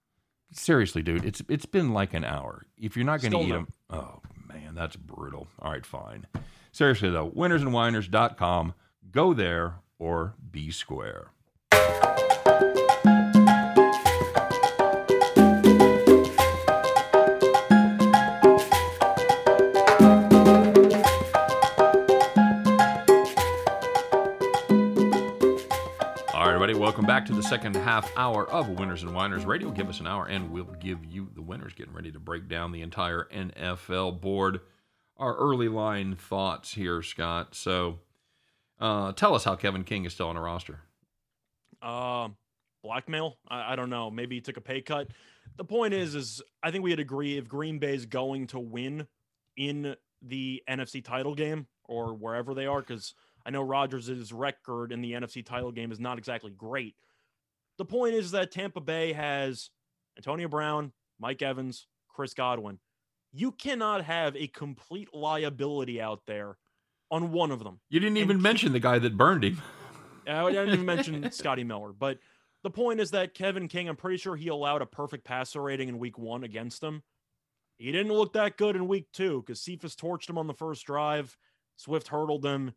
Seriously, 0.52 1.02
dude, 1.02 1.26
it's 1.26 1.42
it's 1.50 1.66
been 1.66 1.94
like 1.94 2.14
an 2.14 2.24
hour. 2.24 2.64
If 2.78 2.96
you're 2.96 3.06
not 3.06 3.22
going 3.22 3.32
to 3.32 3.40
eat 3.40 3.50
no. 3.50 3.56
them, 3.56 3.74
oh 3.90 4.22
man, 4.48 4.76
that's 4.76 4.96
brutal. 4.96 5.48
All 5.60 5.72
right, 5.72 5.86
fine. 5.86 6.28
Seriously 6.72 7.10
though, 7.10 7.30
winnersandwhiners.com. 7.32 8.74
Go 9.12 9.34
there 9.34 9.76
or 9.98 10.36
be 10.52 10.72
square. 10.72 11.32
Welcome 26.90 27.06
back 27.06 27.24
to 27.24 27.34
the 27.34 27.44
second 27.44 27.76
half 27.76 28.12
hour 28.18 28.50
of 28.50 28.68
Winners 28.68 29.04
and 29.04 29.14
Whiners 29.14 29.46
Radio. 29.46 29.70
Give 29.70 29.88
us 29.90 30.00
an 30.00 30.08
hour 30.08 30.26
and 30.26 30.50
we'll 30.50 30.64
give 30.80 31.06
you 31.06 31.30
the 31.36 31.42
winners. 31.44 31.72
Getting 31.76 31.94
ready 31.94 32.12
to 32.12 32.20
break 32.20 32.50
down 32.50 32.72
the 32.72 32.82
entire 32.82 33.28
NFL 33.32 34.20
board. 34.20 34.62
Our 35.16 35.36
early 35.36 35.68
line 35.68 36.16
thoughts 36.16 36.74
here, 36.74 37.04
Scott. 37.04 37.54
So 37.54 38.00
uh, 38.80 39.12
tell 39.12 39.36
us 39.36 39.44
how 39.44 39.56
Kevin 39.56 39.84
King 39.84 40.06
is 40.06 40.14
still 40.14 40.30
on 40.30 40.36
a 40.36 40.42
roster. 40.42 40.80
Um, 41.84 42.36
blackmail? 42.82 43.38
I, 43.48 43.74
I 43.74 43.76
don't 43.76 43.92
know. 43.92 44.10
Maybe 44.10 44.38
he 44.38 44.42
took 44.42 44.58
a 44.58 44.62
pay 44.62 44.82
cut. 44.82 45.10
The 45.58 45.66
point 45.66 45.94
is, 45.94 46.16
is 46.16 46.42
I 46.64 46.72
think 46.72 46.84
we'd 46.84 47.00
agree 47.00 47.38
if 47.38 47.48
Green 47.48 47.78
Bay 47.78 47.94
is 47.94 48.08
going 48.08 48.48
to 48.48 48.58
win 48.58 49.06
in 49.56 49.96
the 50.24 50.64
NFC 50.68 51.06
title 51.06 51.36
game 51.36 51.68
or 51.84 52.16
wherever 52.16 52.56
they 52.56 52.66
are, 52.66 52.80
because 52.80 53.14
I 53.46 53.52
know 53.52 53.62
Rodgers' 53.62 54.34
record 54.34 54.92
in 54.92 55.02
the 55.02 55.14
NFC 55.14 55.46
title 55.46 55.72
game 55.72 55.92
is 55.92 56.00
not 56.00 56.18
exactly 56.18 56.52
great. 56.52 56.96
The 57.78 57.86
point 57.86 58.16
is 58.16 58.32
that 58.32 58.52
Tampa 58.52 58.82
Bay 58.82 59.14
has 59.14 59.70
Antonio 60.18 60.48
Brown, 60.48 60.92
Mike 61.20 61.42
Evans, 61.42 61.88
Chris 62.10 62.34
Godwin. 62.34 62.80
You 63.32 63.52
cannot 63.52 64.04
have 64.04 64.36
a 64.36 64.48
complete 64.48 65.14
liability 65.14 66.02
out 66.02 66.22
there 66.28 66.58
on 67.12 67.32
one 67.32 67.52
of 67.52 67.64
them. 67.64 67.80
You 67.90 68.00
didn't 68.00 68.18
And 68.18 68.26
even 68.26 68.40
Ke- 68.40 68.44
mention 68.44 68.74
the 68.74 68.80
guy 68.80 69.00
that 69.00 69.16
burned 69.18 69.44
him. 69.44 69.62
Uh, 70.28 70.32
I 70.46 70.52
didn't 70.52 70.74
even 70.74 70.86
mention 70.86 71.32
Scotty 71.32 71.64
Miller, 71.64 71.94
but 71.94 72.20
the 72.64 72.70
point 72.70 73.00
is 73.00 73.12
that 73.12 73.34
Kevin 73.34 73.68
King, 73.68 73.88
I'm 73.88 73.96
pretty 73.96 74.18
sure 74.18 74.36
he 74.36 74.50
allowed 74.50 74.82
a 74.82 74.86
perfect 74.86 75.24
passer 75.24 75.62
rating 75.62 75.88
in 75.88 75.98
week 76.00 76.18
one 76.18 76.44
against 76.44 76.84
him. 76.84 77.04
He 77.78 77.92
didn't 77.94 78.12
look 78.12 78.34
that 78.34 78.58
good 78.58 78.76
in 78.76 78.88
week 78.88 79.08
two 79.14 79.42
because 79.42 79.62
Cephus 79.62 79.96
torched 79.96 80.30
him 80.30 80.38
on 80.38 80.48
the 80.48 80.54
first 80.54 80.86
drive. 80.86 81.38
Swift 81.78 82.10
hurdled 82.10 82.44
him. 82.46 82.74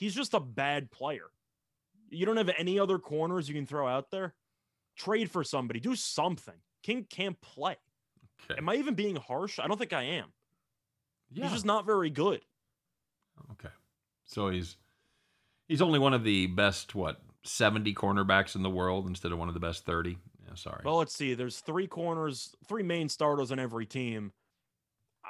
He's 0.00 0.14
just 0.14 0.32
a 0.32 0.40
bad 0.40 0.90
player. 0.90 1.26
You 2.08 2.24
don't 2.24 2.38
have 2.38 2.50
any 2.56 2.80
other 2.80 2.98
corners 2.98 3.50
you 3.50 3.54
can 3.54 3.66
throw 3.66 3.86
out 3.86 4.10
there. 4.10 4.34
Trade 4.96 5.30
for 5.30 5.44
somebody. 5.44 5.78
Do 5.78 5.94
something. 5.94 6.54
King 6.82 7.06
can't 7.08 7.38
play. 7.42 7.76
Okay. 8.44 8.56
Am 8.56 8.68
I 8.70 8.76
even 8.76 8.94
being 8.94 9.16
harsh? 9.16 9.58
I 9.58 9.68
don't 9.68 9.76
think 9.76 9.92
I 9.92 10.04
am. 10.04 10.32
Yeah. 11.30 11.44
He's 11.44 11.52
just 11.52 11.66
not 11.66 11.84
very 11.84 12.08
good. 12.08 12.40
Okay. 13.52 13.68
So 14.24 14.48
he's 14.48 14.78
he's 15.68 15.82
only 15.82 15.98
one 15.98 16.14
of 16.14 16.24
the 16.24 16.46
best 16.46 16.94
what 16.94 17.20
70 17.44 17.92
cornerbacks 17.94 18.56
in 18.56 18.62
the 18.62 18.70
world 18.70 19.06
instead 19.06 19.32
of 19.32 19.38
one 19.38 19.48
of 19.48 19.54
the 19.54 19.60
best 19.60 19.84
30. 19.84 20.16
Yeah, 20.46 20.54
sorry. 20.54 20.80
Well, 20.82 20.96
let's 20.96 21.14
see. 21.14 21.34
There's 21.34 21.60
three 21.60 21.86
corners, 21.86 22.56
three 22.66 22.82
main 22.82 23.10
starters 23.10 23.52
on 23.52 23.58
every 23.58 23.84
team. 23.84 24.32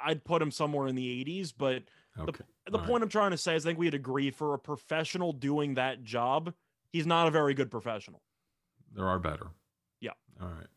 I'd 0.01 0.23
put 0.23 0.41
him 0.41 0.49
somewhere 0.49 0.87
in 0.87 0.95
the 0.95 1.25
80s, 1.25 1.53
but 1.55 1.83
okay. 2.19 2.43
the 2.69 2.77
All 2.77 2.85
point 2.85 3.03
I'm 3.03 3.09
trying 3.09 3.31
to 3.31 3.37
say 3.37 3.55
is 3.55 3.65
I 3.65 3.69
think 3.69 3.79
we'd 3.79 3.93
agree 3.93 4.31
for 4.31 4.53
a 4.53 4.59
professional 4.59 5.33
doing 5.33 5.75
that 5.75 6.03
job, 6.03 6.53
he's 6.91 7.05
not 7.05 7.27
a 7.27 7.31
very 7.31 7.53
good 7.53 7.71
professional. 7.71 8.21
There 8.93 9.07
are 9.07 9.19
better. 9.19 9.47
Yeah. 9.99 10.11
All 10.41 10.47
right. 10.47 10.67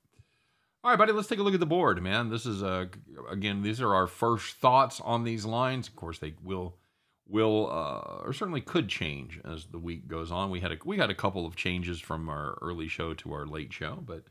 All 0.85 0.91
right, 0.91 0.99
buddy. 0.99 1.13
Let's 1.13 1.29
take 1.29 1.39
a 1.39 1.43
look 1.43 1.55
at 1.55 1.61
the 1.61 1.67
board, 1.67 2.03
man. 2.03 2.29
This 2.29 2.45
is 2.45 2.63
uh 2.63 2.87
again. 3.31 3.63
These 3.63 3.81
are 3.81 3.95
our 3.95 4.07
first 4.07 4.57
thoughts 4.57 5.01
on 5.01 5.25
these 5.25 5.45
lines. 5.45 5.89
Of 5.89 5.97
course, 5.97 6.19
they 6.19 6.35
will 6.43 6.77
will 7.27 7.71
uh, 7.71 8.23
or 8.23 8.33
certainly 8.33 8.61
could 8.61 8.89
change 8.89 9.41
as 9.45 9.67
the 9.67 9.79
week 9.79 10.07
goes 10.07 10.31
on. 10.31 10.51
We 10.51 10.61
had 10.61 10.73
a 10.73 10.77
we 10.85 10.99
had 10.99 11.11
a 11.11 11.15
couple 11.15 11.47
of 11.47 11.57
changes 11.57 12.01
from 12.01 12.29
our 12.29 12.59
early 12.61 12.89
show 12.89 13.15
to 13.15 13.33
our 13.33 13.47
late 13.47 13.73
show, 13.73 14.03
but 14.05 14.25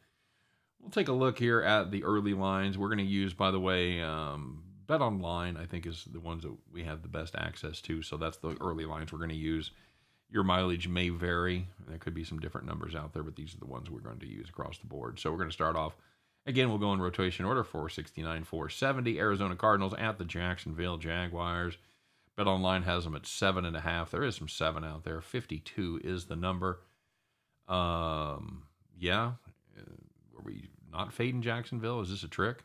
we'll 0.80 0.92
take 0.92 1.08
a 1.08 1.14
look 1.14 1.40
here 1.40 1.62
at 1.62 1.92
the 1.92 2.04
early 2.04 2.34
lines. 2.34 2.78
We're 2.78 2.90
going 2.90 3.00
to 3.00 3.04
use, 3.04 3.34
by 3.34 3.52
the 3.52 3.60
way, 3.60 4.02
um, 4.02 4.64
Bet 4.88 5.02
Online. 5.02 5.58
I 5.58 5.66
think 5.66 5.86
is 5.86 6.06
the 6.12 6.20
ones 6.20 6.44
that 6.44 6.56
we 6.72 6.84
have 6.84 7.02
the 7.02 7.08
best 7.08 7.36
access 7.36 7.82
to. 7.82 8.02
So 8.02 8.18
that's 8.18 8.38
the 8.38 8.58
early 8.62 8.86
lines 8.86 9.12
we're 9.12 9.20
going 9.20 9.30
to 9.30 9.36
use. 9.36 9.72
Your 10.30 10.44
mileage 10.44 10.88
may 10.88 11.10
vary. 11.10 11.68
There 11.88 11.98
could 11.98 12.14
be 12.14 12.24
some 12.24 12.40
different 12.40 12.68
numbers 12.68 12.96
out 12.96 13.14
there, 13.14 13.24
but 13.24 13.36
these 13.36 13.54
are 13.54 13.60
the 13.60 13.68
ones 13.68 13.90
we're 13.90 14.00
going 14.00 14.20
to 14.20 14.28
use 14.28 14.50
across 14.50 14.80
the 14.80 14.88
board. 14.88 15.20
So 15.20 15.30
we're 15.32 15.38
going 15.38 15.50
to 15.50 15.54
start 15.54 15.76
off. 15.76 15.96
Again, 16.46 16.70
we'll 16.70 16.80
go 16.80 16.92
in 16.94 17.02
rotation 17.02 17.46
order 17.46 17.64
469, 17.64 18.44
470. 18.44 19.20
Arizona 19.20 19.56
Cardinals 19.56 19.94
at 19.98 20.18
the 20.18 20.26
Jacksonville 20.26 20.98
Jaguars. 20.98 21.78
Bet 22.36 22.48
Online 22.48 22.84
has 22.84 23.04
them 23.04 23.16
at 23.16 23.28
seven 23.28 23.64
and 23.64 23.78
a 23.78 23.82
half. 23.82 24.12
There 24.12 24.24
is 24.24 24.36
some 24.36 24.48
seven 24.48 24.84
out 24.84 25.04
there. 25.04 25.22
52 25.22 26.02
is 26.04 26.26
the 26.26 26.36
number. 26.36 26.80
Um, 27.68 28.64
yeah. 28.98 29.34
Uh, 29.78 29.84
Were 30.34 30.42
we 30.44 30.70
not 30.92 31.14
fading 31.14 31.44
Jacksonville? 31.44 32.02
Is 32.02 32.10
this 32.10 32.24
a 32.24 32.28
trick? 32.28 32.64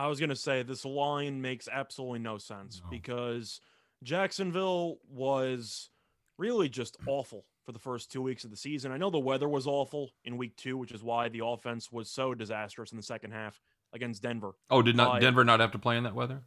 I 0.00 0.06
was 0.06 0.18
gonna 0.18 0.34
say 0.34 0.62
this 0.62 0.84
line 0.86 1.42
makes 1.42 1.68
absolutely 1.70 2.20
no 2.20 2.38
sense 2.38 2.80
No. 2.82 2.90
because 2.90 3.60
Jacksonville 4.02 4.96
was 5.10 5.90
really 6.38 6.70
just 6.70 6.96
awful 7.06 7.44
for 7.66 7.72
the 7.72 7.78
first 7.78 8.10
two 8.10 8.22
weeks 8.22 8.44
of 8.44 8.50
the 8.50 8.56
season. 8.56 8.92
I 8.92 8.96
know 8.96 9.10
the 9.10 9.18
weather 9.18 9.46
was 9.46 9.66
awful 9.66 10.10
in 10.24 10.38
week 10.38 10.56
two, 10.56 10.78
which 10.78 10.90
is 10.92 11.02
why 11.02 11.28
the 11.28 11.44
offense 11.44 11.92
was 11.92 12.10
so 12.10 12.34
disastrous 12.34 12.92
in 12.92 12.96
the 12.96 13.02
second 13.02 13.32
half 13.32 13.60
against 13.92 14.22
Denver. 14.22 14.52
Oh, 14.70 14.80
did 14.80 14.96
not 14.96 15.20
Denver 15.20 15.44
not 15.44 15.60
have 15.60 15.72
to 15.72 15.78
play 15.78 15.98
in 15.98 16.04
that 16.04 16.14
weather? 16.14 16.40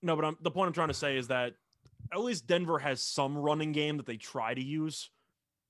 No, 0.00 0.16
but 0.16 0.24
I'm, 0.24 0.38
the 0.40 0.50
point 0.50 0.68
I'm 0.68 0.72
trying 0.72 0.88
to 0.88 0.94
say 0.94 1.18
is 1.18 1.28
that 1.28 1.52
at 2.12 2.20
least 2.20 2.46
Denver 2.46 2.78
has 2.78 3.02
some 3.02 3.36
running 3.36 3.72
game 3.72 3.98
that 3.98 4.06
they 4.06 4.16
try 4.16 4.54
to 4.54 4.62
use. 4.62 5.10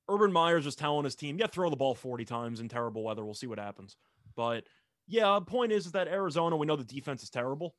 Urban 0.09 0.31
Meyer's 0.33 0.65
just 0.65 0.79
telling 0.79 1.05
his 1.05 1.17
team, 1.17 1.39
yeah, 1.39 1.49
throw 1.49 1.71
the 1.71 1.77
ball 1.77 1.97
40 1.97 2.25
times 2.25 2.61
in 2.61 2.69
terrible 2.69 3.03
weather. 3.03 3.25
We'll 3.25 3.35
see 3.35 3.47
what 3.49 3.59
happens. 3.59 3.97
But 4.37 4.65
yeah, 5.09 5.39
point 5.47 5.73
is, 5.73 5.87
is 5.87 5.93
that 5.93 6.07
Arizona, 6.09 6.57
we 6.57 6.67
know 6.67 6.77
the 6.77 6.85
defense 6.85 7.23
is 7.23 7.31
terrible. 7.31 7.75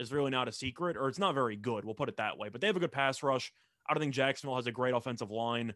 Is 0.00 0.12
really 0.12 0.30
not 0.30 0.48
a 0.48 0.52
secret, 0.52 0.96
or 0.96 1.08
it's 1.08 1.18
not 1.20 1.34
very 1.34 1.54
good. 1.56 1.84
We'll 1.84 1.94
put 1.94 2.08
it 2.08 2.16
that 2.16 2.36
way. 2.36 2.48
But 2.48 2.60
they 2.60 2.66
have 2.66 2.76
a 2.76 2.80
good 2.80 2.90
pass 2.92 3.22
rush. 3.22 3.52
I 3.88 3.94
don't 3.94 4.00
think 4.00 4.12
Jacksonville 4.14 4.56
has 4.56 4.66
a 4.66 4.72
great 4.72 4.92
offensive 4.92 5.30
line. 5.30 5.74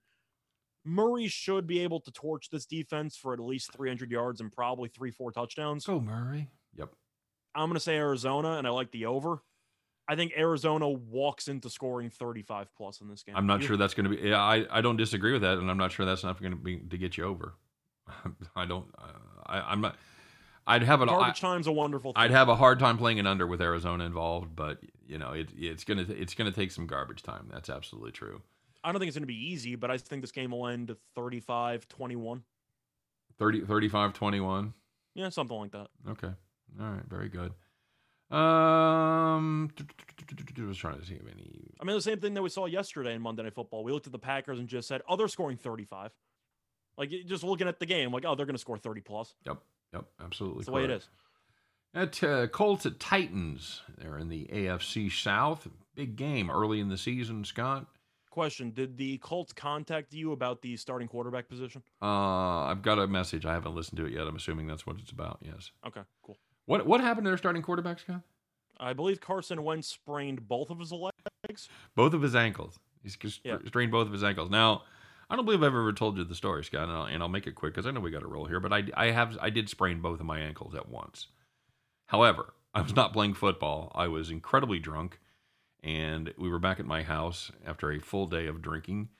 Murray 0.85 1.29
should 1.29 1.67
be 1.67 1.81
able 1.81 2.01
to 2.01 2.11
torch 2.11 2.51
this 2.51 2.67
defense 2.67 3.17
for 3.17 3.33
at 3.33 3.41
least 3.41 3.73
300 3.75 4.11
yards 4.11 4.41
and 4.41 4.51
probably 4.51 4.89
three, 4.89 5.11
four 5.11 5.31
touchdowns. 5.31 5.85
Go 5.87 6.01
Murray. 6.01 6.49
Yep. 6.77 6.91
I'm 7.55 7.69
going 7.69 7.75
to 7.75 7.81
say 7.81 7.97
Arizona, 7.97 8.53
and 8.53 8.67
I 8.67 8.71
like 8.71 8.91
the 8.91 9.07
over. 9.07 9.43
I 10.09 10.17
think 10.17 10.33
Arizona 10.37 10.89
walks 10.89 11.49
into 11.49 11.69
scoring 11.69 12.09
35 12.11 12.69
plus 12.77 13.01
in 13.01 13.09
this 13.09 13.23
game. 13.23 13.37
I'm 13.37 13.47
not 13.47 13.61
You- 13.61 13.67
sure 13.69 13.77
that's 13.77 13.95
going 13.95 14.11
to 14.11 14.17
be. 14.17 14.29
Yeah, 14.31 14.43
I, 14.43 14.65
I 14.71 14.81
don't 14.81 14.97
disagree 14.97 15.33
with 15.33 15.43
that, 15.43 15.59
and 15.59 15.71
I'm 15.71 15.79
not 15.79 15.93
sure 15.93 16.07
that's 16.07 16.25
not 16.25 16.41
going 16.41 16.53
to 16.53 16.59
be 16.59 16.79
to 16.79 16.97
get 16.99 17.17
you 17.19 17.25
over. 17.25 17.55
I 18.57 18.65
don't. 18.65 18.87
I, 19.47 19.61
I'm 19.61 19.81
not. 19.83 19.97
I'd 20.69 20.83
have 20.83 21.01
an. 21.01 21.09
I, 21.09 21.13
Garbage 21.13 21.41
time's 21.41 21.67
a 21.67 21.73
wonderful 21.73 22.13
thing. 22.13 22.23
I'd 22.23 22.31
have 22.31 22.49
a 22.49 22.55
hard 22.55 22.79
time 22.79 22.99
playing 22.99 23.19
an 23.19 23.27
under 23.27 23.47
with 23.47 23.61
Arizona 23.61 24.05
involved, 24.05 24.55
but 24.55 24.79
you 25.07 25.19
know 25.19 25.33
it, 25.33 25.49
it's 25.57 25.85
gonna 25.85 26.07
it's 26.09 26.35
gonna 26.35 26.53
take 26.53 26.71
some 26.71 26.87
garbage 26.87 27.23
time. 27.23 27.49
That's 27.51 27.71
absolutely 27.71 28.13
true. 28.13 28.43
I 28.85 28.93
don't 28.93 29.01
think 29.01 29.09
it's 29.09 29.17
going 29.17 29.25
to 29.25 29.27
be 29.27 29.51
easy, 29.51 29.75
but 29.75 29.91
I 29.91 29.99
think 29.99 30.23
this 30.23 30.33
game 30.33 30.53
will 30.53 30.69
end 30.69 30.95
35 31.15 31.89
21. 31.89 32.43
30, 33.39 33.61
35, 33.63 34.13
21. 34.13 34.75
Yeah, 35.15 35.29
something 35.29 35.57
like 35.57 35.73
that. 35.73 35.89
Okay. 36.09 36.31
All 36.81 36.91
right. 36.91 37.05
Very 37.09 37.29
good. 37.29 37.53
Um, 38.31 39.71
I 39.79 40.63
was 40.63 40.77
trying 40.77 41.01
to 41.01 41.07
see 41.07 41.15
if 41.15 41.23
any. 41.23 41.71
I 41.81 41.85
mean, 41.85 41.97
the 41.97 42.03
same 42.03 42.21
thing 42.21 42.35
that 42.35 42.43
we 42.43 42.51
saw 42.51 42.67
yesterday 42.67 43.15
in 43.15 43.23
Monday 43.23 43.43
Night 43.43 43.55
Football. 43.55 43.85
We 43.85 43.93
looked 43.93 44.07
at 44.07 44.13
the 44.13 44.19
Packers 44.19 44.59
and 44.59 44.69
just 44.69 44.87
said, 44.87 45.01
oh, 45.09 45.17
they're 45.17 45.29
scoring 45.29 45.57
35. 45.57 46.13
Like, 46.97 47.11
just 47.27 47.43
looking 47.43 47.69
at 47.69 47.79
the 47.79 47.87
game, 47.87 48.13
like, 48.13 48.25
oh, 48.27 48.35
they're 48.35 48.47
going 48.47 48.57
to 48.57 48.61
score 48.61 48.77
30 48.77 49.01
plus. 49.01 49.35
Yep. 49.47 49.59
Yep. 49.93 50.05
Absolutely. 50.25 50.59
That's 50.59 50.67
the 50.67 50.73
way 50.73 50.85
it 50.85 50.91
is. 50.91 51.09
At 51.95 52.23
uh, 52.23 52.47
Colts 52.49 52.85
at 52.87 53.01
Titans, 53.01 53.83
they're 53.97 54.19
in 54.19 54.29
the 54.29 54.47
AFC 54.53 55.11
South. 55.11 55.67
Big 55.95 56.17
game 56.17 56.51
early 56.51 56.81
in 56.81 56.89
the 56.89 56.99
season, 56.99 57.45
Scott. 57.45 57.87
Question 58.31 58.71
Did 58.71 58.97
the 58.97 59.19
Colts 59.19 59.53
contact 59.53 60.13
you 60.13 60.33
about 60.33 60.63
the 60.63 60.77
starting 60.77 61.09
quarterback 61.09 61.49
position? 61.49 61.83
Uh, 62.01 62.07
I've 62.67 62.83
got 62.83 62.99
a 62.99 63.07
message. 63.07 63.47
I 63.47 63.53
haven't 63.55 63.75
listened 63.75 63.97
to 63.99 64.05
it 64.07 64.13
yet. 64.13 64.27
I'm 64.29 64.37
assuming 64.37 64.67
that's 64.67 64.87
what 64.87 64.97
it's 65.01 65.11
about. 65.11 65.39
Yes. 65.43 65.73
Okay, 65.87 66.03
cool. 66.23 66.37
What 66.67 66.87
What 66.87 67.01
happened 67.01 67.25
to 67.25 67.31
their 67.31 67.39
starting 67.39 67.63
quarterback, 67.63 67.99
Scott? 67.99 68.21
I 68.79 68.93
believe 68.93 69.21
Carson 69.21 69.65
Wentz 69.65 69.89
sprained 69.89 70.47
both 70.47 70.71
of 70.71 70.79
his 70.79 70.93
legs. 70.93 71.69
Both 71.97 72.13
of 72.15 72.23
his 72.23 72.37
ankles. 72.37 72.79
He's 73.03 73.17
Yeah. 73.43 73.59
strained 73.67 73.91
both 73.91 74.07
of 74.07 74.13
his 74.13 74.23
ankles. 74.23 74.51
Now, 74.51 74.83
I 75.31 75.37
don't 75.37 75.45
believe 75.45 75.63
I've 75.63 75.67
ever 75.67 75.93
told 75.93 76.17
you 76.17 76.25
the 76.25 76.35
story, 76.35 76.65
Scott, 76.65 76.85
and 76.85 76.93
I'll, 76.93 77.05
and 77.05 77.23
I'll 77.23 77.29
make 77.29 77.47
it 77.47 77.55
quick 77.55 77.75
because 77.75 77.87
I 77.87 77.91
know 77.91 78.01
we 78.01 78.11
got 78.11 78.21
to 78.21 78.27
roll 78.27 78.47
here. 78.47 78.61
But 78.61 78.73
I, 78.73 78.85
I 78.95 79.11
have 79.11 79.37
I 79.41 79.51
did 79.51 79.69
sprain 79.69 80.01
both 80.01 80.21
of 80.21 80.27
my 80.27 80.39
ankles 80.39 80.75
at 80.75 80.89
once. 80.89 81.27
However, 82.07 82.55
I 82.75 82.81
was 82.81 82.97
not 82.97 83.13
playing 83.13 83.35
football. 83.35 83.93
I 83.95 84.09
was 84.09 84.31
incredibly 84.31 84.79
drunk, 84.79 85.21
and 85.83 86.33
we 86.39 86.49
were 86.49 86.59
back 86.59 86.81
at 86.81 86.87
my 86.87 87.03
house 87.03 87.53
after 87.67 87.93
a 87.93 87.99
full 87.99 88.27
day 88.27 88.47
of 88.47 88.63
drinking, 88.63 89.11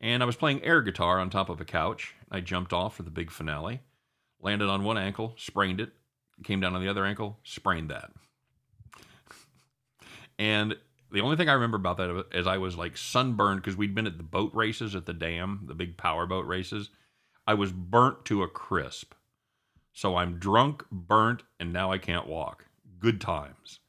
and 0.00 0.22
I 0.22 0.26
was 0.26 0.36
playing 0.36 0.62
air 0.62 0.80
guitar 0.80 1.18
on 1.18 1.28
top 1.28 1.48
of 1.48 1.60
a 1.60 1.64
couch. 1.64 2.14
I 2.30 2.40
jumped 2.40 2.72
off 2.72 2.96
for 2.96 3.02
the 3.02 3.10
big 3.10 3.32
finale, 3.32 3.80
landed 4.40 4.68
on 4.68 4.84
one 4.84 4.98
ankle, 4.98 5.34
sprained 5.36 5.80
it, 5.80 5.90
came 6.44 6.60
down 6.60 6.76
on 6.76 6.82
the 6.82 6.88
other 6.88 7.04
ankle, 7.04 7.38
sprained 7.42 7.90
that. 7.90 8.10
And 10.40 10.76
the 11.10 11.20
only 11.20 11.36
thing 11.36 11.48
I 11.48 11.54
remember 11.54 11.76
about 11.76 11.96
that 11.98 12.26
is 12.32 12.46
I 12.46 12.58
was 12.58 12.76
like 12.76 12.96
sunburned 12.96 13.62
because 13.62 13.76
we'd 13.76 13.94
been 13.94 14.06
at 14.06 14.18
the 14.18 14.22
boat 14.22 14.52
races 14.54 14.94
at 14.94 15.06
the 15.06 15.12
dam, 15.12 15.64
the 15.66 15.74
big 15.74 15.96
power 15.96 16.26
boat 16.26 16.46
races. 16.46 16.90
I 17.46 17.54
was 17.54 17.72
burnt 17.72 18.24
to 18.26 18.42
a 18.42 18.48
crisp. 18.48 19.14
So 19.92 20.16
I'm 20.16 20.38
drunk, 20.38 20.84
burnt, 20.92 21.42
and 21.58 21.72
now 21.72 21.90
I 21.90 21.98
can't 21.98 22.26
walk. 22.26 22.66
Good 23.00 23.20
times. 23.20 23.80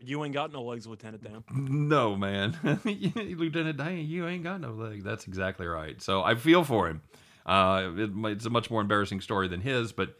You 0.00 0.24
ain't 0.24 0.32
got 0.32 0.52
no 0.52 0.62
legs, 0.62 0.86
Lieutenant 0.86 1.24
Dan. 1.24 1.42
No, 1.50 2.14
man. 2.16 2.56
Lieutenant 2.84 3.76
Dan, 3.76 3.98
you 3.98 4.28
ain't 4.28 4.44
got 4.44 4.60
no 4.60 4.70
legs. 4.70 5.02
That's 5.02 5.26
exactly 5.26 5.66
right. 5.66 6.00
So 6.00 6.22
I 6.22 6.36
feel 6.36 6.62
for 6.62 6.88
him. 6.88 7.02
Uh, 7.44 7.90
it, 7.96 8.10
it's 8.26 8.46
a 8.46 8.50
much 8.50 8.70
more 8.70 8.80
embarrassing 8.80 9.20
story 9.20 9.48
than 9.48 9.60
his, 9.60 9.92
but 9.92 10.14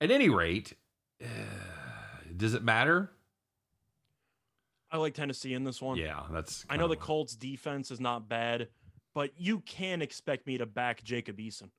at 0.00 0.10
any 0.10 0.28
rate, 0.28 0.74
uh, 1.22 1.26
does 2.36 2.54
it 2.54 2.62
matter? 2.62 3.10
I 4.92 4.98
like 4.98 5.14
Tennessee 5.14 5.54
in 5.54 5.64
this 5.64 5.80
one. 5.80 5.96
Yeah, 5.96 6.20
that's. 6.30 6.66
I 6.68 6.76
know 6.76 6.86
the 6.86 6.96
Colts 6.96 7.34
defense 7.34 7.90
is 7.90 7.98
not 7.98 8.28
bad, 8.28 8.68
but 9.14 9.30
you 9.38 9.60
can 9.60 10.02
expect 10.02 10.46
me 10.46 10.58
to 10.58 10.66
back 10.66 11.02
Jacob 11.02 11.38
Eason. 11.38 11.70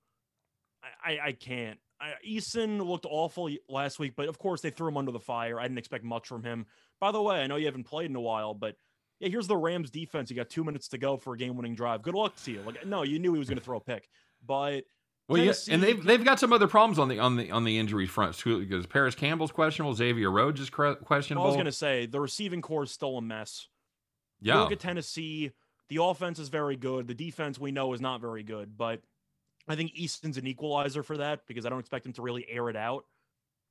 I, 0.84 1.11
I, 1.11 1.20
I 1.28 1.32
can't. 1.34 1.80
I, 2.01 2.14
Eason 2.28 2.86
looked 2.86 3.05
awful 3.07 3.49
last 3.70 3.99
week, 3.99 4.14
but 4.18 4.28
of 4.28 4.39
course 4.39 4.61
they 4.61 4.72
threw 4.72 4.88
him 4.88 4.97
under 4.97 5.11
the 5.11 5.20
fire. 5.20 5.59
I 5.59 5.64
didn't 5.64 5.78
expect 5.78 6.03
much 6.03 6.28
from 6.28 6.43
him. 6.43 6.66
By 6.99 7.11
the 7.11 7.22
way, 7.22 7.38
I 7.38 7.47
know 7.47 7.55
you 7.55 7.68
haven't 7.68 7.86
played 7.86 8.09
in 8.09 8.16
a 8.16 8.22
while, 8.22 8.55
but 8.55 8.76
yeah, 9.20 9.30
here's 9.30 9.47
the 9.47 9.55
Rams 9.55 9.91
defense. 9.91 10.30
You 10.30 10.36
got 10.36 10.49
two 10.49 10.64
minutes 10.64 10.88
to 10.89 10.97
go 10.97 11.16
for 11.16 11.34
a 11.34 11.38
game-winning 11.38 11.76
drive. 11.76 12.01
Good 12.01 12.16
luck 12.16 12.36
to 12.43 12.51
you. 12.51 12.61
Like, 12.61 12.86
no, 12.86 13.03
you 13.03 13.20
knew 13.20 13.34
he 13.34 13.39
was 13.39 13.47
going 13.47 13.59
to 13.59 13.64
throw 13.64 13.78
a 13.78 13.82
pick, 13.82 14.09
but 14.45 14.84
Well, 15.30 15.41
yeah, 15.41 15.53
and 15.69 15.82
they've 15.82 16.03
they've 16.03 16.24
got 16.24 16.39
some 16.39 16.51
other 16.51 16.67
problems 16.67 16.99
on 16.99 17.07
the 17.07 17.19
on 17.19 17.38
the 17.38 17.49
on 17.49 17.63
the 17.63 17.78
injury 17.78 18.07
front 18.07 18.38
too, 18.38 18.59
because 18.59 18.86
Parris 18.86 19.15
Campbell's 19.15 19.53
questionable, 19.53 19.93
Xavier 19.93 20.30
Rhodes 20.30 20.59
is 20.59 20.69
cre- 20.69 20.88
I 20.88 20.95
was 21.09 21.28
going 21.30 21.63
to 21.65 21.71
say 21.71 22.05
the 22.05 22.19
receiving 22.19 22.61
corps 22.61 22.84
is 22.84 22.91
still 22.91 23.17
a 23.17 23.21
mess. 23.21 23.67
You 24.41 24.51
yeah, 24.51 24.59
look 24.59 24.74
at 24.74 24.80
Tennessee. 24.82 25.51
The 25.88 26.03
offense 26.03 26.39
is 26.39 26.49
very 26.49 26.76
good. 26.76 27.07
The 27.07 27.13
defense 27.13 27.57
we 27.57 27.71
know 27.71 27.93
is 27.93 28.01
not 28.01 28.19
very 28.19 28.43
good, 28.43 28.78
but 28.78 29.01
I 29.67 29.76
think 29.76 29.93
Eason's 29.93 30.38
an 30.38 30.45
equalizer 30.45 31.03
for 31.03 31.17
that 31.17 31.47
because 31.47 31.65
I 31.65 31.69
don't 31.69 31.80
expect 31.80 32.05
him 32.05 32.13
to 32.13 32.21
really 32.21 32.45
air 32.49 32.69
it 32.69 32.76
out. 32.76 33.05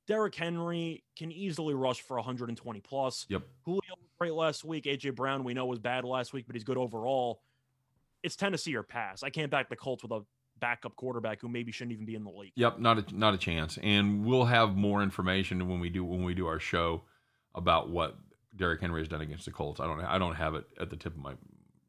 Derrick 0.06 0.34
Henry 0.34 1.04
can 1.16 1.30
easily 1.30 1.74
rush 1.74 2.00
for 2.00 2.16
120 2.16 2.80
plus. 2.80 3.26
Yep. 3.28 3.42
Julio 3.64 3.80
was 3.90 4.10
great 4.18 4.32
last 4.32 4.64
week. 4.64 4.84
AJ 4.84 5.14
Brown 5.14 5.44
we 5.44 5.54
know 5.54 5.66
was 5.66 5.78
bad 5.78 6.04
last 6.04 6.32
week, 6.32 6.46
but 6.46 6.56
he's 6.56 6.64
good 6.64 6.78
overall. 6.78 7.42
It's 8.22 8.36
Tennessee 8.36 8.74
or 8.74 8.82
pass. 8.82 9.22
I 9.22 9.30
can't 9.30 9.50
back 9.50 9.68
the 9.68 9.76
Colts 9.76 10.02
with 10.02 10.12
a 10.12 10.22
backup 10.62 10.96
quarterback 10.96 11.40
who 11.42 11.48
maybe 11.48 11.72
shouldn't 11.72 11.92
even 11.92 12.06
be 12.06 12.14
in 12.14 12.24
the 12.24 12.30
league. 12.30 12.52
Yep, 12.54 12.78
not 12.78 12.98
a 12.98 13.18
not 13.18 13.34
a 13.34 13.38
chance. 13.38 13.78
And 13.82 14.24
we'll 14.24 14.46
have 14.46 14.76
more 14.76 15.02
information 15.02 15.68
when 15.68 15.80
we 15.80 15.90
do 15.90 16.02
when 16.04 16.24
we 16.24 16.32
do 16.32 16.46
our 16.46 16.60
show 16.60 17.02
about 17.54 17.90
what 17.90 18.16
Derrick 18.56 18.80
Henry 18.80 19.00
has 19.00 19.08
done 19.08 19.20
against 19.20 19.44
the 19.44 19.50
Colts. 19.50 19.80
I 19.80 19.86
don't 19.86 20.00
I 20.00 20.16
don't 20.16 20.36
have 20.36 20.54
it 20.54 20.64
at 20.80 20.88
the 20.88 20.96
tip 20.96 21.14
of 21.14 21.18
my 21.18 21.34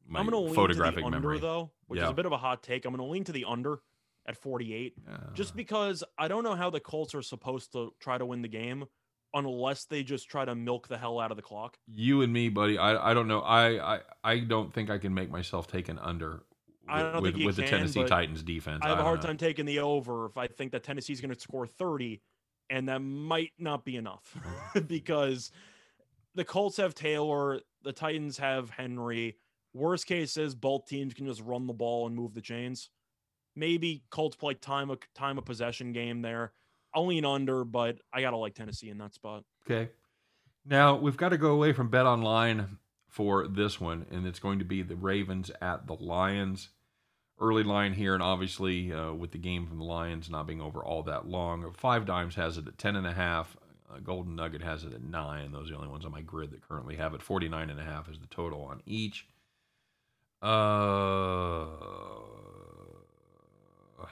my 0.08 0.20
I'm 0.20 0.28
lean 0.28 0.54
photographic 0.54 0.96
to 0.96 1.02
the 1.02 1.06
under 1.06 1.20
memory. 1.20 1.40
though, 1.40 1.72
which 1.88 2.02
is 2.02 2.10
a 2.10 2.14
bit 2.14 2.26
of 2.26 2.34
a 2.34 2.38
hot 2.38 2.64
take. 2.64 2.84
I'm 2.86 2.94
going 2.94 3.06
to 3.06 3.10
lean 3.10 3.24
to 3.26 3.32
the 3.32 3.46
under 3.46 3.80
at 4.26 4.38
48. 4.38 4.96
Uh, 5.08 5.18
just 5.34 5.56
because 5.56 6.04
I 6.18 6.28
don't 6.28 6.44
know 6.44 6.56
how 6.56 6.70
the 6.70 6.80
Colts 6.80 7.14
are 7.14 7.22
supposed 7.22 7.74
to 7.74 7.94
try 8.00 8.18
to 8.18 8.26
win 8.26 8.42
the 8.42 8.48
game 8.48 8.86
unless 9.34 9.86
they 9.86 10.04
just 10.04 10.30
try 10.30 10.46
to 10.46 10.56
milk 10.56 10.88
the 10.88 10.98
hell 10.98 11.20
out 11.20 11.32
of 11.32 11.38
the 11.38 11.44
clock. 11.44 11.78
you 11.88 12.22
and 12.22 12.32
me, 12.32 12.50
buddy. 12.50 12.78
I 12.78 13.12
I 13.12 13.14
don't 13.14 13.28
know. 13.28 13.42
I 13.42 13.96
I, 13.96 14.00
I 14.24 14.40
don't 14.40 14.74
think 14.74 14.90
I 14.90 14.98
can 14.98 15.14
make 15.14 15.30
myself 15.30 15.68
take 15.68 15.90
an 15.90 16.00
under. 16.00 16.44
I 16.88 17.02
don't 17.04 17.22
with, 17.22 17.36
think 17.36 17.46
with 17.46 17.56
the 17.56 17.64
Tennessee 17.64 18.04
Titans 18.06 18.44
defense. 18.44 18.82
I 18.84 18.90
have 18.90 19.00
a 19.00 19.04
hard 19.04 19.22
know. 19.22 19.28
time 19.28 19.38
taking 19.38 19.66
the 19.66 19.80
over 19.80 20.26
if 20.26 20.38
I 20.38 20.48
think 20.48 20.72
that 20.74 20.84
Tennessee's 20.84 21.22
going 21.22 21.34
to 21.34 21.40
score 21.40 21.66
30, 21.66 22.22
and 22.70 22.90
that 22.90 23.00
might 23.00 23.52
not 23.58 23.86
be 23.86 23.96
enough 23.96 24.38
because 24.88 25.52
the 26.36 26.44
Colts 26.44 26.78
have 26.78 26.94
Taylor, 26.94 27.62
the 27.84 27.94
Titans 27.94 28.38
have 28.38 28.70
Henry. 28.70 29.38
Worst 29.74 30.06
case 30.06 30.38
is 30.38 30.56
both 30.56 30.86
teams 30.86 31.14
can 31.14 31.26
just 31.26 31.42
run 31.42 31.68
the 31.68 31.74
ball 31.74 32.06
and 32.06 32.16
move 32.16 32.34
the 32.34 32.42
chains. 32.42 32.90
Maybe 33.56 34.04
Colts 34.10 34.36
play 34.36 34.56
time 34.56 34.90
of 34.90 35.00
time 35.16 35.38
of 35.38 35.46
possession 35.46 35.94
game 35.94 36.22
there. 36.22 36.54
I'll 36.94 37.08
lean 37.08 37.26
under, 37.26 37.64
but 37.64 37.98
I 38.12 38.22
gotta 38.22 38.38
like 38.38 38.56
Tennessee 38.56 38.90
in 38.90 38.98
that 39.00 39.14
spot. 39.14 39.44
Okay. 39.66 39.92
Now 40.66 40.96
we've 40.96 41.18
got 41.18 41.30
to 41.30 41.38
go 41.38 41.52
away 41.52 41.74
from 41.74 41.90
Bet 41.90 42.06
Online 42.06 42.78
for 43.14 43.47
this 43.47 43.80
one, 43.80 44.07
and 44.09 44.26
it's 44.26 44.39
going 44.39 44.57
to 44.57 44.66
be 44.66 44.82
the 44.82 44.95
Ravens 44.95 45.51
at 45.61 45.86
the 45.86 45.93
Lions. 45.93 46.70
Early 47.39 47.61
line 47.61 47.93
here, 47.93 48.16
and 48.16 48.24
obviously 48.24 48.91
uh, 48.91 49.14
with 49.14 49.32
the 49.32 49.38
game 49.38 49.68
from 49.68 49.78
the 49.78 49.86
Lions 49.86 50.32
not 50.32 50.47
being 50.47 50.61
over 50.61 50.84
all 50.84 51.03
that 51.03 51.28
long, 51.28 51.72
Five 51.78 52.07
Dimes 52.07 52.34
has 52.36 52.57
it 52.57 52.68
at 52.68 52.80
ten 52.80 52.95
and 52.95 53.05
a 53.05 53.14
half. 53.14 53.55
Uh, 53.88 53.99
Golden 53.99 54.36
Nugget 54.36 54.64
has 54.64 54.84
it 54.84 54.93
at 54.93 55.03
nine. 55.03 55.51
Those 55.51 55.70
are 55.70 55.74
the 55.74 55.78
only 55.78 55.89
ones 55.89 56.05
on 56.05 56.11
my 56.11 56.22
grid 56.22 56.49
that 56.51 56.68
currently 56.68 56.95
have 56.95 57.14
it. 57.14 57.22
Forty 57.22 57.47
nine 57.47 57.70
and 57.70 57.80
a 57.80 57.84
half 57.84 58.09
is 58.09 58.18
the 58.18 58.28
total 58.28 58.64
on 58.64 58.82
each. 58.88 59.28
Uh, 60.41 60.47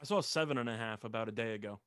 I 0.00 0.04
saw 0.04 0.22
seven 0.22 0.56
and 0.56 0.70
a 0.70 0.78
half 0.78 1.04
about 1.04 1.28
a 1.28 1.32
day 1.32 1.52
ago. 1.52 1.78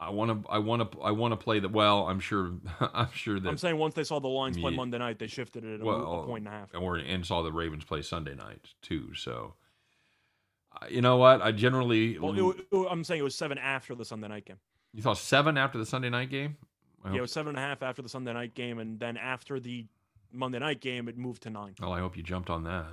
I 0.00 0.10
want 0.10 0.44
to. 0.44 0.48
I 0.48 0.58
want 0.58 0.92
to. 0.92 1.00
I 1.00 1.10
want 1.10 1.32
to 1.32 1.36
play 1.36 1.58
the. 1.58 1.68
Well, 1.68 2.06
I'm 2.06 2.20
sure. 2.20 2.52
I'm 2.80 3.10
sure 3.12 3.40
that. 3.40 3.48
I'm 3.48 3.58
saying 3.58 3.76
once 3.78 3.94
they 3.94 4.04
saw 4.04 4.20
the 4.20 4.28
Lions 4.28 4.56
play 4.56 4.70
Yeah. 4.70 4.76
Monday 4.76 4.98
night, 4.98 5.18
they 5.18 5.26
shifted 5.26 5.64
it 5.64 5.80
a, 5.80 5.84
Well, 5.84 6.20
a 6.20 6.26
point 6.26 6.46
and 6.46 6.54
a 6.54 6.56
half. 6.56 6.70
or 6.74 6.96
and 6.96 7.26
saw 7.26 7.42
the 7.42 7.50
Ravens 7.52 7.84
play 7.84 8.02
Sunday 8.02 8.34
night 8.36 8.68
too. 8.80 9.12
So, 9.14 9.54
you 10.88 11.00
know 11.00 11.16
what? 11.16 11.42
I 11.42 11.50
generally. 11.50 12.16
Well, 12.18 12.50
it, 12.50 12.66
it 12.70 12.86
I'm 12.90 13.02
saying 13.02 13.20
it 13.20 13.24
was 13.24 13.34
seven 13.34 13.58
after 13.58 13.94
the 13.96 14.04
Sunday 14.04 14.28
night 14.28 14.44
game. 14.44 14.58
you 14.94 15.02
thought 15.02 15.18
seven 15.18 15.56
after 15.58 15.78
the 15.78 15.86
Sunday 15.86 16.10
night 16.10 16.30
game? 16.30 16.56
I 17.04 17.10
Yeah, 17.10 17.18
it 17.18 17.20
was 17.22 17.32
seven 17.32 17.50
and 17.50 17.58
a 17.58 17.60
half 17.60 17.82
after 17.82 18.00
the 18.02 18.08
Sunday 18.08 18.32
night 18.32 18.54
game, 18.54 18.78
and 18.78 19.00
then 19.00 19.16
after 19.16 19.58
the 19.58 19.86
Monday 20.32 20.58
night 20.60 20.80
game, 20.80 21.08
it 21.08 21.16
moved 21.18 21.42
to 21.44 21.50
nine. 21.50 21.74
well, 21.80 21.92
I 21.92 21.98
hope 22.00 22.16
you 22.16 22.22
jumped 22.22 22.50
on 22.50 22.62
that. 22.64 22.86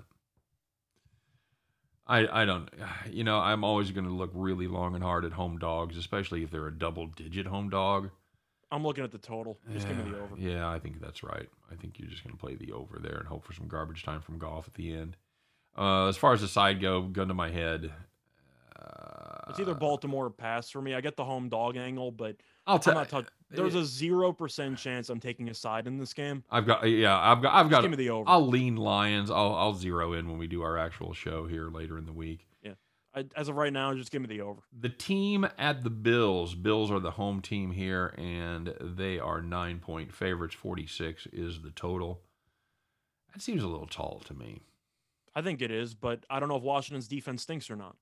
I 2.07 2.41
I 2.41 2.45
don't. 2.45 2.69
You 3.09 3.23
know, 3.23 3.39
I'm 3.39 3.63
always 3.63 3.91
going 3.91 4.05
to 4.05 4.11
look 4.13 4.31
really 4.33 4.67
long 4.67 4.93
and 4.95 5.03
hard 5.03 5.25
at 5.25 5.31
home 5.33 5.57
dogs, 5.57 5.97
especially 5.97 6.43
if 6.43 6.51
they're 6.51 6.67
a 6.67 6.77
double 6.77 7.07
digit 7.07 7.47
home 7.47 7.69
dog. 7.69 8.09
I'm 8.71 8.83
looking 8.83 9.03
at 9.03 9.11
the 9.11 9.17
total. 9.17 9.57
Just 9.71 9.87
give 9.87 9.97
me 9.97 10.03
the 10.11 10.17
Yeah, 10.17 10.23
over. 10.23 10.37
Yeah, 10.37 10.69
I 10.69 10.79
think 10.79 10.99
that's 10.99 11.23
right. 11.23 11.47
I 11.71 11.75
think 11.75 11.97
you're 11.99 12.09
just 12.09 12.23
going 12.23 12.35
to 12.35 12.39
play 12.39 12.55
the 12.55 12.71
over 12.73 12.99
there 12.99 13.17
and 13.17 13.27
hope 13.27 13.45
for 13.45 13.53
some 13.53 13.67
garbage 13.67 14.03
time 14.03 14.21
from 14.21 14.37
Goff 14.37 14.67
at 14.67 14.73
the 14.73 14.93
end. 14.93 15.17
Uh, 15.77 16.07
as 16.07 16.17
far 16.17 16.33
as 16.33 16.41
the 16.41 16.47
side 16.47 16.81
go, 16.81 17.01
gun 17.03 17.27
to 17.27 17.33
my 17.33 17.49
head. 17.51 17.91
Uh, 18.75 19.49
It's 19.49 19.59
either 19.59 19.75
Baltimore 19.75 20.25
or 20.25 20.29
pass 20.29 20.69
for 20.69 20.81
me. 20.81 20.93
I 20.95 21.01
get 21.01 21.15
the 21.15 21.23
home 21.23 21.49
dog 21.49 21.77
angle, 21.77 22.11
but 22.11 22.37
I'll 22.67 22.75
I'm 22.75 22.81
tell. 22.81 22.93
not 22.95 23.09
touch- 23.09 23.27
There's 23.49 23.75
a 23.75 23.85
zero 23.85 24.33
percent 24.33 24.77
chance 24.77 25.09
I'm 25.09 25.19
taking 25.19 25.49
a 25.49 25.53
side 25.53 25.87
in 25.87 25.97
this 25.97 26.13
game. 26.13 26.43
I've 26.49 26.65
got. 26.65 26.89
Yeah, 26.89 27.17
I've 27.17 27.41
got. 27.41 27.53
I've 27.53 27.65
Just 27.65 27.71
got. 27.71 27.81
give 27.81 27.91
me 27.91 27.97
the 27.97 28.09
over. 28.09 28.29
I'll 28.29 28.47
lean 28.47 28.75
Lions. 28.75 29.29
I'll 29.29 29.55
I'll 29.55 29.73
zero 29.73 30.13
in 30.13 30.27
when 30.27 30.37
we 30.37 30.47
do 30.47 30.61
our 30.61 30.77
actual 30.77 31.13
show 31.13 31.47
here 31.47 31.69
later 31.69 31.97
in 31.97 32.05
the 32.05 32.13
week. 32.13 32.47
I, 33.15 33.23
as 33.35 33.47
of 33.47 33.55
right 33.55 33.71
now, 33.71 33.93
just 33.93 34.11
give 34.11 34.21
me 34.21 34.27
the 34.27 34.41
over. 34.41 34.61
The 34.77 34.89
team 34.89 35.47
at 35.57 35.83
the 35.83 35.89
Bills. 35.89 36.53
Bills 36.53 36.91
are 36.91 36.99
the 36.99 37.11
home 37.11 37.41
team 37.41 37.71
here, 37.71 38.13
and 38.17 38.73
they 38.81 39.19
are 39.19 39.41
nine 39.41 39.79
point 39.79 40.13
favorites. 40.13 40.53
Forty 40.53 40.85
six 40.85 41.25
is 41.31 41.61
the 41.61 41.71
total. 41.71 42.21
That 43.33 43.41
seems 43.41 43.63
a 43.63 43.67
little 43.67 43.87
tall 43.87 44.21
to 44.25 44.33
me. 44.33 44.61
I 45.33 45.41
think 45.41 45.61
it 45.61 45.71
is, 45.71 45.93
but 45.93 46.25
I 46.29 46.39
don't 46.39 46.49
know 46.49 46.57
if 46.57 46.63
Washington's 46.63 47.07
defense 47.07 47.43
stinks 47.43 47.69
or 47.69 47.75
not. 47.75 47.95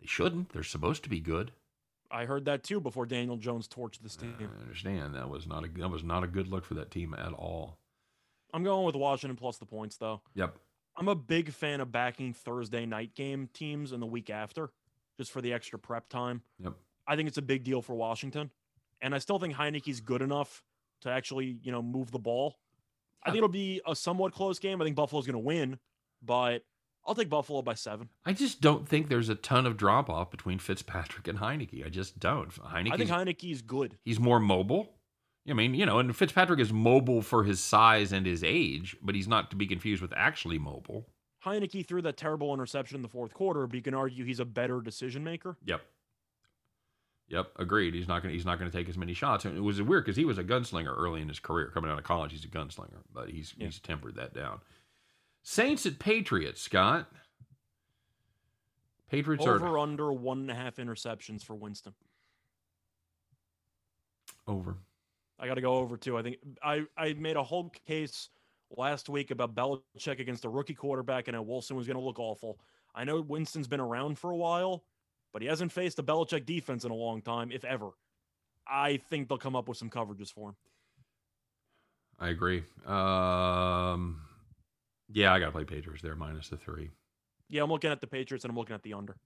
They 0.00 0.06
shouldn't. 0.06 0.52
They're 0.52 0.62
supposed 0.62 1.02
to 1.04 1.08
be 1.08 1.20
good. 1.20 1.52
I 2.14 2.26
heard 2.26 2.44
that 2.44 2.62
too 2.62 2.80
before 2.80 3.06
Daniel 3.06 3.36
Jones 3.36 3.66
torched 3.66 3.98
this 4.00 4.14
team. 4.14 4.36
I 4.38 4.62
understand 4.62 5.16
that 5.16 5.28
was 5.28 5.48
not 5.48 5.64
a 5.64 5.68
that 5.80 5.88
was 5.88 6.04
not 6.04 6.22
a 6.22 6.28
good 6.28 6.46
look 6.46 6.64
for 6.64 6.74
that 6.74 6.92
team 6.92 7.12
at 7.12 7.32
all. 7.32 7.78
I'm 8.52 8.62
going 8.62 8.86
with 8.86 8.94
Washington 8.94 9.36
plus 9.36 9.58
the 9.58 9.66
points, 9.66 9.96
though. 9.96 10.22
Yep. 10.34 10.56
I'm 10.96 11.08
a 11.08 11.16
big 11.16 11.52
fan 11.52 11.80
of 11.80 11.90
backing 11.90 12.32
Thursday 12.32 12.86
night 12.86 13.16
game 13.16 13.48
teams 13.52 13.90
in 13.90 13.98
the 13.98 14.06
week 14.06 14.30
after, 14.30 14.70
just 15.18 15.32
for 15.32 15.42
the 15.42 15.52
extra 15.52 15.76
prep 15.76 16.08
time. 16.08 16.42
Yep. 16.60 16.74
I 17.08 17.16
think 17.16 17.26
it's 17.26 17.36
a 17.36 17.42
big 17.42 17.64
deal 17.64 17.82
for 17.82 17.96
Washington, 17.96 18.52
and 19.02 19.12
I 19.12 19.18
still 19.18 19.40
think 19.40 19.54
Heinicke's 19.54 20.00
good 20.00 20.22
enough 20.22 20.62
to 21.00 21.10
actually, 21.10 21.58
you 21.62 21.72
know, 21.72 21.82
move 21.82 22.12
the 22.12 22.20
ball. 22.20 22.54
I 23.24 23.30
think 23.30 23.38
it'll 23.38 23.48
be 23.48 23.80
a 23.86 23.96
somewhat 23.96 24.32
close 24.32 24.60
game. 24.60 24.80
I 24.80 24.84
think 24.84 24.94
Buffalo's 24.94 25.26
going 25.26 25.34
to 25.34 25.38
win, 25.40 25.80
but 26.22 26.62
I'll 27.06 27.14
take 27.14 27.28
Buffalo 27.28 27.60
by 27.62 27.74
seven. 27.74 28.08
I 28.24 28.32
just 28.32 28.60
don't 28.60 28.88
think 28.88 29.08
there's 29.08 29.28
a 29.28 29.34
ton 29.34 29.66
of 29.66 29.76
drop 29.76 30.08
off 30.08 30.30
between 30.30 30.58
Fitzpatrick 30.58 31.28
and 31.28 31.38
Heinicke. 31.38 31.84
I 31.84 31.88
just 31.90 32.18
don't. 32.18 32.50
Heinicke. 32.50 32.92
I 32.92 32.96
think 32.96 33.10
Heinicke's 33.10 33.60
good. 33.62 33.98
he's 34.04 34.18
more 34.18 34.40
mobile. 34.40 34.88
I 35.48 35.52
mean, 35.52 35.74
you 35.74 35.84
know, 35.84 35.98
and 35.98 36.16
Fitzpatrick 36.16 36.58
is 36.60 36.72
mobile 36.72 37.20
for 37.20 37.44
his 37.44 37.60
size 37.60 38.12
and 38.12 38.24
his 38.24 38.42
age, 38.42 38.96
but 39.02 39.14
he's 39.14 39.28
not 39.28 39.50
to 39.50 39.56
be 39.56 39.66
confused 39.66 40.00
with 40.00 40.14
actually 40.16 40.58
mobile. 40.58 41.06
Heinicke 41.44 41.86
threw 41.86 42.00
that 42.00 42.16
terrible 42.16 42.54
interception 42.54 42.96
in 42.96 43.02
the 43.02 43.08
fourth 43.08 43.34
quarter, 43.34 43.66
but 43.66 43.74
you 43.76 43.82
can 43.82 43.92
argue 43.92 44.24
he's 44.24 44.40
a 44.40 44.46
better 44.46 44.80
decision 44.80 45.22
maker. 45.22 45.58
Yep. 45.66 45.82
Yep, 47.28 47.52
agreed. 47.58 47.94
He's 47.94 48.08
not 48.08 48.22
going. 48.22 48.32
to 48.32 48.36
He's 48.36 48.44
not 48.46 48.58
going 48.58 48.70
to 48.70 48.76
take 48.76 48.88
as 48.88 48.96
many 48.98 49.12
shots. 49.14 49.44
And 49.44 49.56
it 49.56 49.60
was 49.60 49.80
weird 49.82 50.04
because 50.04 50.16
he 50.16 50.24
was 50.24 50.38
a 50.38 50.44
gunslinger 50.44 50.94
early 50.96 51.20
in 51.22 51.28
his 51.28 51.40
career, 51.40 51.70
coming 51.72 51.90
out 51.90 51.98
of 51.98 52.04
college. 52.04 52.32
He's 52.32 52.44
a 52.44 52.48
gunslinger, 52.48 53.00
but 53.12 53.28
he's 53.30 53.54
Yeah. 53.56 53.66
he's 53.66 53.78
tempered 53.80 54.14
that 54.16 54.34
down. 54.34 54.60
Saints 55.44 55.84
at 55.84 55.98
Patriots, 55.98 56.62
Scott. 56.62 57.06
Patriots 59.10 59.46
Over 59.46 59.66
are 59.66 59.78
under 59.78 60.12
one 60.12 60.38
and 60.40 60.50
a 60.50 60.54
half 60.54 60.76
interceptions 60.76 61.44
for 61.44 61.54
Winston. 61.54 61.92
over. 64.48 64.76
I 65.38 65.46
got 65.46 65.54
to 65.54 65.60
go 65.60 65.76
over 65.76 65.96
too. 65.96 66.16
I 66.16 66.22
think 66.22 66.38
I, 66.62 66.84
I 66.96 67.12
made 67.12 67.36
a 67.36 67.42
whole 67.42 67.70
case 67.86 68.30
last 68.76 69.08
week 69.08 69.30
about 69.30 69.54
Belichick 69.54 70.18
against 70.18 70.44
a 70.44 70.48
rookie 70.48 70.74
quarterback 70.74 71.28
and 71.28 71.36
how 71.36 71.42
Wilson 71.42 71.76
was 71.76 71.86
going 71.86 71.98
to 71.98 72.02
look 72.02 72.18
awful. 72.18 72.58
I 72.94 73.04
know 73.04 73.20
Winston's 73.20 73.68
been 73.68 73.80
around 73.80 74.18
for 74.18 74.30
a 74.30 74.36
while, 74.36 74.84
but 75.32 75.42
he 75.42 75.48
hasn't 75.48 75.72
faced 75.72 75.98
a 75.98 76.02
Belichick 76.02 76.46
defense 76.46 76.84
in 76.84 76.90
a 76.90 76.94
long 76.94 77.20
time, 77.20 77.50
if 77.52 77.64
ever. 77.64 77.90
I 78.66 78.96
think 79.10 79.28
they'll 79.28 79.38
come 79.38 79.56
up 79.56 79.68
with 79.68 79.76
some 79.76 79.90
coverages 79.90 80.32
for 80.32 80.50
him. 80.50 80.56
I 82.18 82.28
agree. 82.28 82.62
Um, 82.86 84.20
yeah, 85.12 85.32
I 85.32 85.38
got 85.40 85.46
to 85.46 85.52
play 85.52 85.64
Patriots 85.64 86.02
there 86.02 86.14
minus 86.16 86.48
the 86.48 86.56
three. 86.56 86.90
Yeah, 87.48 87.62
I'm 87.62 87.70
looking 87.70 87.90
at 87.90 88.00
the 88.00 88.06
Patriots 88.06 88.44
and 88.44 88.50
I'm 88.50 88.56
looking 88.56 88.74
at 88.74 88.82
the 88.82 88.94
under. 88.94 89.16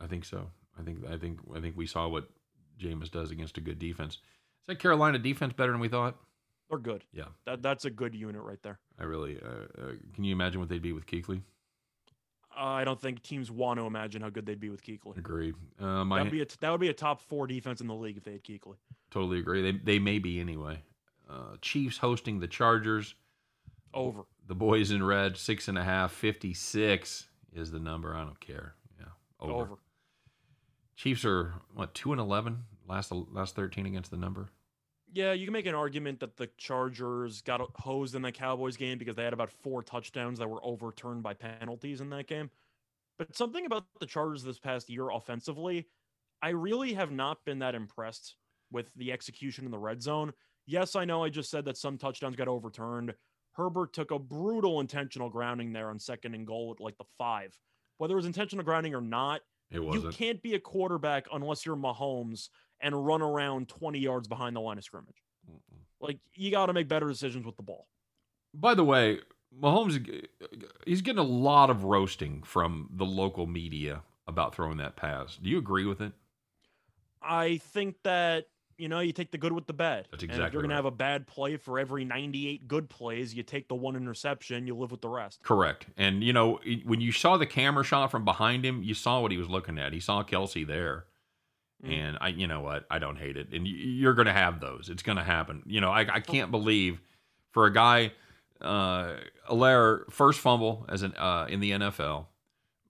I 0.00 0.06
think 0.06 0.24
so. 0.24 0.50
I 0.78 0.82
think 0.82 1.04
I 1.10 1.16
think 1.16 1.40
I 1.54 1.60
think 1.60 1.76
we 1.76 1.86
saw 1.86 2.06
what 2.08 2.28
Jameis 2.78 3.10
does 3.10 3.30
against 3.30 3.58
a 3.58 3.60
good 3.60 3.78
defense. 3.78 4.14
Is 4.14 4.20
that 4.68 4.78
Carolina 4.78 5.18
defense 5.18 5.52
better 5.54 5.72
than 5.72 5.80
we 5.80 5.88
thought? 5.88 6.16
They're 6.68 6.78
good. 6.78 7.04
Yeah, 7.12 7.26
That 7.46 7.62
that's 7.62 7.84
a 7.84 7.90
good 7.90 8.14
unit 8.14 8.42
right 8.42 8.60
there. 8.62 8.78
I 8.98 9.04
really. 9.04 9.38
Uh, 9.40 9.80
uh, 9.80 9.92
can 10.14 10.24
you 10.24 10.32
imagine 10.32 10.60
what 10.60 10.68
they'd 10.68 10.82
be 10.82 10.92
with 10.92 11.06
Kuechly? 11.06 11.42
I 12.58 12.84
don't 12.84 13.00
think 13.00 13.22
teams 13.22 13.50
want 13.50 13.78
to 13.78 13.84
imagine 13.86 14.22
how 14.22 14.30
good 14.30 14.46
they'd 14.46 14.58
be 14.58 14.70
with 14.70 14.82
Kuechly. 14.82 15.16
Agreed. 15.18 15.54
Uh, 15.78 16.04
my 16.04 16.18
That'd 16.18 16.32
be 16.32 16.40
a, 16.42 16.46
that 16.60 16.70
would 16.70 16.80
be 16.80 16.88
a 16.88 16.94
top 16.94 17.20
four 17.20 17.46
defense 17.46 17.80
in 17.82 17.86
the 17.86 17.94
league 17.94 18.16
if 18.16 18.24
they 18.24 18.32
had 18.32 18.44
Kuechly. 18.44 18.76
totally 19.10 19.38
agree. 19.38 19.62
They 19.62 19.78
they 19.78 19.98
may 19.98 20.18
be 20.18 20.40
anyway. 20.40 20.80
Uh, 21.28 21.56
Chiefs 21.60 21.98
hosting 21.98 22.40
the 22.40 22.48
Chargers. 22.48 23.14
Over. 23.94 24.22
The 24.46 24.54
boys 24.54 24.90
in 24.90 25.02
red, 25.02 25.36
six 25.36 25.68
and 25.68 25.76
a 25.76 25.84
half, 25.84 26.12
56 26.12 27.26
is 27.52 27.70
the 27.70 27.80
number. 27.80 28.14
I 28.14 28.22
don't 28.24 28.40
care. 28.40 28.74
Yeah, 28.98 29.06
over. 29.40 29.52
Over. 29.52 29.76
Chiefs 30.94 31.24
are 31.24 31.54
what 31.74 31.94
two 31.94 32.12
and 32.12 32.20
eleven 32.20 32.64
last 32.88 33.12
last 33.12 33.54
thirteen 33.54 33.86
against 33.86 34.10
the 34.10 34.16
number. 34.16 34.48
Yeah, 35.12 35.32
you 35.32 35.46
can 35.46 35.52
make 35.52 35.66
an 35.66 35.74
argument 35.74 36.20
that 36.20 36.36
the 36.36 36.48
Chargers 36.58 37.40
got 37.42 37.60
hosed 37.76 38.14
in 38.14 38.22
the 38.22 38.32
Cowboys 38.32 38.76
game 38.76 38.98
because 38.98 39.14
they 39.14 39.24
had 39.24 39.32
about 39.32 39.50
four 39.50 39.82
touchdowns 39.82 40.38
that 40.38 40.48
were 40.48 40.64
overturned 40.64 41.22
by 41.22 41.34
penalties 41.34 42.00
in 42.00 42.10
that 42.10 42.26
game. 42.26 42.50
But 43.18 43.36
something 43.36 43.64
about 43.66 43.84
the 44.00 44.06
Chargers 44.06 44.42
this 44.42 44.58
past 44.58 44.90
year 44.90 45.10
offensively, 45.10 45.86
I 46.42 46.50
really 46.50 46.92
have 46.94 47.12
not 47.12 47.44
been 47.44 47.60
that 47.60 47.74
impressed 47.74 48.36
with 48.70 48.90
the 48.96 49.12
execution 49.12 49.64
in 49.64 49.70
the 49.70 49.78
red 49.78 50.02
zone. 50.02 50.32
Yes, 50.66 50.96
I 50.96 51.04
know 51.04 51.24
I 51.24 51.28
just 51.28 51.50
said 51.50 51.64
that 51.66 51.78
some 51.78 51.96
touchdowns 51.96 52.36
got 52.36 52.48
overturned. 52.48 53.14
Herbert 53.56 53.92
took 53.92 54.10
a 54.10 54.18
brutal 54.18 54.80
intentional 54.80 55.30
grounding 55.30 55.72
there 55.72 55.88
on 55.88 55.98
second 55.98 56.34
and 56.34 56.46
goal 56.46 56.74
at 56.76 56.82
like 56.82 56.98
the 56.98 57.04
five. 57.16 57.58
Whether 57.98 58.12
it 58.12 58.16
was 58.16 58.26
intentional 58.26 58.64
grounding 58.64 58.94
or 58.94 59.00
not, 59.00 59.40
It 59.70 59.76
you 59.76 59.84
wasn't. 59.84 60.04
You 60.04 60.10
can't 60.10 60.42
be 60.42 60.54
a 60.54 60.60
quarterback 60.60 61.26
unless 61.32 61.64
you're 61.64 61.76
Mahomes 61.76 62.50
and 62.80 63.06
run 63.06 63.22
around 63.22 63.68
20 63.68 63.98
yards 63.98 64.28
behind 64.28 64.54
the 64.54 64.60
line 64.60 64.76
of 64.76 64.84
scrimmage. 64.84 65.22
Mm-mm. 65.50 65.78
Like 66.00 66.18
you 66.34 66.50
got 66.50 66.66
to 66.66 66.74
make 66.74 66.88
better 66.88 67.08
decisions 67.08 67.46
with 67.46 67.56
the 67.56 67.62
ball. 67.62 67.86
By 68.52 68.74
the 68.74 68.84
way, 68.84 69.20
Mahomes 69.58 70.26
he's 70.86 71.00
getting 71.00 71.18
a 71.18 71.22
lot 71.22 71.70
of 71.70 71.84
roasting 71.84 72.42
from 72.42 72.90
the 72.92 73.06
local 73.06 73.46
media 73.46 74.02
about 74.26 74.54
throwing 74.54 74.76
that 74.78 74.96
pass. 74.96 75.36
Do 75.36 75.48
you 75.48 75.58
agree 75.58 75.86
with 75.86 76.00
it? 76.00 76.12
I 77.22 77.58
think 77.58 77.96
that 78.04 78.46
you 78.78 78.88
know 78.88 79.00
you 79.00 79.12
take 79.12 79.30
the 79.30 79.38
good 79.38 79.52
with 79.52 79.66
the 79.66 79.72
bad. 79.72 80.08
That's 80.10 80.22
And 80.22 80.32
if 80.32 80.52
you're 80.52 80.62
gonna 80.62 80.74
right. 80.74 80.76
have 80.76 80.84
a 80.84 80.90
bad 80.90 81.26
play 81.26 81.56
for 81.56 81.78
every 81.78 82.04
98 82.04 82.68
good 82.68 82.88
plays, 82.88 83.34
you 83.34 83.42
take 83.42 83.68
the 83.68 83.74
one 83.74 83.96
interception, 83.96 84.66
you 84.66 84.74
live 84.74 84.90
with 84.90 85.00
the 85.00 85.08
rest. 85.08 85.42
Correct. 85.42 85.86
And 85.96 86.22
you 86.22 86.32
know, 86.32 86.60
when 86.84 87.00
you 87.00 87.12
saw 87.12 87.36
the 87.36 87.46
camera 87.46 87.84
shot 87.84 88.10
from 88.10 88.24
behind 88.24 88.64
him, 88.64 88.82
you 88.82 88.94
saw 88.94 89.20
what 89.20 89.32
he 89.32 89.38
was 89.38 89.48
looking 89.48 89.78
at. 89.78 89.92
He 89.92 90.00
saw 90.00 90.22
Kelce 90.22 90.66
there. 90.66 91.04
Mm. 91.84 91.92
And 91.92 92.18
I, 92.20 92.28
you 92.28 92.46
know 92.46 92.60
what? 92.60 92.86
I 92.90 92.98
don't 92.98 93.16
hate 93.16 93.36
it. 93.36 93.52
And 93.52 93.66
you're 93.66 94.14
going 94.14 94.26
to 94.26 94.32
have 94.32 94.60
those. 94.60 94.88
It's 94.88 95.02
going 95.02 95.18
to 95.18 95.24
happen. 95.24 95.62
You 95.66 95.80
know, 95.80 95.90
I, 95.90 96.00
I 96.10 96.20
can't 96.20 96.50
believe 96.50 97.00
for 97.52 97.66
a 97.66 97.72
guy, 97.72 98.12
uh, 98.60 99.14
Helaire 99.50 100.10
first 100.10 100.40
fumble 100.40 100.86
as 100.88 101.02
an 101.02 101.14
uh, 101.16 101.46
in 101.48 101.60
the 101.60 101.72
NFL, 101.72 102.26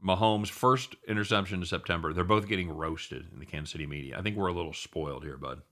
Mahomes 0.04 0.48
first 0.48 0.94
interception 1.08 1.60
in 1.60 1.66
September. 1.66 2.12
They're 2.12 2.24
both 2.24 2.48
getting 2.48 2.70
roasted 2.70 3.26
in 3.32 3.38
the 3.38 3.46
Kansas 3.46 3.72
City 3.72 3.86
media. 3.86 4.18
I 4.18 4.22
think 4.22 4.36
we're 4.36 4.48
a 4.48 4.52
little 4.52 4.72
spoiled 4.72 5.24
here, 5.24 5.36
bud. 5.36 5.62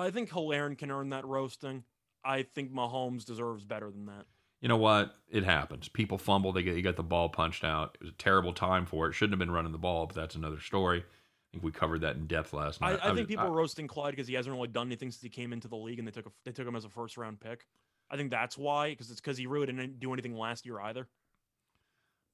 I 0.00 0.10
think 0.10 0.30
Helaire 0.30 0.76
can 0.76 0.90
earn 0.90 1.10
that 1.10 1.24
roasting. 1.24 1.84
I 2.24 2.42
think 2.42 2.72
Mahomes 2.72 3.24
deserves 3.24 3.64
better 3.64 3.90
than 3.90 4.06
that. 4.06 4.26
You 4.60 4.68
know 4.68 4.76
what? 4.78 5.14
It 5.30 5.44
happens. 5.44 5.88
People 5.88 6.16
fumble. 6.16 6.52
They 6.52 6.62
get 6.62 6.76
you 6.76 6.82
got 6.82 6.96
the 6.96 7.02
ball 7.02 7.28
punched 7.28 7.64
out. 7.64 7.98
It 8.00 8.04
was 8.04 8.10
a 8.12 8.16
terrible 8.16 8.54
time 8.54 8.86
for 8.86 9.06
it. 9.08 9.12
Shouldn't 9.12 9.32
have 9.32 9.38
been 9.38 9.50
running 9.50 9.72
the 9.72 9.78
ball, 9.78 10.06
but 10.06 10.16
that's 10.16 10.34
another 10.36 10.58
story. 10.58 11.00
I 11.00 11.46
think 11.52 11.64
we 11.64 11.70
covered 11.70 12.00
that 12.00 12.16
in 12.16 12.26
depth 12.26 12.52
last 12.54 12.82
I, 12.82 12.92
night. 12.92 13.00
I, 13.02 13.10
was- 13.10 13.18
think 13.18 13.28
people 13.28 13.46
are 13.46 13.52
roasting 13.52 13.86
Clyde 13.86 14.12
because 14.12 14.26
he 14.26 14.34
hasn't 14.34 14.54
really 14.54 14.68
done 14.68 14.86
anything 14.86 15.10
since 15.10 15.22
he 15.22 15.28
came 15.28 15.52
into 15.52 15.68
the 15.68 15.76
league, 15.76 15.98
and 15.98 16.08
they 16.08 16.12
took 16.12 16.26
a, 16.26 16.32
they 16.44 16.52
took 16.52 16.66
him 16.66 16.76
as 16.76 16.84
a 16.84 16.88
first 16.88 17.16
round 17.18 17.40
pick. 17.40 17.66
I 18.10 18.16
think 18.16 18.30
that's 18.30 18.56
why, 18.56 18.90
because 18.90 19.10
it's 19.10 19.20
because 19.20 19.36
he 19.36 19.46
really 19.46 19.66
didn't 19.66 20.00
do 20.00 20.12
anything 20.12 20.34
last 20.34 20.64
year 20.64 20.80
either. 20.80 21.08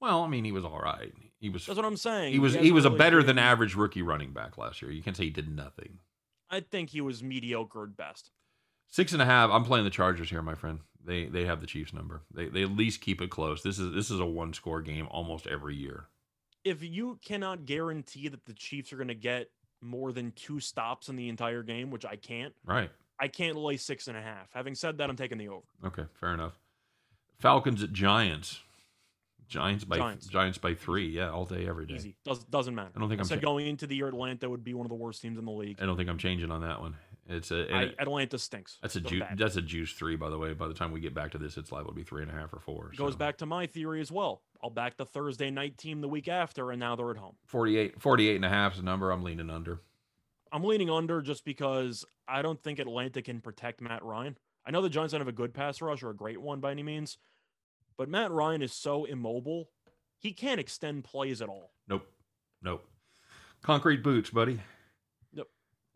well, 0.01 0.23
I 0.23 0.29
mean, 0.29 0.45
he 0.45 0.53
was 0.53 0.65
all 0.65 0.81
right. 0.81 1.13
He 1.41 1.49
was 1.49 1.67
That's 1.67 1.77
what 1.77 1.87
I'm 1.87 1.97
saying. 1.97 2.33
he 2.33 2.39
was 2.39 2.53
he 2.53 2.59
hasn't 2.59 2.75
was 2.75 2.85
a 2.85 2.91
better 2.91 3.23
than 3.23 3.39
average 3.39 3.75
rookie 3.75 4.03
running 4.03 4.33
back 4.33 4.57
last 4.57 4.83
year. 4.83 4.91
You 4.91 5.03
can't 5.03 5.17
say 5.17 5.25
he 5.25 5.31
did 5.31 5.55
nothing. 5.55 5.99
I 6.51 6.61
think 6.61 6.91
he 6.91 7.01
was 7.01 7.23
mediocre 7.23 7.85
at 7.85 7.97
best. 7.97 8.31
Six 8.89 9.13
and 9.13 9.23
a 9.23 9.25
half. 9.25 9.51
I'm 9.51 9.65
playing 9.65 9.85
the 9.85 9.91
Chargers 9.91 10.31
here, 10.31 10.43
my 10.43 10.55
friend. 10.55 10.81
They 11.05 11.27
they 11.27 11.45
have 11.47 11.61
the 11.61 11.67
Chiefs 11.67 11.93
number. 11.93 12.23
They 12.35 12.47
they 12.49 12.63
at 12.63 12.77
least 12.77 13.01
keep 13.01 13.23
it 13.23 13.31
close. 13.31 13.63
This 13.63 13.79
is 13.79 13.95
this 13.95 14.11
is 14.11 14.21
a 14.21 14.27
one 14.27 14.53
score 14.53 14.83
game 14.83 15.07
almost 15.11 15.47
every 15.47 15.77
year. 15.77 16.07
If 16.65 16.83
you 16.83 17.19
cannot 17.25 17.65
guarantee 17.65 18.29
that 18.29 18.45
the 18.45 18.53
Chiefs 18.53 18.93
are 18.93 18.97
going 18.97 19.09
to 19.09 19.15
get 19.15 19.49
more 19.81 20.13
than 20.13 20.33
two 20.33 20.61
stops 20.61 21.09
in 21.09 21.17
the 21.17 21.29
entire 21.29 21.63
game, 21.63 21.91
which 21.91 22.05
I 22.05 22.17
can't, 22.17 22.53
Right. 22.67 22.91
I 23.19 23.29
can't 23.29 23.57
lay 23.57 23.77
six 23.79 24.09
and 24.09 24.17
a 24.17 24.21
half. 24.21 24.49
Having 24.53 24.75
said 24.75 24.99
that, 24.99 25.09
I'm 25.09 25.17
taking 25.17 25.39
the 25.39 25.49
over. 25.49 25.65
Okay. 25.85 26.05
Fair 26.19 26.35
enough. 26.35 26.59
Falcons 27.39 27.83
at 27.83 27.93
Giants. 27.93 28.61
Giants 29.51 29.85
by 29.85 29.97
Giants. 29.97 30.27
Giants 30.29 30.59
by 30.59 30.75
three. 30.75 31.09
Yeah, 31.09 31.31
all 31.31 31.45
day, 31.45 31.67
every 31.67 31.85
day. 31.85 31.95
Easy. 31.95 32.17
Does, 32.25 32.45
doesn't 32.45 32.75
matter. 32.75 32.93
I 32.97 33.01
don't 33.01 33.09
think 33.09 33.21
I 33.21 33.23
I'm 33.23 33.29
said 33.29 33.41
cha- 33.41 33.47
going 33.47 33.67
into 33.67 33.87
the 33.87 33.97
year, 33.97 34.07
Atlanta 34.07 34.49
would 34.49 34.63
be 34.63 34.75
one 34.75 34.87
of 34.87 34.91
the 34.91 34.97
worst 34.97 35.21
teams 35.21 35.39
in 35.39 35.45
the 35.45 35.51
league. 35.51 35.79
I 35.83 35.87
don't 35.87 35.97
think 35.97 36.09
I'm 36.09 36.19
changing 36.19 36.53
on 36.53 36.63
that 36.63 36.81
one. 36.81 36.95
It's 37.29 37.51
a 37.51 37.73
I, 37.73 37.83
Atlanta 37.99 38.39
stinks. 38.39 38.79
that's 38.81 38.97
a 38.97 39.01
juice 39.01 39.23
that's 39.37 39.57
a 39.57 39.63
juice 39.63 39.93
three, 39.93 40.17
by 40.17 40.31
the 40.31 40.39
way. 40.39 40.53
By 40.53 40.69
the 40.69 40.75
time 40.75 40.93
we 40.93 41.01
get 41.01 41.15
back 41.15 41.33
to 41.33 41.39
this, 41.39 41.57
it's 41.57 41.71
liable 41.71 41.91
to 41.91 41.97
be 41.97 42.03
three 42.05 42.23
and 42.23 42.31
a 42.31 42.35
half 42.35 42.53
or 42.53 42.61
four. 42.61 42.93
Goes 42.97 43.13
so. 43.13 43.19
back 43.19 43.39
to 43.39 43.47
my 43.47 43.67
theory 43.67 44.01
as 44.01 44.11
well. 44.11 44.43
I'll 44.63 44.71
back 44.71 44.97
the 44.97 45.05
Thursday 45.07 45.51
night 45.51 45.79
team 45.79 46.01
the 46.01 46.09
week 46.09 46.29
after, 46.29 46.71
and 46.71 46.79
now 46.79 46.97
they're 46.97 47.11
at 47.11 47.17
home. 47.17 47.35
48, 47.47 48.01
48 48.01 48.37
and 48.37 48.45
a 48.45 48.49
half 48.49 48.73
is 48.73 48.79
the 48.79 48.85
number. 48.85 49.11
I'm 49.11 49.23
leaning 49.23 49.51
under. 49.51 49.81
I'm 50.53 50.65
leaning 50.65 50.91
under 50.91 51.23
just 51.23 51.45
because 51.45 52.05
I 52.29 52.43
don't 52.43 52.61
think 52.63 52.79
Atlanta 52.79 53.23
can 53.23 53.41
protect 53.41 53.81
Matt 53.81 54.05
Ryan. 54.05 54.37
I 54.67 54.71
know 54.71 54.83
the 54.83 54.91
Giants 54.91 55.13
don't 55.13 55.21
have 55.21 55.29
a 55.29 55.33
good 55.33 55.55
pass 55.55 55.81
rush 55.81 56.03
or 56.03 56.11
a 56.11 56.17
great 56.17 56.41
one 56.41 56.61
by 56.61 56.71
any 56.71 56.83
means, 56.83 57.19
but 57.97 58.09
Matt 58.09 58.31
Ryan 58.31 58.63
is 58.63 58.73
so 58.73 59.05
immobile. 59.05 59.69
He 60.19 60.33
can't 60.33 60.61
extend 60.61 61.05
plays 61.05 61.41
at 61.41 61.49
all. 61.49 61.73
Nope. 61.89 62.07
Nope. 62.63 62.85
Concrete 63.63 64.03
boots, 64.03 64.31
buddy. 64.31 64.61
Yep. 65.33 65.47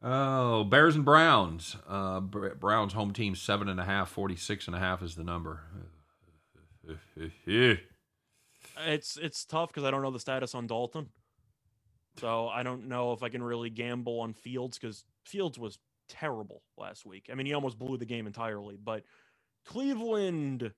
Oh, 0.03 0.65
Bears 0.65 0.97
and 0.97 1.05
Browns. 1.05 1.77
Uh, 1.89 2.21
Br- 2.21 2.49
Browns 2.49 2.93
home 2.93 3.13
team 3.13 3.35
seven 3.35 3.69
and 3.69 3.81
a 3.81 3.85
half. 3.85 4.11
46 4.11 4.67
and 4.67 4.77
a 4.77 4.79
half 4.79 5.03
is 5.03 5.15
the 5.15 5.25
number. 5.25 5.63
It's 8.87 9.17
it's 9.17 9.45
tough 9.45 9.69
because 9.69 9.85
I 9.85 9.91
don't 9.91 10.03
know 10.03 10.11
the 10.11 10.19
status 10.19 10.55
on 10.55 10.67
Dalton. 10.67 11.09
So 12.19 12.49
I 12.49 12.63
don't 12.63 12.89
know 12.89 13.13
if 13.13 13.23
I 13.23 13.29
can 13.29 13.43
really 13.43 13.71
gamble 13.71 14.21
on 14.21 14.35
Fields 14.35 14.79
because 14.79 15.05
Fields 15.25 15.59
was 15.59 15.79
terrible 16.09 16.63
last 16.77 17.07
week. 17.07 17.29
I 17.31 17.35
mean, 17.35 17.47
he 17.47 17.55
almost 17.55 17.79
blew 17.79 17.97
the 17.97 18.05
game 18.05 18.27
entirely, 18.27 18.77
but 18.83 19.05
Cleveland 19.65 20.73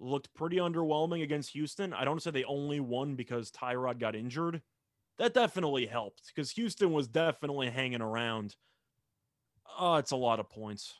looked 0.00 0.32
pretty 0.34 0.56
underwhelming 0.56 1.22
against 1.22 1.52
Houston. 1.52 1.92
I 1.92 2.04
don't 2.04 2.22
say 2.22 2.30
they 2.30 2.44
only 2.44 2.80
won 2.80 3.14
because 3.14 3.50
Tyrod 3.50 3.98
got 4.00 4.16
injured. 4.16 4.62
That 5.18 5.34
definitely 5.34 5.86
helped 5.86 6.22
because 6.34 6.50
Houston 6.52 6.92
was 6.92 7.06
definitely 7.06 7.68
hanging 7.70 8.00
around. 8.00 8.56
Oh, 9.78 9.96
it's 9.96 10.10
a 10.10 10.16
lot 10.16 10.40
of 10.40 10.48
points. 10.48 10.94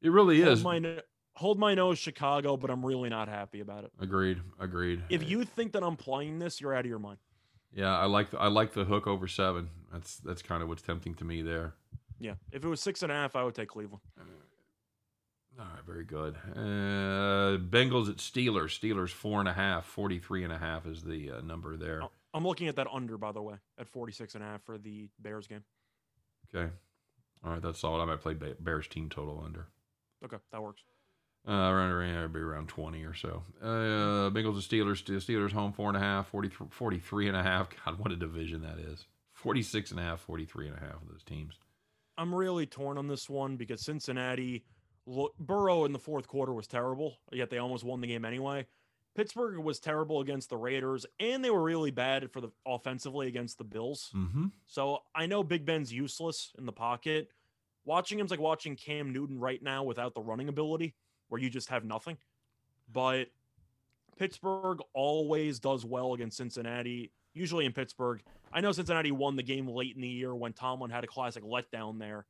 It 0.00 0.10
really 0.10 0.40
Hold 0.40 0.52
is. 0.52 0.64
my, 0.64 1.00
hold 1.34 1.58
my 1.58 1.74
nose, 1.74 1.98
Chicago, 1.98 2.56
but 2.56 2.70
I'm 2.70 2.84
really 2.84 3.08
not 3.08 3.28
happy 3.28 3.60
about 3.60 3.84
it. 3.84 3.92
Agreed. 4.00 4.40
Agreed. 4.60 5.02
If 5.10 5.28
you 5.28 5.44
think 5.44 5.72
that 5.72 5.82
I'm 5.82 5.96
playing 5.96 6.38
this, 6.38 6.60
you're 6.60 6.74
out 6.74 6.84
of 6.84 6.88
your 6.88 6.98
mind. 6.98 7.18
yeah, 7.74 7.96
I 7.98 8.06
like 8.06 8.30
the, 8.30 8.38
I 8.38 8.46
like 8.48 8.72
the 8.72 8.84
hook 8.84 9.06
over 9.06 9.26
seven. 9.26 9.68
That's 9.92 10.16
that's 10.18 10.42
kind 10.42 10.62
of 10.62 10.68
what's 10.68 10.82
tempting 10.82 11.14
to 11.16 11.24
me 11.24 11.42
there. 11.42 11.74
Yeah. 12.20 12.34
If 12.52 12.64
it 12.64 12.68
was 12.68 12.80
six 12.80 13.02
and 13.02 13.10
a 13.10 13.14
half, 13.14 13.34
I 13.36 13.42
would 13.42 13.54
take 13.54 13.68
Cleveland. 13.68 14.02
Uh, 14.18 14.24
All 15.58 15.66
right, 15.66 15.84
very 15.86 16.04
good. 16.04 16.36
Uh, 16.54 17.58
Bengals 17.58 18.08
at 18.08 18.16
Steelers. 18.16 18.78
Steelers 18.78 19.10
four 19.10 19.40
and 19.40 19.48
a 19.48 19.52
half. 19.52 19.84
43 19.86 20.44
and 20.44 20.52
a 20.52 20.58
half 20.58 20.86
is 20.86 21.02
the 21.02 21.30
uh, 21.30 21.40
number 21.42 21.76
there. 21.76 22.02
Oh, 22.02 22.10
I'm 22.32 22.46
looking 22.46 22.68
at 22.68 22.76
that 22.76 22.86
under, 22.92 23.18
by 23.18 23.32
the 23.32 23.42
way, 23.42 23.56
at 23.78 23.88
46 23.88 24.34
and 24.34 24.42
a 24.42 24.46
half 24.46 24.62
for 24.62 24.78
the 24.78 25.08
Bears 25.18 25.46
game. 25.46 25.64
Okay. 26.54 26.72
All 27.44 27.52
right, 27.52 27.62
that's 27.62 27.80
solid. 27.80 28.02
I 28.02 28.06
might 28.06 28.20
play 28.20 28.34
Bears 28.34 28.88
team 28.88 29.10
total 29.10 29.42
under. 29.44 29.66
Okay, 30.24 30.38
that 30.52 30.62
works. 30.62 30.82
Uh, 31.46 31.52
around, 31.52 31.90
around, 31.90 32.32
be 32.32 32.38
around 32.38 32.68
20 32.68 33.02
or 33.02 33.14
so. 33.14 33.42
Uh, 33.60 34.30
Bengals 34.30 34.54
and 34.54 34.62
Steelers. 34.62 35.02
Steelers 35.02 35.52
home 35.52 35.72
four 35.72 35.88
and 35.88 35.96
a 35.96 36.00
half, 36.00 36.28
43, 36.28 36.68
43 36.70 37.28
and 37.28 37.36
a 37.36 37.42
half. 37.42 37.68
God, 37.84 37.98
what 37.98 38.12
a 38.12 38.16
division 38.16 38.62
that 38.62 38.78
is. 38.78 39.06
46 39.32 39.90
and 39.90 39.98
a 40.00 40.04
half, 40.04 40.20
43 40.20 40.68
and 40.68 40.76
a 40.76 40.80
half 40.80 41.02
of 41.02 41.08
those 41.10 41.24
teams. 41.24 41.54
I'm 42.16 42.32
really 42.32 42.66
torn 42.66 42.96
on 42.96 43.08
this 43.08 43.28
one 43.28 43.56
because 43.56 43.84
Cincinnati, 43.84 44.64
look, 45.06 45.36
Burrow 45.38 45.84
in 45.84 45.92
the 45.92 45.98
fourth 45.98 46.28
quarter 46.28 46.52
was 46.52 46.66
terrible, 46.66 47.18
yet 47.30 47.50
they 47.50 47.58
almost 47.58 47.84
won 47.84 48.00
the 48.00 48.06
game 48.06 48.24
anyway. 48.24 48.66
Pittsburgh 49.14 49.58
was 49.58 49.78
terrible 49.78 50.20
against 50.20 50.48
the 50.48 50.56
Raiders, 50.56 51.04
and 51.20 51.44
they 51.44 51.50
were 51.50 51.62
really 51.62 51.90
bad 51.90 52.30
for 52.30 52.40
the 52.40 52.48
offensively 52.66 53.28
against 53.28 53.58
the 53.58 53.64
Bills. 53.64 54.10
Mm-hmm. 54.14 54.46
So 54.66 55.00
I 55.14 55.26
know 55.26 55.42
Big 55.42 55.66
Ben's 55.66 55.92
useless 55.92 56.52
in 56.56 56.64
the 56.64 56.72
pocket. 56.72 57.28
Watching 57.84 58.18
him's 58.18 58.30
like 58.30 58.40
watching 58.40 58.76
Cam 58.76 59.12
Newton 59.12 59.38
right 59.38 59.62
now 59.62 59.82
without 59.82 60.14
the 60.14 60.22
running 60.22 60.48
ability, 60.48 60.94
where 61.28 61.40
you 61.40 61.50
just 61.50 61.68
have 61.68 61.84
nothing. 61.84 62.16
But 62.90 63.28
Pittsburgh 64.16 64.78
always 64.94 65.58
does 65.58 65.84
well 65.84 66.14
against 66.14 66.36
Cincinnati, 66.38 67.12
usually 67.34 67.66
in 67.66 67.72
Pittsburgh. 67.72 68.22
I 68.52 68.60
know 68.60 68.72
Cincinnati 68.72 69.12
won 69.12 69.36
the 69.36 69.42
game 69.42 69.66
late 69.66 69.94
in 69.94 70.02
the 70.02 70.08
year 70.08 70.34
when 70.34 70.52
Tomlin 70.52 70.90
had 70.90 71.04
a 71.04 71.08
classic 71.08 71.42
letdown 71.42 71.98
there. 71.98 72.24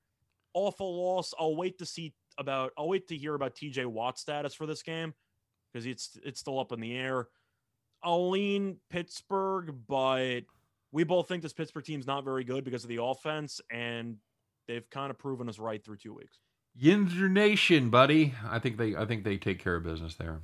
Awful 0.54 0.96
loss. 0.96 1.32
I'll 1.38 1.56
wait 1.56 1.78
to 1.78 1.86
see 1.86 2.14
about 2.38 2.72
I'll 2.76 2.88
wait 2.88 3.08
to 3.08 3.16
hear 3.16 3.34
about 3.34 3.54
TJ 3.54 3.86
Watt's 3.86 4.20
status 4.20 4.54
for 4.54 4.66
this 4.66 4.82
game 4.82 5.14
because 5.72 5.86
it's 5.86 6.18
it's 6.24 6.40
still 6.40 6.58
up 6.58 6.72
in 6.72 6.80
the 6.80 6.96
air. 6.96 7.28
I'll 8.02 8.30
lean 8.30 8.78
Pittsburgh, 8.90 9.74
but 9.88 10.40
we 10.90 11.04
both 11.04 11.28
think 11.28 11.42
this 11.42 11.52
Pittsburgh 11.52 11.84
team's 11.84 12.06
not 12.06 12.24
very 12.24 12.44
good 12.44 12.64
because 12.64 12.82
of 12.82 12.88
the 12.88 13.02
offense, 13.02 13.60
and 13.70 14.16
they've 14.66 14.88
kind 14.90 15.10
of 15.10 15.18
proven 15.18 15.48
us 15.48 15.58
right 15.58 15.82
through 15.84 15.96
two 15.96 16.14
weeks. 16.14 16.38
Yinzer 16.80 17.30
Nation, 17.30 17.90
buddy. 17.90 18.34
I 18.48 18.58
think 18.58 18.76
they 18.76 18.96
I 18.96 19.04
think 19.04 19.24
they 19.24 19.36
take 19.36 19.58
care 19.58 19.76
of 19.76 19.84
business 19.84 20.14
there. 20.16 20.40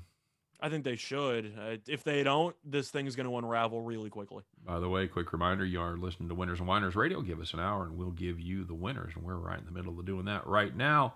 I 0.61 0.69
think 0.69 0.85
they 0.85 0.97
should. 0.97 1.55
Uh, 1.57 1.77
if 1.87 2.03
they 2.03 2.25
don't, 2.25 2.55
this 2.65 2.91
thing 2.91 3.07
is 3.07 3.15
going 3.15 3.29
to 3.29 3.37
unravel 3.37 3.81
really 3.81 4.11
quickly. 4.11 4.43
By 4.67 4.81
the 4.81 4.89
way, 4.89 5.07
quick 5.07 5.33
reminder, 5.33 5.65
you 5.65 5.81
are 5.81 5.97
listening 5.97 6.29
to 6.31 6.35
Winners 6.35 6.59
and 6.59 6.67
Whiners 6.67 6.97
Radio. 6.97 7.21
Give 7.21 7.41
us 7.41 7.55
an 7.55 7.61
hour 7.61 7.85
and 7.85 7.97
we'll 7.97 8.11
give 8.11 8.41
you 8.41 8.65
the 8.65 8.75
winners. 8.75 9.13
And 9.15 9.25
we're 9.25 9.37
right 9.37 9.59
in 9.59 9.67
the 9.67 9.71
middle 9.71 9.99
of 9.99 10.05
doing 10.05 10.25
that 10.25 10.47
right 10.47 10.75
now. 10.77 11.15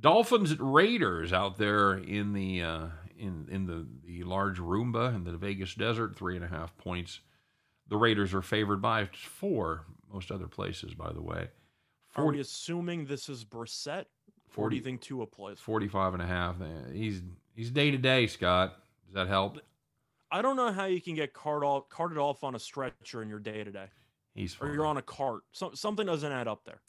Dolphins 0.00 0.52
at 0.52 0.58
Raiders 0.60 1.32
out 1.32 1.56
there 1.56 1.94
in 1.94 2.32
the 2.32 2.62
uh, 2.62 2.86
in 3.18 3.48
in 3.50 3.66
the, 3.66 3.86
the 4.04 4.24
large 4.24 4.58
Roomba 4.58 5.14
in 5.14 5.24
the 5.24 5.36
Vegas 5.36 5.74
desert, 5.74 6.16
three 6.16 6.36
and 6.36 6.44
a 6.44 6.48
half 6.48 6.76
points. 6.76 7.20
The 7.88 7.96
Raiders 7.96 8.32
are 8.32 8.42
favored 8.42 8.80
by 8.80 9.08
four, 9.12 9.84
most 10.12 10.30
other 10.30 10.48
places, 10.48 10.94
by 10.94 11.12
the 11.12 11.20
way. 11.20 11.48
Are 12.16 12.24
we 12.24 12.38
40, 12.38 12.40
assuming 12.40 13.04
this 13.04 13.28
is 13.28 13.44
Brissett? 13.44 14.06
Or 14.56 14.70
40 14.70 14.74
do 14.74 14.76
you 14.78 14.84
think 14.84 15.00
Tua 15.00 15.26
plays? 15.26 15.58
45 15.58 16.14
and 16.14 16.22
a 16.22 16.26
half. 16.26 16.60
Uh, 16.60 16.90
He's 16.92 17.22
he's 17.54 17.70
day 17.70 17.90
to 17.90 17.98
day, 17.98 18.26
Scott. 18.26 18.76
Does 19.06 19.14
that 19.14 19.28
help? 19.28 19.58
I 20.30 20.42
don't 20.42 20.56
know 20.56 20.72
how 20.72 20.86
you 20.86 21.00
can 21.00 21.14
get 21.14 21.32
cart 21.32 21.62
off, 21.62 21.88
carted 21.88 22.18
off 22.18 22.42
on 22.42 22.54
a 22.54 22.58
stretcher 22.58 23.22
in 23.22 23.28
your 23.28 23.38
day 23.38 23.62
to 23.62 23.70
day, 23.70 23.86
He's 24.34 24.56
or 24.60 24.72
you're 24.72 24.86
on 24.86 24.96
a 24.96 25.02
cart. 25.02 25.42
So, 25.52 25.72
something 25.74 26.06
doesn't 26.06 26.32
add 26.32 26.48
up 26.48 26.64
there. 26.64 26.80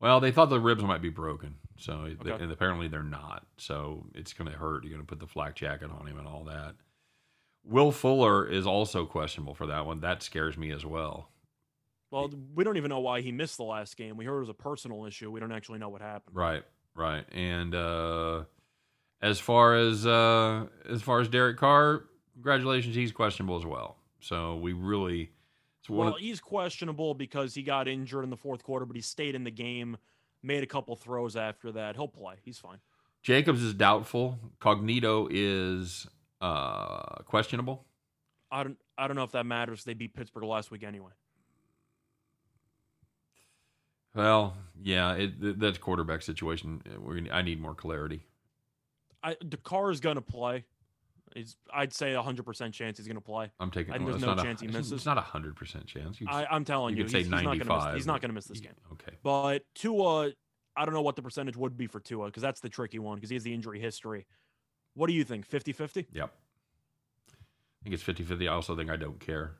Well, 0.00 0.20
they 0.20 0.30
thought 0.30 0.50
the 0.50 0.60
ribs 0.60 0.84
might 0.84 1.00
be 1.00 1.08
broken, 1.08 1.54
so 1.78 2.08
Okay. 2.20 2.42
and 2.42 2.50
apparently 2.52 2.88
they're 2.88 3.02
not. 3.02 3.46
So 3.56 4.06
it's 4.14 4.32
going 4.32 4.50
to 4.50 4.56
hurt. 4.56 4.84
You're 4.84 4.92
going 4.92 5.04
to 5.04 5.06
put 5.06 5.20
the 5.20 5.26
flak 5.26 5.54
jacket 5.54 5.90
on 5.90 6.06
him 6.06 6.18
and 6.18 6.26
all 6.26 6.44
that. 6.44 6.74
Will 7.64 7.90
Fuller 7.90 8.46
is 8.46 8.66
also 8.66 9.06
questionable 9.06 9.54
for 9.54 9.66
that 9.66 9.86
one. 9.86 10.00
That 10.00 10.22
scares 10.22 10.56
me 10.56 10.70
as 10.70 10.84
well. 10.86 11.30
Well, 12.10 12.30
we 12.54 12.62
don't 12.62 12.76
even 12.76 12.88
know 12.88 13.00
why 13.00 13.20
he 13.20 13.32
missed 13.32 13.56
the 13.56 13.64
last 13.64 13.96
game. 13.96 14.16
We 14.16 14.24
heard 14.24 14.36
it 14.36 14.40
was 14.40 14.48
a 14.48 14.54
personal 14.54 15.04
issue. 15.06 15.30
We 15.30 15.40
don't 15.40 15.50
actually 15.52 15.80
know 15.80 15.88
what 15.88 16.00
happened. 16.00 16.36
Right, 16.36 16.62
right. 16.94 17.24
And 17.32 17.74
uh, 17.74 18.44
as 19.20 19.40
far 19.40 19.74
as 19.74 20.06
uh, 20.06 20.66
as 20.88 21.02
far 21.02 21.20
as 21.20 21.28
Derek 21.28 21.56
Carr, 21.56 22.04
congratulations, 22.34 22.94
he's 22.94 23.10
questionable 23.10 23.56
as 23.56 23.66
well. 23.66 23.96
So 24.20 24.56
we 24.56 24.72
really, 24.72 25.30
it's 25.80 25.90
Well, 25.90 26.14
he's 26.14 26.40
questionable 26.40 27.14
because 27.14 27.54
he 27.54 27.62
got 27.62 27.88
injured 27.88 28.22
in 28.24 28.30
the 28.30 28.36
fourth 28.36 28.62
quarter, 28.62 28.86
but 28.86 28.94
he 28.94 29.02
stayed 29.02 29.34
in 29.34 29.42
the 29.42 29.50
game, 29.50 29.96
made 30.46 30.62
a 30.62 30.66
couple 30.66 30.94
throws 30.96 31.36
after 31.36 31.72
that. 31.72 31.96
He'll 31.96 32.08
play. 32.08 32.36
He's 32.44 32.58
fine. 32.58 32.78
Jacobs 33.22 33.62
is 33.62 33.74
doubtful. 33.74 34.38
Cognito 34.60 35.28
is 35.30 36.06
uh, 36.40 37.22
questionable. 37.24 37.84
I 38.50 38.62
don't. 38.62 38.78
I 38.96 39.08
don't 39.08 39.16
know 39.16 39.24
if 39.24 39.32
that 39.32 39.44
matters. 39.44 39.84
They 39.84 39.94
beat 39.94 40.14
Pittsburgh 40.14 40.44
last 40.44 40.70
week 40.70 40.84
anyway. 40.84 41.10
Well, 44.14 44.56
yeah, 44.82 45.12
it, 45.14 45.40
th- 45.40 45.56
that 45.58 45.80
quarterback 45.80 46.22
situation. 46.22 46.80
I 47.30 47.42
need 47.42 47.60
more 47.60 47.74
clarity. 47.74 48.22
I 49.22 49.36
the 49.44 49.56
Carr 49.56 49.90
is 49.90 50.00
gonna 50.00 50.22
play. 50.22 50.64
He's, 51.34 51.56
I'd 51.72 51.92
say 51.92 52.14
a 52.14 52.22
hundred 52.22 52.44
percent 52.44 52.72
chance 52.72 52.98
he's 52.98 53.08
gonna 53.08 53.20
play. 53.20 53.50
I'm 53.60 53.70
taking. 53.70 53.92
Well, 53.92 54.12
there's 54.12 54.22
no 54.22 54.28
not 54.28 54.38
a- 54.38 54.42
chance 54.42 54.60
he 54.60 54.68
misses. 54.68 54.92
It's 54.92 55.06
not 55.06 55.18
a 55.18 55.22
hundred 55.22 55.56
percent 55.56 55.86
chance. 55.86 56.18
I, 56.26 56.46
I'm 56.46 56.64
telling 56.64 56.94
you 56.96 57.04
you, 57.04 57.08
he's, 57.08 57.12
he's 57.12 57.28
not 57.28 57.58
miss. 57.58 57.94
He's 57.94 58.06
not 58.06 58.20
gonna 58.20 58.32
miss 58.32 58.46
this 58.46 58.60
game. 58.60 58.72
Okay. 58.92 59.12
But 59.22 59.64
Tua, 59.74 60.32
I 60.76 60.84
don't 60.84 60.94
know 60.94 61.02
what 61.02 61.16
the 61.16 61.22
percentage 61.22 61.56
would 61.56 61.76
be 61.76 61.86
for 61.86 62.00
Tua 62.00 62.26
because 62.26 62.42
that's 62.42 62.60
the 62.60 62.68
tricky 62.68 62.98
one 62.98 63.16
because 63.16 63.30
he 63.30 63.36
has 63.36 63.42
the 63.42 63.52
injury 63.52 63.80
history. 63.80 64.26
What 64.94 65.08
do 65.08 65.12
you 65.12 65.24
think? 65.24 65.46
50-50? 65.46 66.06
Yep. 66.12 66.32
I 67.30 67.84
think 67.84 67.94
it's 67.94 68.02
50-50. 68.02 68.44
I 68.44 68.52
also 68.54 68.74
think 68.74 68.88
I 68.90 68.96
don't 68.96 69.20
care. 69.20 69.52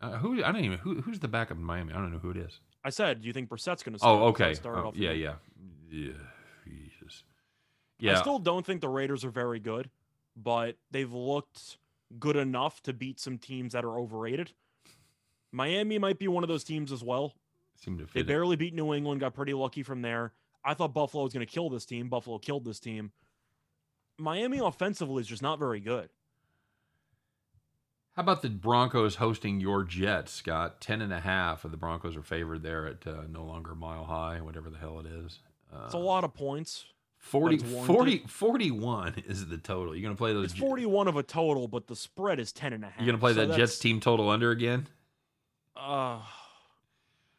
Uh, 0.00 0.18
who 0.18 0.44
I 0.44 0.52
don't 0.52 0.64
even 0.64 0.78
who 0.78 1.00
who's 1.00 1.18
the 1.18 1.28
backup 1.28 1.56
in 1.56 1.64
Miami. 1.64 1.92
I 1.92 1.96
don't 1.96 2.12
know 2.12 2.18
who 2.18 2.30
it 2.30 2.36
is. 2.36 2.60
I 2.84 2.90
said, 2.90 3.20
do 3.22 3.26
you 3.26 3.32
think 3.32 3.48
Brissett's 3.48 3.82
going 3.82 3.94
to 3.94 3.98
start? 3.98 4.20
Oh, 4.20 4.26
okay. 4.26 4.54
Start 4.54 4.78
Oh, 4.78 4.92
yeah, 4.94 5.10
yeah, 5.10 5.34
yeah. 5.90 6.12
Jesus. 6.64 7.24
I 8.06 8.20
still 8.20 8.38
don't 8.38 8.64
think 8.64 8.80
the 8.80 8.88
Raiders 8.88 9.24
are 9.24 9.30
very 9.30 9.58
good, 9.58 9.90
but 10.40 10.76
they've 10.90 11.12
looked 11.12 11.78
good 12.18 12.36
enough 12.36 12.80
to 12.82 12.92
beat 12.92 13.20
some 13.20 13.38
teams 13.38 13.72
that 13.72 13.84
are 13.84 13.98
overrated. 13.98 14.52
Miami 15.52 15.98
might 15.98 16.18
be 16.18 16.28
one 16.28 16.44
of 16.44 16.48
those 16.48 16.64
teams 16.64 16.92
as 16.92 17.02
well. 17.02 17.34
They 17.84 17.92
fit. 18.04 18.20
it. 18.20 18.26
barely 18.26 18.56
beat 18.56 18.74
New 18.74 18.92
England, 18.94 19.20
got 19.20 19.34
pretty 19.34 19.54
lucky 19.54 19.82
from 19.82 20.02
there. 20.02 20.32
I 20.64 20.74
thought 20.74 20.92
Buffalo 20.94 21.24
was 21.24 21.32
going 21.32 21.46
to 21.46 21.52
kill 21.52 21.70
this 21.70 21.84
team. 21.86 22.08
Buffalo 22.08 22.38
killed 22.38 22.64
this 22.64 22.80
team. 22.80 23.12
Miami 24.18 24.58
offensively 24.58 25.20
is 25.20 25.26
just 25.28 25.42
not 25.42 25.58
very 25.58 25.80
good. 25.80 26.10
How 28.16 28.22
about 28.22 28.42
the 28.42 28.50
Broncos 28.50 29.14
hosting 29.16 29.60
your 29.60 29.84
Jets, 29.84 30.32
Scott? 30.32 30.80
Ten 30.80 31.00
and 31.00 31.12
a 31.12 31.20
half 31.20 31.64
of 31.64 31.70
the 31.70 31.76
Broncos 31.76 32.16
are 32.16 32.22
favored 32.22 32.64
there 32.64 32.84
at 32.86 33.06
uh, 33.06 33.22
no 33.30 33.44
longer 33.44 33.76
mile 33.76 34.04
high, 34.06 34.40
whatever 34.40 34.70
the 34.70 34.78
hell 34.78 34.98
it 34.98 35.06
is. 35.06 35.38
Uh, 35.72 35.84
It's 35.84 35.94
a 35.94 35.98
lot 35.98 36.24
of 36.24 36.34
points. 36.34 36.86
40, 37.18 37.58
40 37.58 38.18
41 38.26 39.24
is 39.26 39.46
the 39.46 39.58
total. 39.58 39.94
You're 39.94 40.02
gonna 40.02 40.16
play 40.16 40.32
those. 40.32 40.52
It's 40.52 40.58
41 40.58 41.08
of 41.08 41.16
a 41.16 41.22
total, 41.22 41.68
but 41.68 41.86
the 41.86 41.96
spread 41.96 42.40
is 42.40 42.52
10 42.52 42.72
and 42.72 42.84
a 42.84 42.88
half. 42.88 42.98
You're 42.98 43.06
gonna 43.06 43.18
play 43.18 43.34
So 43.34 43.46
that 43.46 43.56
Jets 43.56 43.78
team 43.78 44.00
total 44.00 44.30
under 44.30 44.50
again? 44.50 44.86
Uh, 45.76 46.20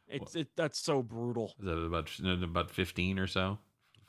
it's 0.07 0.36
it, 0.36 0.47
that's 0.55 0.80
so 0.80 1.01
brutal. 1.01 1.53
Is 1.59 1.65
that 1.65 1.71
about 1.71 2.09
about 2.19 2.71
15 2.71 3.19
or 3.19 3.27
so? 3.27 3.57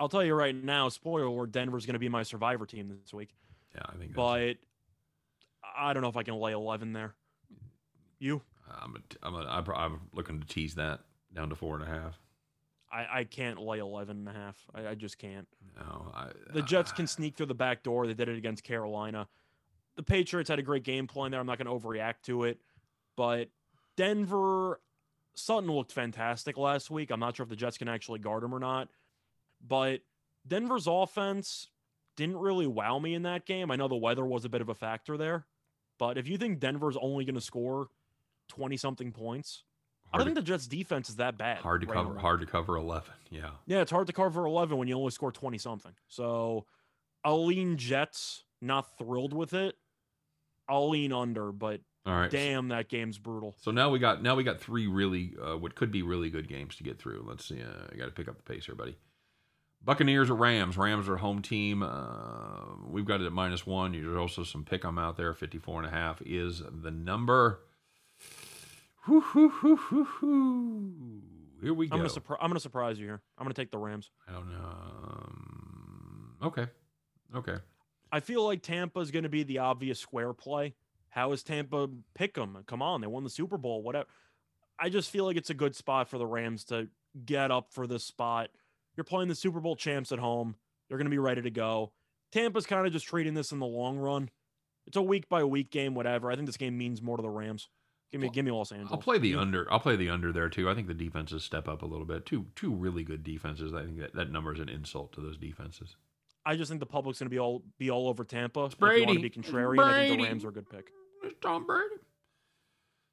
I'll 0.00 0.08
tell 0.08 0.24
you 0.24 0.34
right 0.34 0.54
now, 0.54 0.88
spoiler 0.88 1.26
alert, 1.26 1.52
Denver's 1.52 1.84
going 1.84 1.92
to 1.92 1.98
be 2.00 2.08
my 2.08 2.22
survivor 2.22 2.64
team 2.64 2.88
this 2.88 3.12
week. 3.12 3.34
Yeah, 3.74 3.82
I 3.84 3.96
think. 3.96 4.14
But 4.14 4.54
I 5.76 5.92
don't 5.92 6.02
know 6.02 6.08
if 6.08 6.16
I 6.16 6.22
can 6.22 6.36
lay 6.36 6.52
11 6.52 6.94
there. 6.94 7.14
You? 8.18 8.40
I'm 8.70 8.96
a, 8.96 9.26
I'm, 9.26 9.34
a, 9.34 9.72
I'm 9.74 10.00
looking 10.14 10.40
to 10.40 10.46
tease 10.46 10.74
that 10.76 11.00
down 11.34 11.50
to 11.50 11.54
four 11.54 11.74
and 11.74 11.84
a 11.84 11.86
half. 11.86 12.18
I, 12.92 13.20
I 13.20 13.24
can't 13.24 13.60
lay 13.60 13.78
11 13.78 14.16
and 14.16 14.28
a 14.28 14.32
half. 14.32 14.56
I, 14.74 14.88
I 14.88 14.94
just 14.94 15.18
can't. 15.18 15.46
No, 15.76 16.10
I, 16.14 16.28
The 16.52 16.62
Jets 16.62 16.92
can 16.92 17.06
sneak 17.06 17.36
through 17.36 17.46
the 17.46 17.54
back 17.54 17.82
door. 17.82 18.06
They 18.06 18.14
did 18.14 18.28
it 18.28 18.36
against 18.36 18.64
Carolina. 18.64 19.28
The 19.96 20.02
Patriots 20.02 20.50
had 20.50 20.58
a 20.58 20.62
great 20.62 20.82
game 20.82 21.06
plan 21.06 21.30
there. 21.30 21.40
I'm 21.40 21.46
not 21.46 21.58
going 21.58 21.66
to 21.66 21.86
overreact 21.86 22.22
to 22.24 22.44
it. 22.44 22.58
But 23.16 23.48
Denver, 23.96 24.80
Sutton 25.34 25.70
looked 25.70 25.92
fantastic 25.92 26.56
last 26.56 26.90
week. 26.90 27.10
I'm 27.10 27.20
not 27.20 27.36
sure 27.36 27.44
if 27.44 27.50
the 27.50 27.56
Jets 27.56 27.78
can 27.78 27.88
actually 27.88 28.18
guard 28.18 28.42
him 28.42 28.54
or 28.54 28.60
not. 28.60 28.88
But 29.66 30.00
Denver's 30.46 30.86
offense 30.86 31.68
didn't 32.16 32.38
really 32.38 32.66
wow 32.66 32.98
me 32.98 33.14
in 33.14 33.22
that 33.22 33.46
game. 33.46 33.70
I 33.70 33.76
know 33.76 33.88
the 33.88 33.96
weather 33.96 34.24
was 34.24 34.44
a 34.44 34.48
bit 34.48 34.60
of 34.60 34.68
a 34.68 34.74
factor 34.74 35.16
there. 35.16 35.46
But 35.98 36.18
if 36.18 36.26
you 36.26 36.38
think 36.38 36.60
Denver's 36.60 36.96
only 37.00 37.24
going 37.24 37.34
to 37.34 37.40
score 37.40 37.88
20 38.48 38.76
something 38.78 39.12
points, 39.12 39.64
I 40.12 40.16
don't 40.18 40.26
think 40.26 40.36
the 40.36 40.42
Jets 40.42 40.66
defense 40.66 41.08
is 41.08 41.16
that 41.16 41.38
bad. 41.38 41.58
hard 41.58 41.82
to 41.82 41.86
right 41.86 41.94
cover. 41.94 42.18
Hard 42.18 42.40
to 42.40 42.46
cover 42.46 42.76
11. 42.76 43.10
Yeah. 43.30 43.50
Yeah, 43.66 43.80
it's 43.80 43.90
hard 43.92 44.06
to 44.08 44.12
cover 44.12 44.44
11 44.46 44.76
when 44.76 44.88
you 44.88 44.96
only 44.96 45.10
score 45.12 45.30
20 45.32 45.56
something. 45.58 45.92
So 46.08 46.66
I'll 47.24 47.46
lean 47.46 47.76
Jets, 47.76 48.44
not 48.60 48.98
thrilled 48.98 49.32
with 49.32 49.52
it. 49.54 49.76
I'll 50.68 50.88
lean 50.90 51.12
under, 51.12 51.52
but 51.52 51.80
All 52.06 52.14
right. 52.14 52.30
damn, 52.30 52.68
that 52.68 52.88
game's 52.88 53.18
brutal. 53.18 53.54
So 53.60 53.70
now 53.70 53.90
we 53.90 53.98
got 53.98 54.22
now 54.22 54.34
we 54.36 54.44
got 54.44 54.60
three 54.60 54.86
really 54.86 55.34
uh, 55.40 55.56
what 55.56 55.74
could 55.74 55.90
be 55.92 56.02
really 56.02 56.30
good 56.30 56.48
games 56.48 56.76
to 56.76 56.82
get 56.84 56.98
through. 56.98 57.24
Let's 57.28 57.44
see. 57.46 57.60
Uh, 57.60 57.86
I 57.92 57.96
got 57.96 58.06
to 58.06 58.10
pick 58.12 58.28
up 58.28 58.36
the 58.36 58.42
pace 58.42 58.66
here, 58.66 58.74
buddy. 58.74 58.96
Buccaneers 59.82 60.28
or 60.28 60.34
Rams. 60.34 60.76
Rams 60.76 61.08
are 61.08 61.16
home 61.16 61.40
team. 61.40 61.82
Uh, 61.82 62.76
we've 62.86 63.06
got 63.06 63.20
it 63.20 63.26
at 63.26 63.32
minus 63.32 63.66
one. 63.66 63.92
There's 63.92 64.16
also 64.16 64.44
some 64.44 64.64
pick 64.64 64.84
'em 64.84 64.98
out 64.98 65.16
there. 65.16 65.32
54 65.32 65.78
and 65.82 65.86
a 65.86 65.90
half 65.90 66.20
is 66.24 66.62
the 66.68 66.90
number. 66.90 67.60
Whoo, 69.06 69.24
whoo, 69.34 69.52
whoo, 69.62 69.78
whoo, 69.90 70.06
whoo. 70.20 71.22
Here 71.62 71.74
we 71.74 71.88
go. 71.88 71.94
I'm 71.96 72.00
gonna 72.00 72.10
surpri- 72.10 72.36
I'm 72.40 72.48
gonna 72.50 72.60
surprise 72.60 72.98
you 72.98 73.06
here. 73.06 73.22
I'm 73.38 73.44
gonna 73.44 73.54
take 73.54 73.70
the 73.70 73.78
Rams. 73.78 74.10
I 74.28 74.32
don't 74.32 74.50
know. 74.50 74.58
Um, 74.58 76.36
okay. 76.42 76.66
Okay. 77.34 77.56
I 78.12 78.20
feel 78.20 78.44
like 78.44 78.62
Tampa's 78.62 79.10
gonna 79.10 79.28
be 79.28 79.42
the 79.42 79.58
obvious 79.58 79.98
square 80.00 80.32
play. 80.32 80.74
How 81.10 81.32
is 81.32 81.42
Tampa 81.42 81.88
pick 82.14 82.36
'em? 82.38 82.62
Come 82.66 82.82
on, 82.82 83.00
they 83.00 83.06
won 83.06 83.24
the 83.24 83.30
Super 83.30 83.58
Bowl. 83.58 83.82
Whatever. 83.82 84.06
I 84.78 84.88
just 84.88 85.10
feel 85.10 85.24
like 85.26 85.36
it's 85.36 85.50
a 85.50 85.54
good 85.54 85.74
spot 85.76 86.08
for 86.08 86.16
the 86.18 86.26
Rams 86.26 86.64
to 86.66 86.88
get 87.26 87.50
up 87.50 87.72
for 87.72 87.86
this 87.86 88.04
spot. 88.04 88.50
You're 88.96 89.04
playing 89.04 89.28
the 89.28 89.34
Super 89.34 89.60
Bowl 89.60 89.76
champs 89.76 90.10
at 90.12 90.18
home. 90.18 90.56
They're 90.88 90.96
going 90.96 91.04
to 91.06 91.10
be 91.10 91.18
ready 91.18 91.42
to 91.42 91.50
go. 91.50 91.92
Tampa's 92.32 92.64
kind 92.64 92.86
of 92.86 92.92
just 92.92 93.06
treating 93.06 93.34
this 93.34 93.52
in 93.52 93.58
the 93.58 93.66
long 93.66 93.98
run. 93.98 94.30
It's 94.86 94.96
a 94.96 95.02
week 95.02 95.28
by 95.28 95.44
week 95.44 95.70
game, 95.70 95.94
whatever. 95.94 96.30
I 96.30 96.34
think 96.34 96.46
this 96.46 96.56
game 96.56 96.78
means 96.78 97.02
more 97.02 97.16
to 97.18 97.22
the 97.22 97.28
Rams. 97.28 97.68
Give 98.10 98.20
me, 98.20 98.26
Well, 98.26 98.34
give 98.34 98.44
me 98.44 98.50
Los 98.50 98.72
Angeles. 98.72 98.90
I'll 98.92 98.98
play 98.98 99.18
the 99.18 99.36
under. 99.36 99.70
I'll 99.72 99.78
play 99.80 99.94
the 99.96 100.10
under 100.10 100.32
there 100.32 100.48
too. 100.48 100.68
I 100.68 100.74
think 100.74 100.88
the 100.88 100.94
defenses 100.94 101.44
step 101.44 101.68
up 101.68 101.82
a 101.82 101.86
little 101.86 102.04
bit. 102.06 102.26
Two 102.26 102.46
two 102.56 102.72
really 102.74 103.04
good 103.04 103.22
defenses. 103.22 103.72
I 103.72 103.84
think 103.84 103.98
that, 104.00 104.14
that 104.14 104.32
number 104.32 104.52
is 104.52 104.58
an 104.60 104.68
insult 104.68 105.12
to 105.12 105.20
those 105.20 105.36
defenses. 105.36 105.94
I 106.44 106.56
just 106.56 106.68
think 106.70 106.80
the 106.80 106.86
public's 106.86 107.18
going 107.20 107.26
to 107.26 107.30
be 107.30 107.38
all 107.38 107.62
be 107.78 107.90
all 107.90 108.08
over 108.08 108.24
Tampa. 108.24 108.64
It's 108.64 108.74
If 108.74 108.80
you 108.80 108.86
want 108.86 108.96
Brady. 109.06 109.14
to 109.14 109.20
be 109.20 109.30
contrarian, 109.30 109.84
I 109.84 110.08
think 110.08 110.20
the 110.22 110.26
Rams 110.26 110.44
are 110.44 110.48
a 110.48 110.52
good 110.52 110.68
pick. 110.68 110.88
It's 111.22 111.36
Tom 111.40 111.66
Brady. 111.66 111.96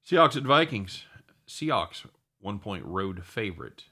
Seahawks 0.10 0.38
at 0.38 0.43
Vikings. 0.43 1.04
Seahawks 1.48 2.06
one 2.39 2.60
point 2.60 2.86
road 2.86 3.24
favorite. 3.26 3.84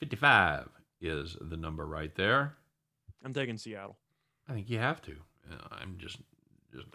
Fifty 0.00 0.16
five 0.16 0.68
is 1.00 1.36
the 1.40 1.56
number 1.56 1.86
right 1.86 2.14
there. 2.16 2.54
I'm 3.24 3.32
taking 3.34 3.56
Seattle. 3.58 3.98
I 4.48 4.52
think 4.54 4.68
you 4.68 4.78
have 4.78 5.00
to. 5.02 5.12
Uh, 5.50 5.56
I'm 5.70 5.96
just 5.98 6.18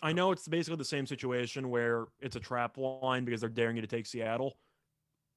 I 0.02 0.14
know 0.14 0.32
it's 0.32 0.48
basically 0.48 0.78
the 0.78 0.86
same 0.86 1.06
situation 1.06 1.70
where 1.70 2.06
it's 2.20 2.36
a 2.36 2.40
trap 2.40 2.78
line 2.78 3.26
because 3.26 3.42
they're 3.42 3.50
daring 3.50 3.76
you 3.76 3.82
to 3.82 3.88
take 3.88 4.06
Seattle. 4.06 4.58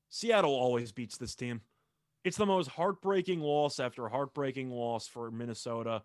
Seattle 0.09 0.55
always 0.55 0.93
beats 0.93 1.16
this 1.16 1.34
team. 1.34 1.62
It's 2.24 2.36
the 2.36 2.47
most 2.47 2.68
heartbreaking 2.68 3.40
loss 3.40 3.80
after 3.80 4.09
heartbreaking 4.09 4.70
loss 4.70 5.09
for 5.09 5.30
Minnesota 5.30 6.03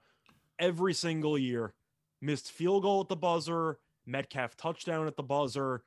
every 0.60 0.94
single 0.94 1.38
year. 1.38 1.74
Missed 2.22 2.52
field 2.52 2.84
goal 2.84 3.02
at 3.02 3.10
the 3.10 3.16
buzzer, 3.16 3.80
Metcalf 4.06 4.58
touchdown 4.58 5.08
at 5.08 5.16
the 5.16 5.24
buzzer. 5.24 5.84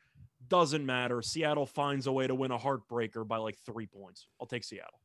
Doesn't 0.49 0.87
matter. 0.87 1.23
Seattle 1.23 1.67
finds 1.67 2.07
a 2.07 2.13
way 2.13 2.27
to 2.27 2.35
win 2.35 2.51
a 2.51 2.59
heartbreaker 2.59 3.27
by 3.27 3.39
like 3.39 3.59
three 3.59 3.87
points. 3.87 4.29
I'll 4.41 4.47
take 4.47 4.65
Seattle. 4.65 5.01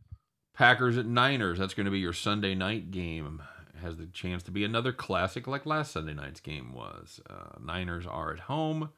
Packers 0.53 0.97
at 0.97 1.05
Niners. 1.05 1.59
That's 1.59 1.73
going 1.73 1.85
to 1.85 1.91
be 1.91 1.99
your 1.99 2.13
Sunday 2.13 2.55
night 2.55 2.91
game. 2.91 3.41
Has 3.85 3.97
the 3.97 4.07
chance 4.07 4.41
to 4.43 4.51
be 4.51 4.63
another 4.63 4.91
classic 4.91 5.45
like 5.45 5.63
last 5.63 5.91
Sunday 5.91 6.15
night's 6.15 6.39
game 6.39 6.73
was. 6.73 7.21
Uh, 7.29 7.59
Niners 7.63 8.07
are 8.07 8.33
at 8.33 8.39
home. 8.39 8.89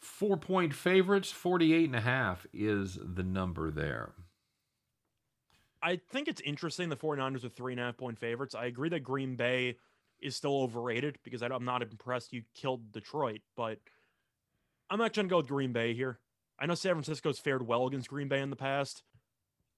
Four 0.00 0.36
point 0.36 0.74
favorites, 0.74 1.30
48 1.30 1.84
and 1.84 1.94
a 1.94 2.00
half 2.00 2.46
is 2.52 2.98
the 3.00 3.22
number 3.22 3.70
there. 3.70 4.14
I 5.80 6.00
think 6.10 6.26
it's 6.26 6.40
interesting 6.40 6.88
the 6.88 6.96
49ers 6.96 7.44
are 7.44 7.48
three 7.48 7.72
and 7.74 7.80
a 7.80 7.84
half 7.84 7.96
point 7.96 8.18
favorites. 8.18 8.56
I 8.56 8.64
agree 8.64 8.88
that 8.88 9.04
Green 9.04 9.36
Bay 9.36 9.76
is 10.20 10.34
still 10.34 10.62
overrated 10.62 11.18
because 11.22 11.40
I, 11.40 11.46
am 11.46 11.64
not 11.64 11.80
impressed 11.80 12.32
you 12.32 12.42
killed 12.56 12.90
Detroit, 12.90 13.40
but 13.56 13.78
I'm 14.90 15.00
actually 15.00 15.22
going 15.22 15.28
to 15.28 15.32
go 15.32 15.36
with 15.36 15.48
Green 15.48 15.72
Bay 15.72 15.94
here. 15.94 16.18
I 16.58 16.66
know 16.66 16.74
San 16.74 16.94
Francisco's 16.94 17.38
fared 17.38 17.64
well 17.64 17.86
against 17.86 18.08
Green 18.08 18.26
Bay 18.26 18.40
in 18.40 18.50
the 18.50 18.56
past. 18.56 19.04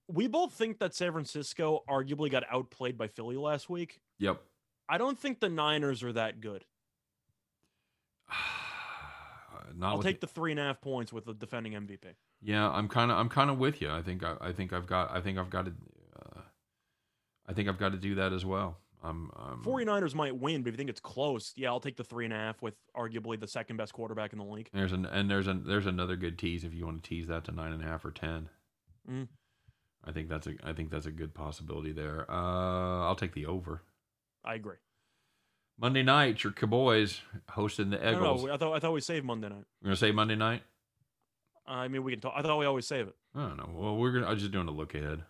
We 0.08 0.26
both 0.26 0.52
think 0.52 0.78
that 0.80 0.94
San 0.94 1.12
Francisco 1.12 1.84
arguably 1.88 2.30
got 2.30 2.44
outplayed 2.50 2.98
by 2.98 3.08
Philly 3.08 3.36
last 3.36 3.70
week. 3.70 4.00
Yep. 4.18 4.40
I 4.88 4.98
don't 4.98 5.18
think 5.18 5.40
the 5.40 5.48
Niners 5.48 6.02
are 6.02 6.12
that 6.12 6.40
good. 6.40 6.64
Not 9.74 9.92
I'll 9.92 10.02
take 10.02 10.20
the 10.20 10.26
three 10.26 10.50
and 10.50 10.60
a 10.60 10.64
half 10.64 10.80
points 10.80 11.12
with 11.12 11.24
the 11.24 11.32
defending 11.32 11.72
MVP. 11.72 12.14
Yeah, 12.42 12.68
I'm 12.68 12.88
kind 12.88 13.10
of 13.10 13.16
I'm 13.16 13.28
kind 13.28 13.50
of 13.50 13.58
with 13.58 13.80
you. 13.80 13.90
I 13.90 14.02
think 14.02 14.22
I, 14.22 14.36
I 14.40 14.52
think 14.52 14.72
I've 14.72 14.86
got 14.86 15.10
I 15.10 15.20
think 15.20 15.38
I've 15.38 15.48
got 15.48 15.66
to 15.66 15.72
uh, 16.18 16.40
I 17.46 17.52
think 17.52 17.68
I've 17.68 17.78
got 17.78 17.92
to 17.92 17.98
do 17.98 18.16
that 18.16 18.32
as 18.32 18.44
well. 18.44 18.78
I'm, 19.04 19.30
I'm 19.34 19.62
49ers 19.64 20.14
might 20.14 20.36
win, 20.36 20.62
but 20.62 20.68
if 20.68 20.74
you 20.74 20.78
think 20.78 20.90
it's 20.90 21.00
close, 21.00 21.52
yeah, 21.56 21.68
I'll 21.70 21.80
take 21.80 21.96
the 21.96 22.04
three 22.04 22.24
and 22.24 22.32
a 22.32 22.36
half 22.36 22.62
with 22.62 22.74
arguably 22.96 23.38
the 23.38 23.48
second 23.48 23.76
best 23.76 23.92
quarterback 23.92 24.32
in 24.32 24.38
the 24.38 24.44
league. 24.44 24.68
There's 24.72 24.92
an 24.92 25.06
and 25.06 25.30
there's 25.30 25.46
an 25.46 25.64
there's 25.66 25.86
another 25.86 26.16
good 26.16 26.38
tease 26.38 26.64
if 26.64 26.74
you 26.74 26.84
want 26.84 27.02
to 27.02 27.08
tease 27.08 27.26
that 27.28 27.44
to 27.44 27.52
nine 27.52 27.72
and 27.72 27.82
a 27.82 27.86
half 27.86 28.04
or 28.04 28.10
ten. 28.10 28.48
Mm. 29.10 29.28
I 30.04 30.12
think 30.12 30.28
that's 30.28 30.46
a 30.46 30.54
I 30.64 30.72
think 30.72 30.90
that's 30.90 31.06
a 31.06 31.12
good 31.12 31.34
possibility 31.34 31.92
there. 31.92 32.30
Uh, 32.30 33.06
I'll 33.06 33.16
take 33.16 33.34
the 33.34 33.46
over. 33.46 33.82
I 34.44 34.54
agree. 34.54 34.76
Monday 35.78 36.02
night, 36.02 36.42
your 36.44 36.52
Cowboys 36.52 37.20
hosting 37.48 37.90
the 37.90 37.96
Eagles. 37.96 38.44
no, 38.44 38.52
I 38.52 38.56
thought 38.56 38.74
I 38.74 38.78
thought 38.78 38.92
we 38.92 39.00
saved 39.00 39.24
Monday 39.24 39.48
night. 39.48 39.64
We're 39.80 39.86
gonna 39.86 39.96
say 39.96 40.12
Monday 40.12 40.36
night. 40.36 40.62
I 41.66 41.88
mean, 41.88 42.02
we 42.02 42.12
can 42.12 42.20
talk. 42.20 42.34
I 42.36 42.42
thought 42.42 42.58
we 42.58 42.66
always 42.66 42.86
save 42.86 43.06
it. 43.08 43.16
I 43.34 43.40
don't 43.42 43.56
know. 43.56 43.70
Well, 43.72 43.96
we're 43.96 44.12
gonna. 44.12 44.26
I'm 44.26 44.36
just 44.38 44.50
doing 44.50 44.68
a 44.68 44.72
look 44.72 44.94
ahead. 44.94 45.22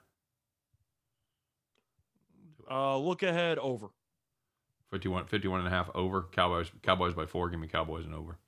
Uh, 2.70 2.96
look 2.96 3.22
ahead 3.22 3.58
over. 3.58 3.88
51, 4.90 5.26
51 5.26 5.60
and 5.60 5.68
a 5.68 5.70
half 5.70 5.90
over. 5.94 6.26
Cowboys. 6.32 6.70
Cowboys 6.82 7.14
by 7.14 7.26
four. 7.26 7.48
Give 7.50 7.60
me 7.60 7.66
Cowboys 7.66 8.04
and 8.04 8.14
over. 8.14 8.38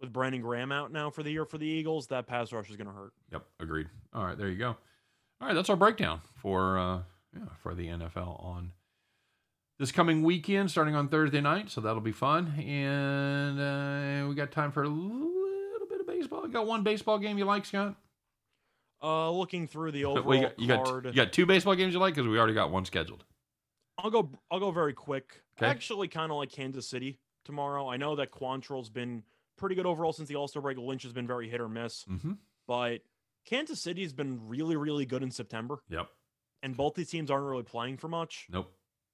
With 0.00 0.12
Brandon 0.12 0.40
Graham 0.40 0.70
out 0.70 0.92
now 0.92 1.10
for 1.10 1.22
the 1.24 1.30
year 1.30 1.44
for 1.44 1.58
the 1.58 1.66
Eagles, 1.66 2.06
that 2.08 2.26
pass 2.26 2.52
rush 2.52 2.70
is 2.70 2.76
going 2.76 2.86
to 2.86 2.92
hurt. 2.92 3.12
Yep, 3.32 3.44
agreed. 3.58 3.88
All 4.12 4.24
right, 4.24 4.38
there 4.38 4.48
you 4.48 4.56
go. 4.56 4.76
All 5.40 5.46
right, 5.48 5.54
that's 5.54 5.70
our 5.70 5.76
breakdown 5.76 6.20
for 6.34 6.78
uh, 6.78 6.98
yeah, 7.36 7.44
for 7.62 7.74
the 7.74 7.86
NFL 7.86 8.42
on 8.44 8.72
this 9.78 9.92
coming 9.92 10.22
weekend, 10.24 10.70
starting 10.70 10.94
on 10.96 11.08
Thursday 11.08 11.40
night. 11.40 11.70
So 11.70 11.80
that'll 11.80 12.00
be 12.00 12.12
fun, 12.12 12.48
and 12.58 13.60
uh, 13.60 14.28
we 14.28 14.34
got 14.34 14.50
time 14.50 14.72
for 14.72 14.82
a 14.82 14.88
little 14.88 15.86
bit 15.88 16.00
of 16.00 16.06
baseball? 16.06 16.46
You 16.46 16.52
got 16.52 16.66
one 16.66 16.82
baseball 16.82 17.18
game 17.18 17.38
you 17.38 17.44
like, 17.44 17.64
Scott? 17.64 17.94
Uh, 19.00 19.30
looking 19.30 19.68
through 19.68 19.92
the 19.92 20.04
overall 20.04 20.24
Well, 20.26 20.36
you, 20.38 20.42
got, 20.42 20.58
you, 20.58 20.66
got, 20.66 21.04
you 21.04 21.12
got 21.12 21.32
two 21.32 21.46
baseball 21.46 21.76
games 21.76 21.94
you 21.94 22.00
like 22.00 22.14
because 22.16 22.28
we 22.28 22.36
already 22.36 22.54
got 22.54 22.72
one 22.72 22.84
scheduled. 22.84 23.24
I'll 23.98 24.10
go. 24.10 24.30
I'll 24.50 24.60
go 24.60 24.70
very 24.72 24.92
quick. 24.92 25.42
I 25.60 25.66
actually 25.66 26.08
kind 26.08 26.30
of 26.32 26.38
like 26.38 26.50
Kansas 26.50 26.88
City 26.88 27.18
tomorrow. 27.44 27.88
I 27.88 27.96
know 27.96 28.16
that 28.16 28.30
Quantrill's 28.32 28.90
been 28.90 29.22
pretty 29.56 29.74
good 29.76 29.86
overall 29.86 30.12
since 30.12 30.28
the 30.28 30.34
All 30.36 30.48
Star 30.48 30.62
break. 30.62 30.78
Lynch 30.78 31.02
has 31.04 31.12
been 31.12 31.26
very 31.28 31.48
hit 31.48 31.60
or 31.60 31.68
miss, 31.68 32.04
Mm-hmm. 32.10 32.32
but 32.66 32.98
Kansas 33.48 33.80
City 33.80 34.02
has 34.02 34.12
been 34.12 34.46
really, 34.46 34.76
really 34.76 35.06
good 35.06 35.22
in 35.22 35.30
September, 35.30 35.82
Yep. 35.88 36.08
and 36.62 36.76
both 36.76 36.94
these 36.94 37.08
teams 37.10 37.30
aren't 37.30 37.46
really 37.46 37.62
playing 37.62 37.96
for 37.96 38.08
much. 38.08 38.46
Nope. 38.50 38.70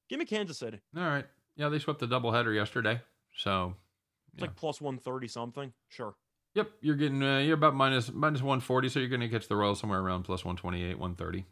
Give 0.09 0.19
me 0.19 0.25
Kansas 0.25 0.59
City. 0.59 0.81
All 0.97 1.03
right. 1.05 1.27
Yeah, 1.57 1.69
they 1.69 1.79
swept 1.79 2.01
the 2.01 2.09
doubleheader 2.09 2.55
yesterday. 2.55 3.01
So, 3.37 3.77
It's 4.33 4.41
Yeah. 4.43 4.49
like 4.49 4.57
plus 4.57 4.81
one 4.81 4.99
thirty 4.99 5.29
something. 5.29 5.73
Sure. 5.89 6.17
yep, 6.55 6.71
you're 6.81 6.97
getting 6.97 7.23
uh, 7.23 7.39
you're 7.39 7.55
about 7.55 7.75
minus 7.77 8.13
minus 8.13 8.41
140, 8.43 8.89
so 8.89 8.99
you're 8.99 9.09
going 9.09 9.21
to 9.21 9.29
catch 9.29 9.47
the 9.49 9.55
Royals 9.57 9.79
somewhere 9.81 10.01
around 10.01 10.25
plus 10.25 10.45
128, 10.45 10.99
130. 10.99 11.45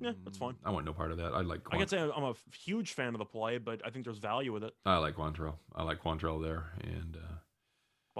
Yeah, 0.00 0.12
that's 0.24 0.36
fine. 0.36 0.56
I 0.62 0.70
want 0.70 0.84
no 0.84 0.92
part 0.92 1.10
of 1.12 1.16
that. 1.18 1.32
I 1.32 1.40
like 1.40 1.60
I 1.72 1.78
can 1.78 1.88
say 1.88 1.98
I'm 1.98 2.24
a 2.24 2.34
huge 2.54 2.92
fan 2.92 3.14
of 3.14 3.18
the 3.18 3.24
play, 3.24 3.56
but 3.56 3.80
I 3.86 3.88
think 3.90 4.04
there's 4.04 4.18
value 4.18 4.52
with 4.52 4.62
it. 4.64 4.74
I 4.84 4.98
like 4.98 5.16
Quantrill. 5.16 5.54
I 5.74 5.82
like 5.84 6.02
Quantrill 6.02 6.42
there, 6.42 6.72
and 6.82 7.16
uh, 7.16 7.34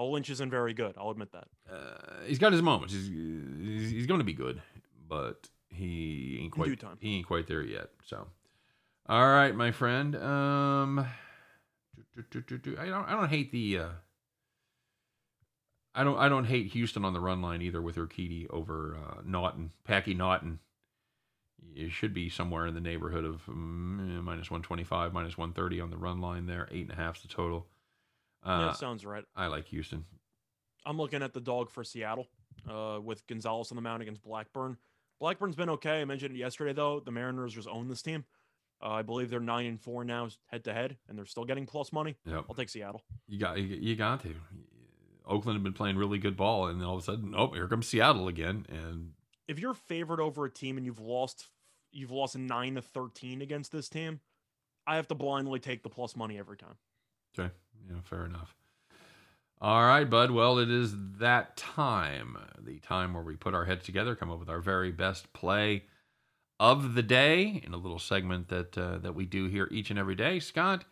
Lynch 0.04 0.30
isn't 0.30 0.50
very 0.50 0.74
good. 0.74 0.94
I'll 0.98 1.10
admit 1.10 1.32
that. 1.32 1.48
uh, 1.72 2.24
he's 2.26 2.38
got 2.38 2.52
his 2.52 2.62
moments. 2.62 2.94
He's 2.94 3.08
he's, 3.08 3.90
he's 3.90 4.06
going 4.06 4.20
to 4.20 4.24
be 4.24 4.34
good, 4.34 4.60
but 5.08 5.48
he 5.70 6.36
ain't 6.40 6.44
In 6.44 6.50
quite 6.50 6.82
he 7.00 7.16
ain't 7.16 7.26
quite 7.26 7.46
there 7.46 7.62
yet. 7.62 7.90
So, 8.04 8.26
all 9.08 9.28
right, 9.28 9.54
my 9.54 9.70
friend. 9.72 10.16
Um, 10.16 11.06
do, 11.94 12.22
do, 12.30 12.40
do, 12.40 12.58
do, 12.58 12.74
do. 12.74 12.80
I 12.80 12.86
don't 12.86 13.08
I 13.08 13.12
don't 13.12 13.28
hate 13.28 13.52
the. 13.52 13.78
Uh, 13.78 13.88
I 15.94 16.04
don't 16.04 16.18
I 16.18 16.28
don't 16.28 16.44
hate 16.44 16.72
Houston 16.72 17.04
on 17.04 17.14
the 17.14 17.20
run 17.20 17.40
line 17.40 17.62
either 17.62 17.80
with 17.80 17.96
Urquidy 17.96 18.46
over 18.50 18.96
uh, 18.96 19.20
Naughton, 19.24 19.72
Packy 19.84 20.12
Naughton. 20.14 20.58
It 21.74 21.90
should 21.90 22.14
be 22.14 22.28
somewhere 22.28 22.66
in 22.66 22.74
the 22.74 22.80
neighborhood 22.80 23.24
of 23.24 23.42
mm, 23.46 24.22
minus 24.22 24.50
125, 24.50 25.12
minus 25.12 25.36
130 25.36 25.80
on 25.80 25.90
the 25.90 25.96
run 25.96 26.20
line 26.20 26.46
there. 26.46 26.68
Eight 26.70 26.88
and 26.88 26.92
a 26.92 26.96
half's 26.96 27.22
the 27.22 27.28
total. 27.28 27.66
Yeah, 28.46 28.68
Uh, 28.68 28.72
sounds 28.72 29.04
right. 29.04 29.24
I 29.34 29.46
like 29.48 29.66
Houston. 29.68 30.04
I'm 30.84 30.96
looking 30.98 31.22
at 31.22 31.32
the 31.34 31.40
dog 31.40 31.70
for 31.70 31.82
Seattle 31.82 32.28
uh, 32.70 33.00
with 33.02 33.26
Gonzales 33.26 33.72
on 33.72 33.76
the 33.76 33.82
mound 33.82 34.02
against 34.02 34.22
Blackburn. 34.22 34.76
Blackburn's 35.18 35.56
been 35.56 35.70
okay. 35.70 36.00
I 36.00 36.04
mentioned 36.04 36.34
it 36.36 36.38
yesterday, 36.38 36.72
though. 36.72 37.00
The 37.00 37.10
Mariners 37.10 37.54
just 37.54 37.66
own 37.68 37.88
this 37.88 38.02
team. 38.02 38.24
Uh, 38.82 38.90
I 38.90 39.02
believe 39.02 39.30
they're 39.30 39.40
nine 39.40 39.66
and 39.66 39.80
four 39.80 40.04
now, 40.04 40.28
head 40.46 40.62
to 40.64 40.72
head, 40.74 40.96
and 41.08 41.16
they're 41.18 41.24
still 41.24 41.44
getting 41.46 41.64
plus 41.66 41.92
money. 41.92 42.16
Yep. 42.26 42.44
I'll 42.48 42.54
take 42.54 42.68
Seattle. 42.68 43.02
You 43.26 43.38
got 43.40 43.58
you, 43.58 43.64
you 43.64 43.96
got 43.96 44.20
to. 44.22 44.34
Oakland 45.26 45.56
had 45.56 45.64
been 45.64 45.72
playing 45.72 45.96
really 45.96 46.18
good 46.18 46.36
ball, 46.36 46.66
and 46.68 46.80
then 46.80 46.86
all 46.86 46.94
of 46.96 47.02
a 47.02 47.04
sudden, 47.04 47.34
oh, 47.36 47.50
here 47.52 47.66
comes 47.66 47.88
Seattle 47.88 48.28
again. 48.28 48.66
And 48.68 49.12
If 49.48 49.58
you're 49.58 49.74
favored 49.74 50.20
over 50.20 50.44
a 50.44 50.50
team 50.50 50.76
and 50.76 50.84
you've 50.86 51.00
lost, 51.00 51.46
you've 51.90 52.10
lost 52.12 52.36
nine 52.36 52.74
to 52.76 52.82
thirteen 52.82 53.40
against 53.42 53.72
this 53.72 53.88
team, 53.88 54.20
I 54.86 54.96
have 54.96 55.08
to 55.08 55.14
blindly 55.14 55.58
take 55.58 55.82
the 55.82 55.88
plus 55.88 56.14
money 56.14 56.38
every 56.38 56.56
time. 56.58 56.76
Okay, 57.38 57.52
yeah, 57.88 58.00
fair 58.04 58.24
enough. 58.24 58.54
All 59.60 59.84
right, 59.84 60.08
bud. 60.08 60.30
Well, 60.30 60.58
it 60.58 60.70
is 60.70 60.94
that 61.18 61.56
time, 61.56 62.36
the 62.58 62.78
time 62.78 63.14
where 63.14 63.22
we 63.22 63.36
put 63.36 63.54
our 63.54 63.64
heads 63.64 63.84
together, 63.84 64.14
come 64.14 64.30
up 64.30 64.38
with 64.38 64.50
our 64.50 64.60
very 64.60 64.92
best 64.92 65.32
play 65.32 65.84
of 66.60 66.94
the 66.94 67.02
day 67.02 67.62
in 67.64 67.72
a 67.72 67.78
little 67.78 67.98
segment 67.98 68.48
that 68.48 68.76
uh, 68.76 68.98
that 68.98 69.14
we 69.14 69.24
do 69.24 69.46
here 69.46 69.68
each 69.70 69.90
and 69.90 69.98
every 69.98 70.14
day. 70.14 70.40
Scott, 70.40 70.84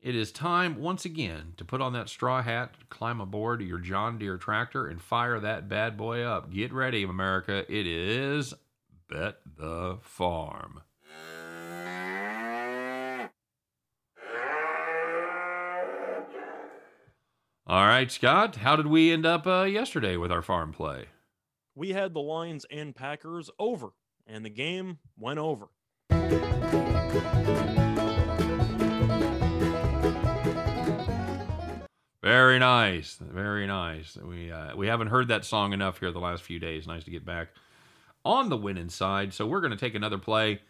it 0.00 0.16
is 0.16 0.32
time 0.32 0.80
once 0.80 1.04
again 1.04 1.54
to 1.56 1.64
put 1.64 1.80
on 1.80 1.92
that 1.92 2.08
straw 2.08 2.42
hat, 2.42 2.74
climb 2.88 3.20
aboard 3.20 3.62
your 3.62 3.78
John 3.78 4.18
Deere 4.18 4.36
tractor, 4.36 4.88
and 4.88 5.00
fire 5.00 5.38
that 5.38 5.68
bad 5.68 5.96
boy 5.96 6.22
up. 6.22 6.52
Get 6.52 6.72
ready, 6.72 7.04
America! 7.04 7.64
It 7.72 7.86
is 7.86 8.52
Bet 9.08 9.38
the 9.56 9.98
Farm. 10.02 10.82
All 17.64 17.86
right, 17.86 18.10
Scott. 18.10 18.56
How 18.56 18.74
did 18.74 18.88
we 18.88 19.12
end 19.12 19.24
up 19.24 19.46
uh, 19.46 19.62
yesterday 19.62 20.16
with 20.16 20.32
our 20.32 20.42
farm 20.42 20.72
play? 20.72 21.06
We 21.76 21.90
had 21.90 22.12
the 22.12 22.20
Lions 22.20 22.66
and 22.72 22.92
Packers 22.92 23.50
over, 23.56 23.90
and 24.26 24.44
the 24.44 24.50
game 24.50 24.98
went 25.16 25.38
over. 25.38 25.68
Very 32.20 32.58
nice, 32.58 33.18
very 33.20 33.66
nice. 33.68 34.16
We 34.16 34.50
uh, 34.50 34.74
we 34.74 34.88
haven't 34.88 35.08
heard 35.08 35.28
that 35.28 35.44
song 35.44 35.72
enough 35.72 36.00
here 36.00 36.10
the 36.10 36.18
last 36.18 36.42
few 36.42 36.58
days. 36.58 36.88
Nice 36.88 37.04
to 37.04 37.12
get 37.12 37.24
back 37.24 37.50
on 38.24 38.48
the 38.48 38.56
winning 38.56 38.88
side. 38.88 39.32
So 39.32 39.46
we're 39.46 39.60
going 39.60 39.70
to 39.70 39.76
take 39.76 39.94
another 39.94 40.18
play 40.18 40.62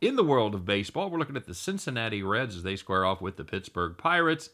in 0.00 0.16
the 0.16 0.24
world 0.24 0.56
of 0.56 0.64
baseball. 0.64 1.08
We're 1.08 1.20
looking 1.20 1.36
at 1.36 1.46
the 1.46 1.54
Cincinnati 1.54 2.24
Reds 2.24 2.56
as 2.56 2.64
they 2.64 2.74
square 2.74 3.04
off 3.04 3.20
with 3.20 3.36
the 3.36 3.44
Pittsburgh 3.44 3.96
Pirates. 3.96 4.50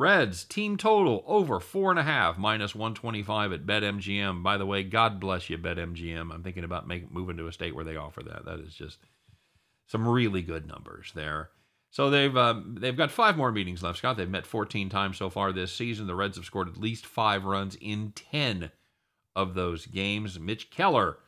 Reds 0.00 0.44
team 0.44 0.78
total 0.78 1.22
over 1.26 1.60
four 1.60 1.90
and 1.90 1.98
a 1.98 2.02
half 2.02 2.38
minus 2.38 2.74
one 2.74 2.94
twenty 2.94 3.22
five 3.22 3.52
at 3.52 3.66
BetMGM. 3.66 4.42
By 4.42 4.56
the 4.56 4.64
way, 4.64 4.82
God 4.82 5.20
bless 5.20 5.50
you, 5.50 5.58
BetMGM. 5.58 6.32
I'm 6.32 6.42
thinking 6.42 6.64
about 6.64 6.88
make, 6.88 7.12
moving 7.12 7.36
to 7.36 7.46
a 7.46 7.52
state 7.52 7.74
where 7.74 7.84
they 7.84 7.96
offer 7.96 8.22
that. 8.22 8.46
That 8.46 8.60
is 8.60 8.74
just 8.74 8.98
some 9.86 10.08
really 10.08 10.40
good 10.40 10.66
numbers 10.66 11.12
there. 11.14 11.50
So 11.90 12.08
they've 12.08 12.36
um, 12.36 12.78
they've 12.80 12.96
got 12.96 13.10
five 13.10 13.36
more 13.36 13.52
meetings 13.52 13.82
left, 13.82 13.98
Scott. 13.98 14.16
They've 14.16 14.28
met 14.28 14.46
14 14.46 14.88
times 14.88 15.18
so 15.18 15.28
far 15.28 15.52
this 15.52 15.72
season. 15.72 16.06
The 16.06 16.14
Reds 16.14 16.36
have 16.36 16.46
scored 16.46 16.68
at 16.68 16.78
least 16.78 17.04
five 17.04 17.44
runs 17.44 17.76
in 17.80 18.12
10 18.14 18.70
of 19.36 19.54
those 19.54 19.86
games. 19.86 20.40
Mitch 20.40 20.70
Keller 20.70 21.18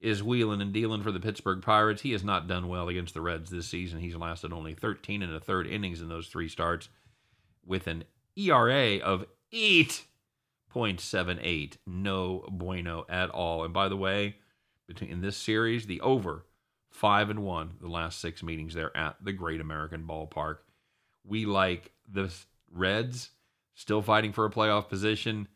is 0.00 0.22
wheeling 0.22 0.60
and 0.60 0.72
dealing 0.72 1.02
for 1.02 1.12
the 1.12 1.20
Pittsburgh 1.20 1.62
Pirates. 1.62 2.02
He 2.02 2.12
has 2.12 2.24
not 2.24 2.48
done 2.48 2.68
well 2.68 2.88
against 2.88 3.14
the 3.14 3.20
Reds 3.20 3.50
this 3.50 3.68
season. 3.68 4.00
He's 4.00 4.16
lasted 4.16 4.52
only 4.52 4.74
13 4.74 5.22
and 5.22 5.34
a 5.34 5.40
third 5.40 5.66
innings 5.66 6.00
in 6.00 6.08
those 6.08 6.28
three 6.28 6.48
starts, 6.48 6.88
with 7.68 7.86
an 7.86 8.02
ERA 8.36 8.98
of 8.98 9.24
8.78. 9.52 11.76
No 11.86 12.44
bueno 12.50 13.04
at 13.08 13.30
all. 13.30 13.62
And 13.64 13.72
by 13.72 13.88
the 13.88 13.96
way, 13.96 14.36
between 14.86 15.10
in 15.10 15.20
this 15.20 15.36
series, 15.36 15.86
the 15.86 16.00
over 16.00 16.44
five 16.90 17.30
and 17.30 17.44
one 17.44 17.74
the 17.80 17.88
last 17.88 18.20
six 18.20 18.42
meetings 18.42 18.74
there 18.74 18.94
at 18.96 19.16
the 19.22 19.32
Great 19.32 19.60
American 19.60 20.04
Ballpark. 20.04 20.56
We 21.24 21.46
like 21.46 21.92
the 22.10 22.32
Reds 22.72 23.30
still 23.74 24.02
fighting 24.02 24.32
for 24.32 24.44
a 24.44 24.50
playoff 24.50 24.88
position 24.88 25.46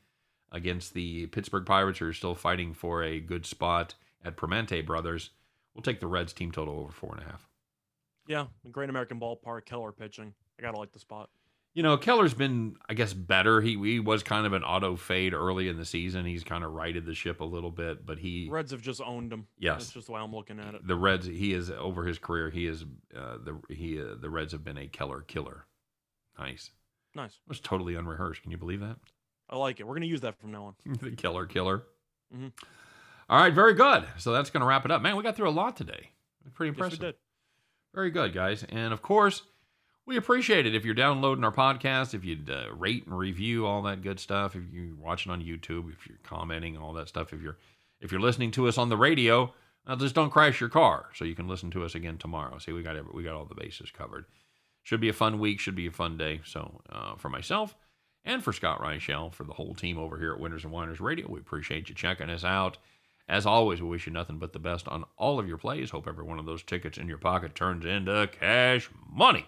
against 0.53 0.95
the 0.95 1.27
Pittsburgh 1.27 1.65
Pirates, 1.65 1.99
who 1.99 2.07
are 2.07 2.13
still 2.13 2.35
fighting 2.35 2.75
for 2.75 3.03
a 3.03 3.21
good 3.21 3.47
spot 3.47 3.95
at 4.25 4.37
Permente 4.37 4.83
Brothers. 4.83 5.31
We'll 5.75 5.83
take 5.83 6.01
the 6.01 6.07
Reds 6.07 6.33
team 6.33 6.53
total 6.53 6.79
over 6.79 6.93
four 6.93 7.15
and 7.15 7.23
a 7.23 7.31
half. 7.31 7.49
Yeah, 8.27 8.47
Great 8.71 8.91
American 8.91 9.19
Ballpark, 9.19 9.65
Keller 9.65 9.93
pitching. 9.93 10.35
I 10.59 10.63
gotta 10.63 10.79
like 10.79 10.93
the 10.93 11.01
spot. 11.01 11.31
You 11.75 11.83
know, 11.83 11.97
Keller's 11.97 12.35
been, 12.35 12.77
I 12.89 12.93
guess, 12.95 13.15
better. 13.15 13.61
He 13.63 13.79
he 13.83 13.99
was 13.99 14.23
kind 14.23 14.45
of 14.47 14.53
an 14.53 14.63
auto 14.63 14.95
fade 14.95 15.33
early 15.33 15.69
in 15.69 15.79
the 15.79 15.87
season. 15.87 16.27
He's 16.27 16.45
kind 16.45 16.65
of 16.65 16.73
righted 16.73 17.07
the 17.07 17.15
ship 17.15 17.41
a 17.41 17.45
little 17.45 17.71
bit, 17.71 18.05
but 18.05 18.19
he 18.19 18.49
Reds 18.51 18.73
have 18.73 18.83
just 18.83 19.01
owned 19.01 19.33
him. 19.33 19.47
Yes. 19.59 19.79
that's 19.85 19.93
just 19.93 20.07
the 20.09 20.13
way 20.13 20.21
I'm 20.21 20.35
looking 20.35 20.59
at 20.61 20.75
it. 20.75 20.87
the 20.87 20.97
Reds. 20.97 21.25
He 21.27 21.55
is 21.55 21.71
over 21.71 22.05
his 22.05 22.19
career. 22.19 22.51
He 22.51 22.67
is 22.67 22.85
uh, 23.17 23.39
the 23.43 23.59
he 23.75 23.99
uh, 24.01 24.17
the 24.21 24.29
Reds 24.29 24.53
have 24.53 24.63
been 24.65 24.77
a 24.77 24.87
Keller 24.87 25.23
killer. 25.23 25.65
Nice. 26.39 26.71
Nice. 27.15 27.33
It 27.33 27.49
was 27.49 27.61
totally 27.61 27.95
unrehearsed. 27.95 28.43
Can 28.43 28.51
you 28.51 28.59
believe 28.59 28.81
that? 28.81 28.97
I 29.49 29.57
like 29.57 29.81
it. 29.81 29.87
We're 29.87 29.95
gonna 29.95 30.07
use 30.07 30.21
that 30.23 30.39
from 30.39 30.51
now 30.53 30.65
on. 30.87 30.97
the 31.01 31.11
killer 31.13 31.47
killer. 31.47 31.85
Mhm. 32.37 32.53
All 33.31 33.39
right, 33.41 33.55
very 33.55 33.73
good. 33.73 34.05
So 34.19 34.33
that's 34.33 34.51
going 34.51 34.61
to 34.61 34.67
wrap 34.67 34.85
it 34.85 34.91
up. 34.91 35.01
Man, 35.01 35.17
we 35.17 35.23
got 35.23 35.37
through 35.37 35.49
a 35.49 35.51
lot 35.51 35.75
today. 35.77 36.11
Pretty 36.55 36.69
Yes, 36.71 36.75
impressive. 36.77 36.99
we 36.99 37.07
did. 37.07 37.15
Very 37.95 38.11
good, 38.11 38.35
guys. 38.35 38.63
And 38.69 38.93
of 38.93 39.01
course, 39.01 39.43
we 40.07 40.17
appreciate 40.17 40.67
it 40.67 40.75
if 40.75 40.85
you're 40.85 40.95
downloading 40.95 41.45
our 41.45 41.53
podcast, 41.53 42.15
if 42.15 42.25
you'd 42.25 42.51
uh, 42.51 42.67
rate 42.75 43.07
and 43.07 43.17
review 43.17 43.67
all 43.67 43.83
that 43.83 44.03
good 44.03 44.19
stuff, 44.19 44.57
if 44.57 44.63
you're 44.73 44.97
watching 44.97 45.31
on 45.31 45.41
YouTube, 45.41 45.93
if 45.93 46.07
you're 46.09 46.19
commenting, 46.25 46.77
all 46.77 46.93
that 46.95 47.09
stuff. 47.09 47.33
If 47.33 47.41
you're 47.41 47.59
if 48.01 48.11
you're 48.11 48.21
listening 48.21 48.51
to 48.53 48.67
us 48.67 48.79
on 48.79 48.89
the 48.89 48.97
radio, 48.97 49.53
uh, 49.87 49.95
just 49.95 50.15
don't 50.15 50.31
crash 50.31 50.61
your 50.61 50.69
car, 50.69 51.07
so 51.15 51.25
you 51.25 51.37
can 51.37 51.47
listen 51.47 51.71
to 51.71 51.85
us 51.85 51.95
again 51.95 52.19
tomorrow. 52.19 52.59
See, 52.59 52.73
we 52.73 52.83
got 52.83 52.97
every, 52.97 53.13
we 53.15 53.23
got 53.23 53.35
all 53.35 53.45
the 53.45 53.55
bases 53.55 53.93
covered. 53.93 54.25
Should 54.83 55.01
be 55.01 55.09
a 55.09 55.13
fun 55.13 55.39
week. 55.39 55.61
Should 55.61 55.77
be 55.77 55.87
a 55.87 55.93
fun 55.93 56.19
day. 56.19 56.41
So 56.45 56.81
uh, 56.91 57.15
for 57.15 57.29
myself 57.29 57.77
and 58.25 58.43
for 58.43 58.53
Scott 58.53 58.81
Reichel, 58.81 59.33
for 59.33 59.45
the 59.45 59.53
whole 59.53 59.75
team 59.75 59.99
over 59.99 60.19
here 60.19 60.33
at 60.33 60.41
Winners 60.41 60.65
and 60.65 60.73
Whiners 60.73 61.01
Radio, 61.01 61.29
we 61.29 61.39
appreciate 61.39 61.89
you 61.89 61.95
checking 61.95 62.29
us 62.29 62.43
out. 62.43 62.79
As 63.29 63.47
always, 63.47 63.81
we 63.81 63.89
wish 63.89 64.07
you 64.09 64.13
nothing 64.13 64.39
but 64.39 64.53
the 64.53 64.59
best 64.59 64.89
on 64.89 65.05
all 65.17 65.39
of 65.39 65.47
your 65.47 65.57
plays. 65.57 65.91
Hope 65.91 66.09
every 66.09 66.25
one 66.25 66.41
of 66.41 66.47
those 66.47 66.65
tickets 66.65 66.99
in 66.99 67.07
your 67.07 67.19
pocket 67.19 67.55
turns 67.55 67.85
into 67.85 68.29
cash 68.41 68.91
money 69.09 69.47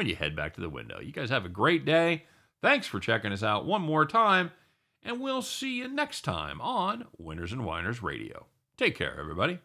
when 0.00 0.06
you 0.06 0.16
head 0.16 0.34
back 0.34 0.54
to 0.54 0.62
the 0.62 0.70
window. 0.70 0.98
You 0.98 1.12
guys 1.12 1.28
have 1.28 1.44
a 1.44 1.50
great 1.50 1.84
day. 1.84 2.24
Thanks 2.62 2.86
for 2.86 2.98
checking 3.00 3.32
us 3.32 3.42
out 3.42 3.66
one 3.66 3.82
more 3.82 4.06
time, 4.06 4.50
and 5.02 5.20
we'll 5.20 5.42
see 5.42 5.76
you 5.76 5.88
next 5.88 6.22
time 6.22 6.58
on 6.62 7.04
Winners 7.18 7.52
and 7.52 7.66
Whiners 7.66 8.02
Radio. 8.02 8.46
Take 8.78 8.96
care, 8.96 9.20
everybody. 9.20 9.58